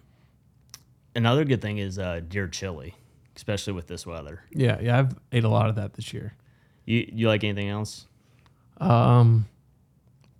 another 1.14 1.44
good 1.44 1.60
thing 1.62 1.78
is 1.78 1.98
uh, 1.98 2.20
deer 2.26 2.48
chili, 2.48 2.94
especially 3.38 3.72
with 3.72 3.86
this 3.86 4.04
weather. 4.04 4.42
Yeah. 4.52 4.78
Yeah. 4.82 4.98
I've 4.98 5.14
ate 5.32 5.44
a 5.44 5.48
lot 5.48 5.68
of 5.70 5.76
that 5.76 5.94
this 5.94 6.12
year. 6.12 6.34
You 6.84 7.08
you 7.12 7.28
like 7.28 7.44
anything 7.44 7.68
else? 7.68 8.06
Um, 8.78 9.48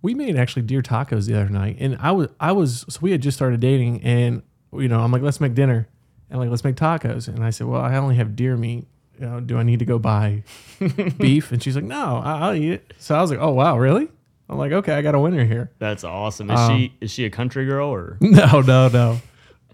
we 0.01 0.13
made 0.13 0.35
actually 0.35 0.63
deer 0.63 0.81
tacos 0.81 1.25
the 1.27 1.35
other 1.39 1.49
night, 1.49 1.77
and 1.79 1.97
I 2.01 2.11
was 2.11 2.27
I 2.39 2.51
was 2.51 2.85
so 2.89 2.99
we 3.01 3.11
had 3.11 3.21
just 3.21 3.37
started 3.37 3.59
dating, 3.61 4.01
and 4.03 4.43
you 4.73 4.87
know 4.89 4.99
I'm 4.99 5.11
like 5.11 5.21
let's 5.21 5.39
make 5.41 5.53
dinner, 5.53 5.87
and 6.29 6.39
like 6.39 6.49
let's 6.49 6.63
make 6.63 6.75
tacos, 6.75 7.27
and 7.29 7.43
I 7.43 7.49
said 7.51 7.67
well 7.67 7.81
I 7.81 7.95
only 7.97 8.15
have 8.15 8.35
deer 8.35 8.57
meat. 8.57 8.85
You 9.19 9.25
know, 9.25 9.39
do 9.41 9.57
I 9.57 9.63
need 9.63 9.79
to 9.79 9.85
go 9.85 9.99
buy 9.99 10.43
beef? 11.17 11.51
And 11.51 11.61
she's 11.61 11.75
like, 11.75 11.83
no, 11.83 12.21
I'll 12.23 12.53
eat 12.55 12.71
it. 12.71 12.93
So 12.99 13.15
I 13.15 13.21
was 13.21 13.29
like, 13.29 13.39
oh 13.41 13.51
wow, 13.51 13.77
really? 13.77 14.07
I'm 14.47 14.57
like, 14.57 14.71
okay, 14.71 14.93
I 14.93 15.01
got 15.01 15.13
a 15.13 15.19
winner 15.19 15.43
here. 15.45 15.69
That's 15.77 16.03
awesome. 16.05 16.49
Is 16.49 16.59
Um, 16.59 16.77
she 16.77 16.93
is 17.01 17.11
she 17.11 17.25
a 17.25 17.29
country 17.29 17.65
girl 17.65 17.89
or? 17.89 18.17
No, 18.21 18.61
no, 18.61 18.87
no. 18.87 19.21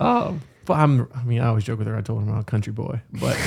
Oh, 0.01 0.39
but 0.65 0.73
I'm. 0.73 1.07
I 1.13 1.23
mean, 1.23 1.41
I 1.41 1.47
always 1.47 1.63
joke 1.63 1.79
with 1.79 1.87
her. 1.87 1.95
I 1.95 2.01
told 2.01 2.23
her 2.23 2.29
I'm 2.29 2.37
a 2.37 2.43
country 2.43 2.73
boy, 2.73 3.01
but 3.13 3.37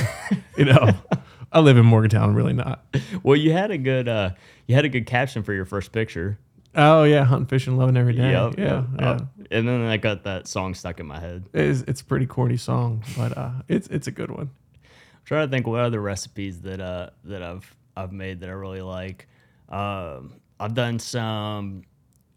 you 0.57 0.65
know, 0.65 0.89
I 1.51 1.59
live 1.59 1.77
in 1.77 1.85
Morgantown. 1.85 2.35
Really 2.35 2.53
not. 2.53 2.85
Well, 3.23 3.35
you 3.35 3.51
had 3.51 3.71
a 3.71 3.77
good 3.77 4.07
uh, 4.07 4.31
you 4.67 4.75
had 4.75 4.85
a 4.85 4.89
good 4.89 5.05
caption 5.05 5.43
for 5.43 5.53
your 5.53 5.65
first 5.65 5.91
picture. 5.91 6.39
Oh 6.75 7.03
yeah, 7.03 7.23
hunting, 7.23 7.47
fishing, 7.47 7.77
loving 7.77 7.97
every 7.97 8.13
day. 8.13 8.31
Yep, 8.31 8.55
yeah, 8.57 8.63
yep. 8.63 8.85
yeah. 8.99 9.09
Uh, 9.09 9.19
and 9.51 9.67
then 9.67 9.81
I 9.81 9.97
got 9.97 10.23
that 10.23 10.47
song 10.47 10.73
stuck 10.75 10.99
in 10.99 11.07
my 11.07 11.19
head. 11.19 11.45
It's, 11.53 11.81
it's 11.81 12.01
a 12.01 12.05
pretty 12.05 12.27
corny 12.27 12.57
song, 12.57 13.03
but 13.17 13.37
uh, 13.37 13.51
it's 13.67 13.87
it's 13.87 14.07
a 14.07 14.11
good 14.11 14.31
one. 14.31 14.51
I'm 14.83 15.25
trying 15.25 15.47
to 15.47 15.51
think 15.51 15.67
what 15.67 15.81
other 15.81 16.01
recipes 16.01 16.61
that 16.61 16.79
uh 16.79 17.09
that 17.25 17.43
I've 17.43 17.75
I've 17.97 18.11
made 18.11 18.41
that 18.41 18.49
I 18.49 18.53
really 18.53 18.81
like. 18.81 19.27
Um, 19.67 20.35
I've 20.59 20.73
done 20.73 20.99
some 20.99 21.83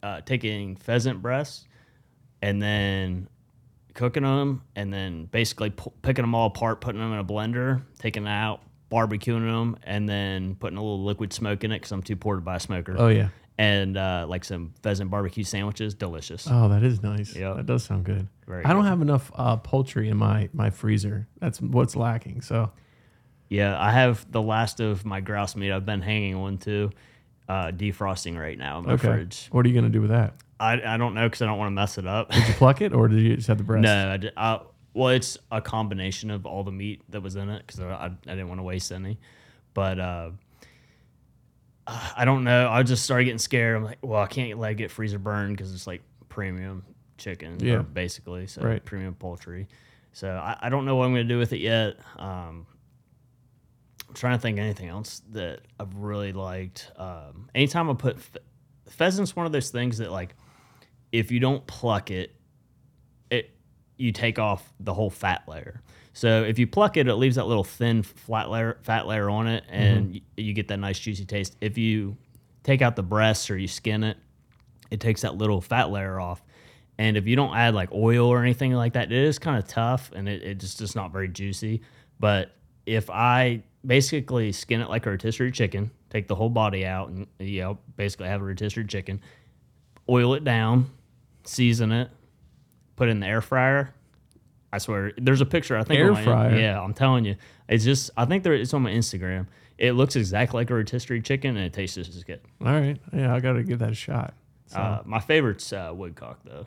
uh, 0.03 0.21
taking 0.23 0.77
pheasant 0.77 1.23
breasts 1.23 1.67
and 2.43 2.61
then 2.61 3.29
cooking 3.95 4.23
them, 4.23 4.63
and 4.77 4.93
then 4.93 5.27
basically 5.27 5.71
pu- 5.71 5.93
picking 6.03 6.23
them 6.23 6.35
all 6.35 6.47
apart, 6.47 6.81
putting 6.81 7.01
them 7.01 7.13
in 7.13 7.19
a 7.19 7.25
blender, 7.25 7.83
taking 7.99 8.27
it 8.27 8.31
out, 8.31 8.61
barbecuing 8.91 9.51
them, 9.51 9.77
and 9.85 10.09
then 10.09 10.55
putting 10.57 10.77
a 10.79 10.81
little 10.81 11.03
liquid 11.05 11.33
smoke 11.33 11.65
in 11.65 11.73
it 11.73 11.77
because 11.77 11.93
I'm 11.93 12.03
too 12.03 12.17
poor 12.17 12.37
to 12.37 12.41
buy 12.43 12.57
a 12.57 12.61
smoker. 12.61 12.95
Oh 12.99 13.09
yeah. 13.09 13.29
And 13.59 13.97
uh, 13.99 14.25
like 14.29 14.45
some 14.45 14.73
pheasant 14.83 15.11
barbecue 15.11 15.45
sandwiches, 15.45 15.95
delicious. 15.95 16.49
Oh, 16.51 16.69
that 16.71 16.83
is 16.83 17.03
nice. 17.03 17.37
Yeah, 17.37 17.53
that 17.53 17.67
does 17.67 17.85
sound 17.85 18.05
good. 18.05 18.27
Very 18.47 18.65
I 18.65 18.73
don't 18.73 18.87
have 18.87 19.03
enough 19.03 19.31
uh, 19.35 19.57
poultry 19.57 20.09
in 20.09 20.17
my 20.17 20.49
my 20.53 20.71
freezer. 20.71 21.29
That's 21.39 21.61
what's 21.61 21.95
lacking. 21.95 22.41
So 22.41 22.73
Yeah, 23.49 23.79
I 23.79 23.93
have 23.93 24.31
the 24.33 24.41
last 24.43 24.81
of 24.81 25.05
my 25.05 25.21
grouse 25.21 25.55
meat. 25.55 25.71
I've 25.71 25.85
been 25.85 26.01
hanging 26.01 26.35
on 26.35 26.59
to, 26.59 26.91
uh, 27.49 27.67
defrosting 27.73 28.39
right 28.39 28.57
now 28.59 28.79
in 28.79 28.87
my 28.87 28.93
okay, 28.95 29.09
fridge. 29.09 29.49
what 29.53 29.67
are 29.67 29.69
you 29.69 29.75
gonna 29.75 29.91
do 29.91 30.01
with 30.01 30.11
that? 30.11 30.35
I, 30.63 30.95
I 30.95 30.97
don't 30.97 31.15
know 31.15 31.27
because 31.29 31.43
I 31.43 31.47
don't 31.47 31.59
want 31.59 31.69
to 31.69 31.73
mess 31.75 31.99
it 31.99 32.07
up. 32.07 32.31
Did 32.31 32.47
you 32.49 32.55
pluck 32.55 32.81
it 32.81 32.93
or 32.93 33.09
did 33.09 33.21
you 33.21 33.37
just 33.37 33.49
have 33.49 33.59
the 33.59 33.65
breast? 33.65 33.83
no, 33.83 34.11
I, 34.13 34.17
di- 34.17 34.31
I, 34.37 34.61
well, 34.95 35.09
it's 35.09 35.37
a 35.51 35.61
combination 35.61 36.31
of 36.31 36.47
all 36.47 36.63
the 36.65 36.71
meat 36.73 37.03
that 37.09 37.21
was 37.23 37.37
in 37.37 37.49
it 37.49 37.65
because 37.67 37.81
I, 37.81 37.89
I, 37.91 38.05
I 38.07 38.11
didn't 38.31 38.49
want 38.49 38.59
to 38.61 38.63
waste 38.65 38.93
any. 38.93 39.19
But 39.75 39.99
uh, 39.99 40.31
I 41.87 42.25
don't 42.25 42.45
know. 42.45 42.69
I 42.69 42.83
just 42.83 43.03
started 43.05 43.25
getting 43.25 43.39
scared. 43.39 43.77
I'm 43.77 43.85
like, 43.85 43.99
well, 44.03 44.21
I 44.23 44.27
can't 44.27 44.59
let 44.59 44.73
it 44.73 44.75
get 44.77 44.91
freezer 44.91 45.19
burned 45.19 45.57
because 45.57 45.75
it's 45.75 45.87
like 45.87 46.03
premium 46.29 46.85
chicken, 47.19 47.59
Yeah. 47.61 47.79
basically, 47.83 48.47
so 48.47 48.63
Right. 48.63 48.85
premium 48.85 49.15
poultry. 49.15 49.69
So 50.13 50.31
I, 50.31 50.57
I 50.61 50.69
don't 50.69 50.85
know 50.85 50.97
what 50.97 51.07
I'm 51.07 51.13
going 51.13 51.27
to 51.27 51.35
do 51.35 51.39
with 51.39 51.53
it 51.53 51.61
yet. 51.61 51.97
Um, 52.17 52.67
I'm 54.09 54.15
trying 54.15 54.37
to 54.37 54.43
think 54.43 54.59
of 54.59 54.65
anything 54.65 54.89
else 54.89 55.23
that 55.31 55.61
I've 55.81 55.95
really 55.97 56.33
liked. 56.33 56.91
Um, 56.97 57.49
anytime 57.55 57.91
I 57.91 57.95
put 57.95 58.21
phe- 58.21 58.39
pheasant's 58.89 59.35
one 59.35 59.47
of 59.47 59.53
those 59.53 59.71
things 59.71 59.99
that 59.99 60.13
like 60.13 60.35
if 61.13 61.31
you 61.31 61.41
don't 61.41 61.67
pluck 61.67 62.11
it, 62.11 62.35
it 63.31 63.51
you 63.97 64.13
take 64.13 64.39
off 64.39 64.73
the 64.81 64.93
whole 64.93 65.11
fat 65.11 65.43
layer. 65.47 65.83
So 66.15 66.43
if 66.43 66.59
you 66.59 66.67
pluck 66.67 66.97
it, 66.97 67.09
it 67.09 67.15
leaves 67.15 67.37
that 67.37 67.47
little 67.47 67.65
thin 67.65 68.03
flat 68.03 68.51
layer, 68.51 68.79
fat 68.83 69.07
layer 69.07 69.31
on 69.31 69.47
it, 69.47 69.65
mm-hmm. 69.65 69.75
and 69.75 70.15
you, 70.15 70.21
you 70.37 70.53
get 70.53 70.69
that 70.69 70.79
nice 70.79 70.99
juicy 70.99 71.25
taste. 71.25 71.57
If 71.61 71.79
you 71.79 72.17
take 72.63 72.83
out 72.83 72.97
the 72.97 73.03
breasts 73.03 73.51
or 73.51 73.57
you 73.57 73.69
skin 73.69 74.05
it, 74.05 74.17
it 74.91 75.01
takes 75.01 75.23
that 75.23 75.37
little 75.37 75.61
fat 75.61 75.91
layer 75.91 76.21
off. 76.21 76.43
And 76.99 77.17
if 77.17 77.27
you 77.27 77.37
don't 77.37 77.57
add 77.57 77.75
like 77.75 77.91
oil 77.93 78.27
or 78.27 78.43
anything 78.43 78.73
like 78.73 78.93
that, 78.93 79.11
it 79.11 79.19
is 79.19 79.39
kind 79.39 79.59
of 79.59 79.67
tough 79.67 80.11
and 80.15 80.29
it, 80.29 80.43
it 80.43 80.59
just 80.59 80.81
is 80.83 80.95
not 80.95 81.13
very 81.13 81.29
juicy. 81.29 81.83
But 82.21 82.55
if 82.85 83.09
I 83.09 83.63
basically 83.85 84.53
skin 84.53 84.81
it 84.81 84.89
like 84.89 85.07
a 85.07 85.11
rotisserie 85.11 85.53
chicken. 85.53 85.91
Take 86.11 86.29
the 86.29 86.35
whole 86.35 86.51
body 86.51 86.85
out, 86.87 87.09
and 87.09 87.27
you 87.39 87.61
know, 87.61 87.79
basically 87.97 88.29
have 88.29 88.41
a 88.41 88.45
rotisserie 88.45 88.87
chicken. 88.87 89.21
Oil 90.09 90.35
it 90.35 90.45
down, 90.45 90.91
season 91.45 91.93
it, 91.93 92.11
put 92.97 93.09
it 93.09 93.13
in 93.13 93.21
the 93.21 93.27
air 93.27 93.41
fryer. 93.41 93.95
I 94.73 94.79
swear, 94.79 95.13
there's 95.19 95.41
a 95.43 95.47
picture. 95.47 95.77
I 95.77 95.85
think 95.85 96.01
Air 96.01 96.13
my- 96.13 96.25
fryer? 96.25 96.59
Yeah, 96.59 96.81
I'm 96.81 96.95
telling 96.95 97.25
you, 97.27 97.37
it's 97.69 97.85
just. 97.85 98.11
I 98.17 98.25
think 98.25 98.43
there 98.43 98.55
it's 98.55 98.73
on 98.73 98.83
my 98.83 98.91
Instagram. 98.91 99.47
It 99.79 99.93
looks 99.93 100.17
exactly 100.17 100.59
like 100.61 100.71
a 100.71 100.75
rotisserie 100.75 101.21
chicken, 101.21 101.57
and 101.57 101.67
it 101.67 101.73
tastes 101.73 101.97
just 101.97 102.15
as 102.15 102.25
good. 102.25 102.41
All 102.65 102.73
right. 102.73 102.99
Yeah, 103.13 103.35
I 103.35 103.41
got 103.41 103.55
to 103.55 103.63
give 103.65 103.81
that 103.81 103.91
a 103.91 103.95
shot. 103.95 104.33
So, 104.67 104.79
Uh, 104.79 105.03
my 105.05 105.19
favorite's 105.19 105.73
uh, 105.73 105.93
woodcock, 105.95 106.41
though. 106.45 106.67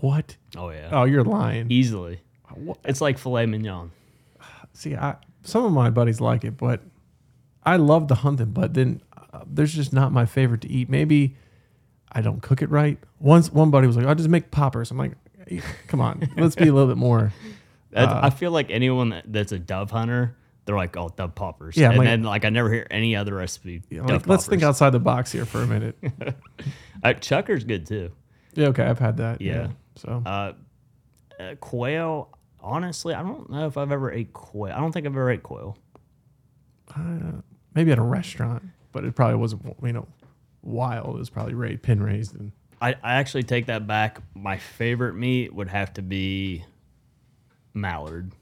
what? 0.00 0.36
Oh 0.56 0.68
yeah, 0.70 0.90
Oh, 0.92 1.04
you're 1.04 1.24
lying. 1.24 1.70
easily. 1.70 2.20
What? 2.54 2.78
It's 2.84 3.00
like 3.00 3.16
filet 3.18 3.46
mignon. 3.46 3.90
See, 4.74 4.94
I 4.96 5.16
some 5.42 5.64
of 5.64 5.72
my 5.72 5.88
buddies 5.90 6.20
like 6.20 6.44
it, 6.44 6.56
but 6.58 6.82
I 7.64 7.76
love 7.76 8.08
to 8.08 8.14
hunt 8.16 8.36
them. 8.38 8.50
But 8.52 8.74
then 8.74 9.00
uh, 9.32 9.44
there's 9.46 9.72
just 9.72 9.92
not 9.94 10.12
my 10.12 10.26
favorite 10.26 10.60
to 10.62 10.68
eat. 10.70 10.88
Maybe 10.90 11.36
I 12.12 12.20
don't 12.20 12.40
cook 12.42 12.62
it 12.62 12.70
right. 12.70 12.98
Once 13.18 13.52
one 13.52 13.70
buddy 13.70 13.86
was 13.86 13.96
like, 13.96 14.06
"I'll 14.06 14.14
just 14.14 14.28
make 14.28 14.50
poppers." 14.50 14.90
I'm 14.90 14.98
like, 14.98 15.12
"Come 15.88 16.00
on, 16.00 16.28
let's 16.36 16.56
be 16.56 16.68
a 16.68 16.72
little 16.72 16.88
bit 16.88 16.96
more." 16.98 17.32
Uh, 17.92 18.20
I 18.22 18.30
feel 18.30 18.52
like 18.52 18.70
anyone 18.70 19.08
that, 19.08 19.24
that's 19.26 19.50
a 19.50 19.58
dove 19.58 19.90
hunter, 19.90 20.36
they're 20.64 20.76
like, 20.76 20.96
oh, 20.96 21.08
dove 21.16 21.34
poppers. 21.34 21.76
Yeah, 21.76 21.88
and 21.88 21.98
like- 21.98 22.06
then 22.06 22.22
like 22.22 22.44
I 22.44 22.48
never 22.50 22.72
hear 22.72 22.86
any 22.88 23.16
other 23.16 23.34
recipe. 23.34 23.82
Dove 23.90 24.08
like, 24.08 24.26
let's 24.28 24.46
think 24.46 24.62
outside 24.62 24.90
the 24.90 25.00
box 25.00 25.32
here 25.32 25.44
for 25.44 25.60
a 25.62 25.66
minute. 25.66 25.96
Uh, 27.02 27.14
Chukar's 27.14 27.64
good 27.64 27.86
too. 27.86 28.12
yeah, 28.54 28.68
okay, 28.68 28.84
I've 28.84 29.00
had 29.00 29.16
that. 29.16 29.40
Yeah. 29.40 29.52
Yeah. 29.54 29.68
So 29.96 30.22
Uh, 30.24 30.52
uh, 31.40 31.54
quail, 31.58 32.28
honestly, 32.60 33.12
I 33.12 33.22
don't 33.22 33.50
know 33.50 33.66
if 33.66 33.76
I've 33.76 33.90
ever 33.90 34.12
ate 34.12 34.32
quail. 34.32 34.72
I 34.72 34.78
don't 34.78 34.92
think 34.92 35.06
I've 35.06 35.12
ever 35.12 35.30
ate 35.30 35.42
quail. 35.42 35.76
uh, 36.94 37.40
maybe 37.74 37.90
at 37.90 37.98
a 37.98 38.02
restaurant, 38.02 38.62
but 38.92 39.04
it 39.04 39.16
probably 39.16 39.36
wasn't 39.36 39.62
you 39.82 39.92
know 39.94 40.06
wild. 40.62 41.20
is 41.20 41.30
probably 41.30 41.54
ra- 41.54 41.76
pin 41.82 42.02
raised 42.02 42.34
and 42.38 42.52
I, 42.82 42.94
I 43.02 43.14
actually 43.16 43.42
take 43.42 43.66
that 43.66 43.86
back. 43.86 44.20
My 44.34 44.56
favorite 44.56 45.14
meat 45.14 45.54
would 45.54 45.68
have 45.68 45.92
to 45.94 46.02
be 46.02 46.64
mallard. 47.74 48.32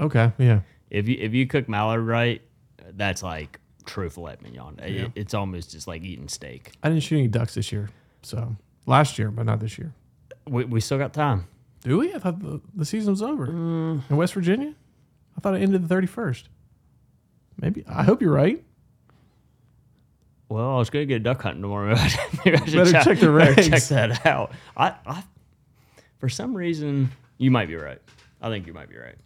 okay, 0.00 0.32
yeah. 0.38 0.60
If 0.90 1.08
you 1.08 1.16
if 1.20 1.32
you 1.34 1.46
cook 1.46 1.68
mallard 1.68 2.06
right, 2.06 2.42
that's 2.96 3.22
like 3.22 3.58
true 3.84 4.08
filet 4.10 4.36
mignon. 4.42 4.78
It- 4.78 5.12
it's 5.14 5.34
almost 5.34 5.70
just 5.72 5.86
like 5.86 6.02
eating 6.02 6.28
steak. 6.28 6.72
I 6.82 6.88
didn't 6.88 7.02
shoot 7.02 7.18
any 7.18 7.28
ducks 7.28 7.54
this 7.54 7.72
year, 7.72 7.90
so 8.22 8.56
last 8.86 9.18
year, 9.18 9.30
but 9.30 9.44
not 9.46 9.60
this 9.60 9.78
year. 9.78 9.92
We, 10.48 10.64
we 10.64 10.80
still 10.80 10.98
got 10.98 11.12
time. 11.12 11.46
Do 11.82 11.98
we? 11.98 12.14
I 12.14 12.18
thought 12.18 12.40
the, 12.40 12.60
the 12.74 12.84
season 12.84 13.12
was 13.12 13.22
over 13.22 13.46
Mm. 13.48 14.02
in 14.10 14.16
West 14.16 14.34
Virginia. 14.34 14.74
I 15.36 15.40
thought 15.40 15.54
it 15.54 15.62
ended 15.62 15.82
the 15.82 15.88
thirty 15.88 16.06
first. 16.06 16.48
Maybe. 17.60 17.84
I 17.88 18.02
hope 18.02 18.22
you're 18.22 18.32
right. 18.32 18.62
Well, 20.52 20.74
I 20.74 20.78
was 20.78 20.90
going 20.90 21.04
to 21.04 21.06
get 21.06 21.16
a 21.16 21.24
duck 21.24 21.40
hunting 21.40 21.62
tomorrow. 21.62 21.94
Maybe 22.44 22.58
I 22.58 22.64
should 22.66 22.92
Better 22.92 23.04
check 23.04 23.20
the 23.20 23.28
regs. 23.28 23.68
Check 23.70 23.84
that 23.84 24.26
out. 24.26 24.52
I, 24.76 24.94
I, 25.06 25.22
for 26.18 26.28
some 26.28 26.54
reason, 26.54 27.10
you 27.38 27.50
might 27.50 27.68
be 27.68 27.76
right. 27.76 28.02
I 28.42 28.50
think 28.50 28.66
you 28.66 28.74
might 28.74 28.90
be 28.90 28.98
right. 28.98 29.16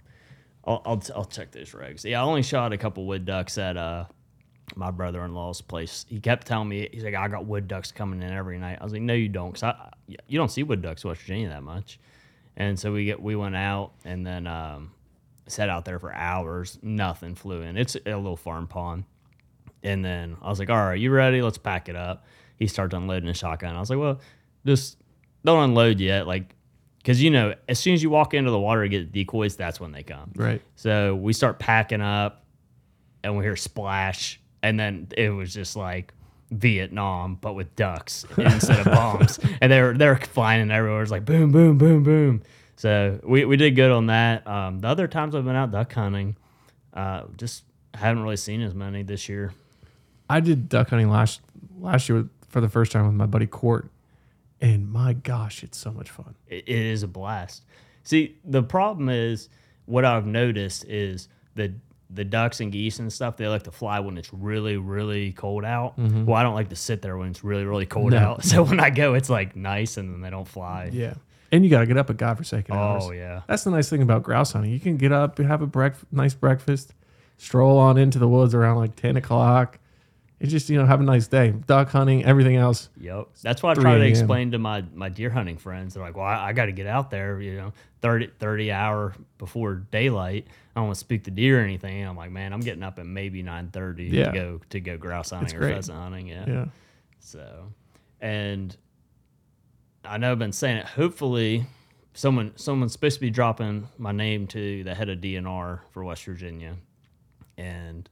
I'll, 0.65 0.83
I'll, 0.85 1.03
I'll 1.17 1.25
check 1.25 1.51
those 1.51 1.73
regs. 1.73 2.05
Yeah, 2.05 2.23
I 2.23 2.25
only 2.25 2.43
shot 2.43 2.73
a 2.73 2.79
couple 2.79 3.07
wood 3.07 3.25
ducks 3.25 3.59
at 3.59 3.77
uh, 3.77 4.05
my 4.77 4.93
brother 4.93 5.25
in 5.25 5.35
law's 5.35 5.61
place. 5.61 6.07
He 6.09 6.21
kept 6.21 6.47
telling 6.47 6.69
me, 6.69 6.89
he's 6.93 7.03
like, 7.03 7.15
I 7.15 7.27
got 7.27 7.45
wood 7.45 7.67
ducks 7.67 7.91
coming 7.91 8.23
in 8.23 8.31
every 8.31 8.59
night. 8.59 8.79
I 8.81 8.85
was 8.85 8.93
like, 8.93 9.03
no, 9.03 9.15
you 9.15 9.29
don't, 9.29 9.51
because 9.51 9.65
I, 9.65 9.91
you 10.07 10.39
don't 10.39 10.51
see 10.51 10.63
wood 10.63 10.81
ducks 10.81 11.03
in 11.03 11.09
West 11.09 11.23
Virginia 11.23 11.49
that 11.49 11.65
much. 11.65 11.99
And 12.57 12.79
so 12.79 12.93
we 12.93 13.05
get 13.05 13.21
we 13.21 13.35
went 13.35 13.57
out 13.57 13.93
and 14.05 14.25
then 14.25 14.47
um, 14.47 14.93
sat 15.49 15.69
out 15.69 15.85
there 15.85 15.99
for 15.99 16.15
hours. 16.15 16.79
Nothing 16.83 17.35
flew 17.35 17.63
in. 17.63 17.77
It's 17.77 17.97
a 17.97 18.15
little 18.15 18.37
farm 18.37 18.69
pond. 18.69 19.05
And 19.83 20.05
then 20.05 20.37
I 20.43 20.49
was 20.49 20.59
like, 20.59 20.71
all 20.71 20.77
right, 20.77 20.99
you 20.99 21.11
ready? 21.11 21.43
Let's 21.43 21.59
pack 21.59 21.89
it 21.89 21.97
up. 21.97 22.25
He 22.57 22.67
starts 22.67 22.95
unloading 22.95 23.29
his 23.29 23.37
shotgun. 23.37 23.77
I 23.77 23.81
was 23.81 23.91
like, 23.91 23.99
well, 23.99 24.21
just 24.65 24.99
don't 25.45 25.63
unload 25.63 26.01
yet. 26.01 26.27
Like, 26.27 26.55
because, 26.99 27.23
you 27.23 27.31
know, 27.31 27.55
as 27.69 27.79
soon 27.79 27.95
as 27.95 28.03
you 28.03 28.11
walk 28.11 28.35
into 28.35 28.51
the 28.51 28.59
water 28.59 28.83
to 28.83 28.89
get 28.89 29.13
decoys, 29.13 29.57
that's 29.57 29.79
when 29.79 29.93
they 29.93 30.03
come. 30.03 30.33
Right. 30.35 30.61
So 30.75 31.15
we 31.15 31.33
start 31.33 31.59
packing 31.59 32.01
up 32.01 32.45
and 33.23 33.37
we 33.37 33.45
hear 33.45 33.57
splash. 33.57 34.41
And 34.63 34.81
then 34.81 35.09
it 35.17 35.31
was 35.31 35.55
just 35.55 35.77
like 35.77 36.13
Vietnam, 36.51 37.39
but 37.41 37.55
with 37.55 37.77
ducks 37.77 38.25
instead 38.39 38.81
of 38.81 38.87
bombs. 38.87 39.39
And 39.61 39.71
they 39.71 39.81
were, 39.83 39.95
they 39.97 40.09
were 40.09 40.17
flying 40.17 40.63
in 40.63 40.71
everywhere. 40.71 40.99
It 40.99 41.03
was 41.03 41.11
like 41.11 41.25
boom, 41.25 41.53
boom, 41.53 41.79
boom, 41.79 42.03
boom. 42.03 42.43
So 42.77 43.21
we, 43.23 43.45
we 43.45 43.57
did 43.57 43.77
good 43.77 43.91
on 43.91 44.07
that. 44.07 44.47
Um, 44.47 44.81
the 44.81 44.89
other 44.89 45.09
times 45.09 45.35
I've 45.35 45.45
been 45.45 45.57
out 45.57 45.71
duck 45.71 45.93
hunting, 45.93 46.37
uh, 46.93 47.23
just 47.37 47.65
haven't 47.95 48.23
really 48.23 48.37
seen 48.37 48.63
as 48.63 48.75
many 48.75 49.03
this 49.03 49.29
year. 49.29 49.53
I 50.29 50.41
did 50.41 50.69
duck 50.69 50.91
hunting 50.91 51.11
last 51.11 51.41
last 51.79 52.09
year 52.09 52.29
for 52.49 52.61
the 52.61 52.69
first 52.69 52.93
time 52.93 53.07
with 53.07 53.15
my 53.15 53.27
buddy 53.27 53.47
Court, 53.47 53.91
and 54.61 54.91
my 54.91 55.13
gosh, 55.13 55.63
it's 55.63 55.79
so 55.79 55.93
much 55.93 56.11
fun. 56.11 56.35
it, 56.49 56.69
is 56.69 57.03
a 57.03 57.09
blast. 57.09 57.65
See, 58.03 58.37
the 58.45 58.63
problem 58.63 59.09
is 59.09 59.49
what 59.87 60.05
I've 60.05 60.27
noticed 60.27 60.85
is 60.87 61.29
the 61.55 61.75
the 62.09 62.25
ducks 62.25 62.61
and 62.61 62.71
geese 62.71 62.99
and 63.01 63.13
stuff. 63.13 63.37
They 63.37 63.49
like 63.49 63.65
to 63.65 63.73
fly 63.73 64.01
when 64.01 64.17
it's 64.17 64.33
really 64.33 64.77
really 64.77 65.33
cold 65.33 65.65
out. 65.65 65.99
Mm-hmm. 65.99 66.25
Well, 66.25 66.37
I 66.37 66.43
don't 66.43 66.55
like 66.55 66.69
to 66.71 66.77
sit 66.77 67.03
there 67.03 67.17
when 67.17 67.29
it's 67.31 67.45
really 67.45 67.65
really 67.65 67.87
cold 67.87 68.13
No. 68.13 68.19
out. 68.19 68.45
So 68.45 68.63
when 68.65 68.81
I 68.81 68.91
go, 68.91 69.15
it's 69.15 69.31
like 69.31 69.57
nice, 69.57 69.97
and 69.97 70.13
then 70.13 70.21
they 70.21 70.31
don't 70.31 70.49
fly. 70.49 70.91
Yeah. 70.93 71.15
And 71.53 71.63
you 71.65 71.71
got 71.71 71.81
to 71.81 71.87
get 71.87 71.97
up 71.97 72.11
at 72.11 72.17
godforsaken 72.17 72.75
oh, 72.75 72.79
hours. 72.79 73.05
Oh 73.07 73.11
yeah, 73.13 73.43
That's 73.47 73.63
the 73.63 73.71
nice 73.71 73.89
thing 73.89 74.03
about 74.03 74.25
grouse 74.25 74.53
hunting. 74.53 74.73
You 74.73 74.81
can 74.81 74.97
get 74.97 75.13
up, 75.13 75.39
have 75.39 75.63
a 75.63 75.67
brec- 75.67 76.05
nice 76.11 76.35
breakfast, 76.35 76.93
stroll 77.39 77.79
on 77.79 77.97
into 77.99 78.19
the 78.19 78.27
woods 78.27 78.53
around 78.53 78.79
like 78.79 78.97
10 78.97 79.17
o'clock. 79.17 79.79
It's 80.39 80.53
just, 80.53 80.69
you 80.69 80.77
know, 80.77 80.85
have 80.85 81.01
a 81.01 81.05
nice 81.05 81.29
day. 81.29 81.51
Duck 81.53 81.89
hunting, 81.89 82.25
everything 82.25 82.57
else. 82.57 82.91
yep. 83.01 83.29
That's 83.43 83.63
why 83.63 83.71
I 83.71 83.75
3 83.75 83.83
try 83.83 83.99
to 83.99 84.05
explain 84.05 84.51
to 84.51 84.59
my 84.59 84.85
my 84.95 85.09
deer 85.09 85.31
hunting 85.31 85.57
friends. 85.57 85.95
They're 85.95 86.03
like, 86.03 86.15
"Well, 86.15 86.27
I, 86.27 86.49
I 86.49 86.53
got 86.53 86.67
to 86.67 86.73
get 86.73 86.87
out 86.87 87.11
there, 87.11 87.41
you 87.41 87.57
know, 87.57 87.73
30, 88.03 88.29
30 88.39 88.71
hour 88.71 89.15
before 89.39 89.77
daylight. 89.77 90.47
I 90.49 90.81
don't 90.81 90.89
want 90.89 90.97
to 90.97 91.01
spook 91.01 91.25
the 91.25 91.31
deer 91.31 91.61
or 91.61 91.65
anything." 91.65 92.01
And 92.03 92.11
I'm 92.11 92.17
like, 92.19 92.31
"Man, 92.31 92.53
I'm 92.53 92.61
getting 92.61 92.83
up 92.83 92.99
at 92.99 93.07
maybe 93.07 93.43
nine 93.43 93.71
thirty 93.71 94.05
Yeah. 94.09 94.27
to 94.27 94.33
go 94.39 94.61
to 94.69 94.81
go 94.81 94.99
grouse 94.99 95.31
hunting 95.31 95.57
or 95.57 95.61
great. 95.61 95.75
pheasant 95.75 95.97
hunting." 95.99 96.27
Yeah. 96.29 96.45
Yeah. 96.47 96.65
So, 97.19 97.73
and 98.21 98.77
I 100.05 100.19
know 100.19 100.33
I've 100.33 100.39
been 100.39 100.53
saying 100.53 100.77
it. 100.77 100.85
Hopefully, 100.87 101.65
someone 102.13 102.53
someone's 102.57 102.93
supposed 102.93 103.15
to 103.15 103.21
be 103.23 103.31
dropping 103.31 103.89
my 103.97 104.13
name 104.13 104.47
to 104.49 104.85
the 104.85 104.95
head 104.95 105.09
of 105.09 105.21
DNR 105.23 105.81
for 105.93 106.05
West 106.05 106.25
Virginia, 106.27 106.77
and 107.57 108.09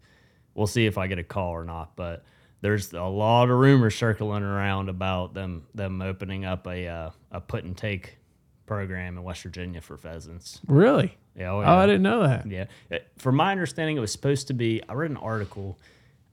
we'll 0.55 0.67
see 0.67 0.87
if 0.87 0.99
I 0.99 1.07
get 1.07 1.19
a 1.19 1.25
call 1.25 1.51
or 1.51 1.65
not. 1.65 1.97
But 1.97 2.25
there's 2.61 2.93
a 2.93 3.03
lot 3.03 3.51
of 3.51 3.59
rumors 3.59 3.95
circling 3.95 4.43
around 4.43 4.89
about 4.89 5.35
them 5.35 5.67
them 5.75 6.01
opening 6.03 6.45
up 6.45 6.67
a 6.67 6.87
uh, 6.87 7.11
a 7.31 7.41
put 7.41 7.65
and 7.65 7.77
take 7.77 8.19
program 8.67 9.19
in 9.19 9.23
West 9.23 9.43
Virginia 9.43 9.81
for 9.81 9.97
pheasants. 9.99 10.61
Really? 10.67 11.17
Yeah, 11.37 11.51
oh, 11.53 11.61
Oh. 11.61 11.65
I 11.77 11.87
didn't 11.87 12.03
know 12.03 12.23
that. 12.23 12.47
Yeah. 12.51 12.67
Uh, 12.91 12.99
From 13.19 13.37
my 13.37 13.53
understanding, 13.53 13.97
it 13.97 14.01
was 14.01 14.13
supposed 14.13 14.47
to 14.49 14.55
be. 14.55 14.81
I 14.89 14.95
read 14.95 15.11
an 15.11 15.17
article, 15.19 15.79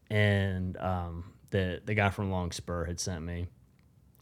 and 0.10 0.78
um, 0.78 1.26
the 1.50 1.82
the 1.86 1.94
guy 1.94 2.10
from 2.10 2.32
Long 2.32 2.52
Spur 2.52 2.86
had 2.86 3.00
sent 3.00 3.24
me, 3.24 3.48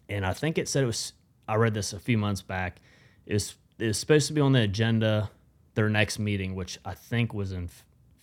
and 0.08 0.26
I 0.26 0.34
think 0.34 0.58
it 0.58 0.68
said 0.70 0.84
it 0.84 0.88
was. 0.88 1.14
I 1.48 1.56
read 1.56 1.74
this 1.74 1.94
a 1.94 2.00
few 2.00 2.18
months 2.18 2.42
back. 2.42 2.80
Is 3.26 3.56
is 3.78 3.98
supposed 3.98 4.28
to 4.28 4.34
be 4.34 4.42
on 4.42 4.52
the 4.54 4.62
agenda 4.62 5.30
their 5.76 5.90
next 5.90 6.20
meeting, 6.20 6.56
which 6.56 6.80
I 6.84 6.94
think 6.94 7.34
was 7.34 7.52
in 7.52 7.70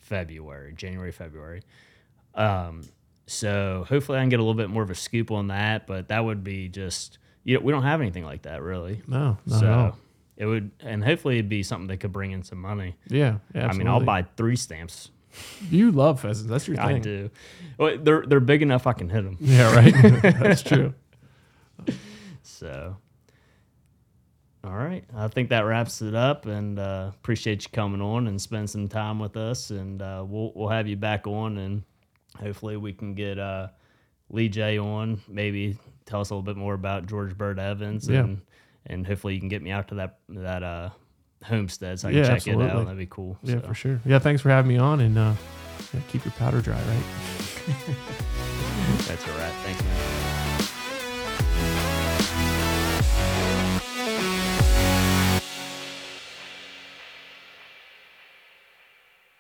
February, 0.07 0.73
January, 0.75 1.13
February. 1.13 1.63
Um, 2.35 2.83
so 3.27 3.85
hopefully 3.89 4.19
I 4.19 4.23
can 4.23 4.29
get 4.29 4.41
a 4.41 4.43
little 4.43 4.55
bit 4.55 4.71
more 4.71 4.83
of 4.83 4.91
a 4.91 4.95
scoop 4.95 5.31
on 5.31 5.49
that. 5.49 5.87
But 5.87 6.09
that 6.09 6.25
would 6.25 6.45
be 6.45 6.69
just 6.69 7.19
you 7.45 7.55
know, 7.55 7.61
we 7.61 7.73
don't 7.73 7.85
have 7.85 8.01
anything 8.01 8.25
like 8.25 8.43
that 8.43 8.63
really. 8.63 9.03
No, 9.07 9.39
so 9.47 9.95
it 10.37 10.47
would, 10.47 10.71
and 10.81 11.03
hopefully 11.03 11.39
it'd 11.39 11.49
be 11.49 11.63
something 11.63 11.87
that 11.89 11.99
could 11.99 12.13
bring 12.13 12.33
in 12.33 12.43
some 12.43 12.61
money. 12.61 12.97
Yeah. 13.09 13.39
yeah 13.55 13.69
I 13.69 13.73
mean, 13.73 13.89
I'll 13.89 14.01
buy 14.01 14.27
three 14.37 14.57
stamps. 14.57 15.11
You 15.71 15.93
love 15.93 16.21
pheasants. 16.21 16.51
That's 16.51 16.67
your 16.67 16.77
thing. 16.77 16.97
I 16.97 16.99
do. 16.99 17.31
Well, 17.79 17.99
they're 17.99 18.25
they're 18.27 18.41
big 18.41 18.63
enough 18.63 18.87
I 18.87 18.95
can 18.95 19.09
hit 19.09 19.23
them. 19.23 19.37
Yeah, 19.41 19.75
right. 19.75 19.95
That's 20.23 20.63
true. 20.65 20.95
So, 22.43 22.97
all 24.67 24.77
right, 24.77 25.05
I 25.17 25.29
think 25.29 25.51
that 25.51 25.61
wraps 25.61 26.03
it 26.03 26.15
up. 26.15 26.47
And 26.47 26.79
uh, 26.79 27.11
appreciate 27.15 27.63
you 27.65 27.71
coming 27.73 28.01
on 28.01 28.27
and 28.27 28.41
spending 28.41 28.67
some 28.67 28.89
time 28.89 29.19
with 29.19 29.37
us. 29.37 29.71
And 29.71 30.03
uh, 30.03 30.25
we'll 30.27 30.53
we'll 30.55 30.69
have 30.69 30.87
you 30.89 30.97
back 30.97 31.27
on, 31.27 31.57
and 31.59 31.83
hopefully 32.39 32.77
we 32.77 32.93
can 32.93 33.15
get 33.15 33.39
uh, 33.39 33.69
Lee 34.31 34.49
J 34.49 34.79
on. 34.79 35.21
Maybe 35.29 35.79
tell 36.05 36.21
us 36.21 36.31
a 36.31 36.35
little 36.35 36.43
bit 36.43 36.57
more 36.57 36.75
about 36.75 37.07
George 37.07 37.37
Bird 37.39 37.59
Evans, 37.59 38.09
Yeah. 38.09 38.21
and 38.21 38.41
and 38.87 39.07
hopefully 39.07 39.35
you 39.35 39.41
can 39.41 39.49
get 39.49 39.63
me 39.63 39.71
out 39.71 39.89
to 39.89 39.95
that 39.97 40.19
that 40.31 40.63
uh, 40.63 40.91
homestead 41.45 42.01
so 42.01 42.09
I 42.09 42.13
can 42.13 42.19
Yeah, 42.21 42.37
check 42.39 42.47
it 42.47 42.61
out. 42.61 42.85
That'd 42.85 42.99
be 42.99 43.07
cool. 43.07 43.39
Yeah, 43.43 43.61
So, 43.61 43.69
for 43.69 43.75
sure. 43.75 44.01
Yeah, 44.05 44.19
thanks 44.19 44.43
for 44.43 44.51
having 44.51 44.69
me 44.69 44.79
on 44.79 45.01
and 45.01 45.17
uh, 45.19 45.35
yeah, 45.95 46.01
keep 46.09 46.25
your 46.25 46.33
powder 46.33 46.61
dry, 46.61 46.75
right? 46.77 47.05
That's 49.07 49.29
all 49.29 49.39
right. 49.39 49.53
Thanks, 49.65 49.83
man. 49.83 50.26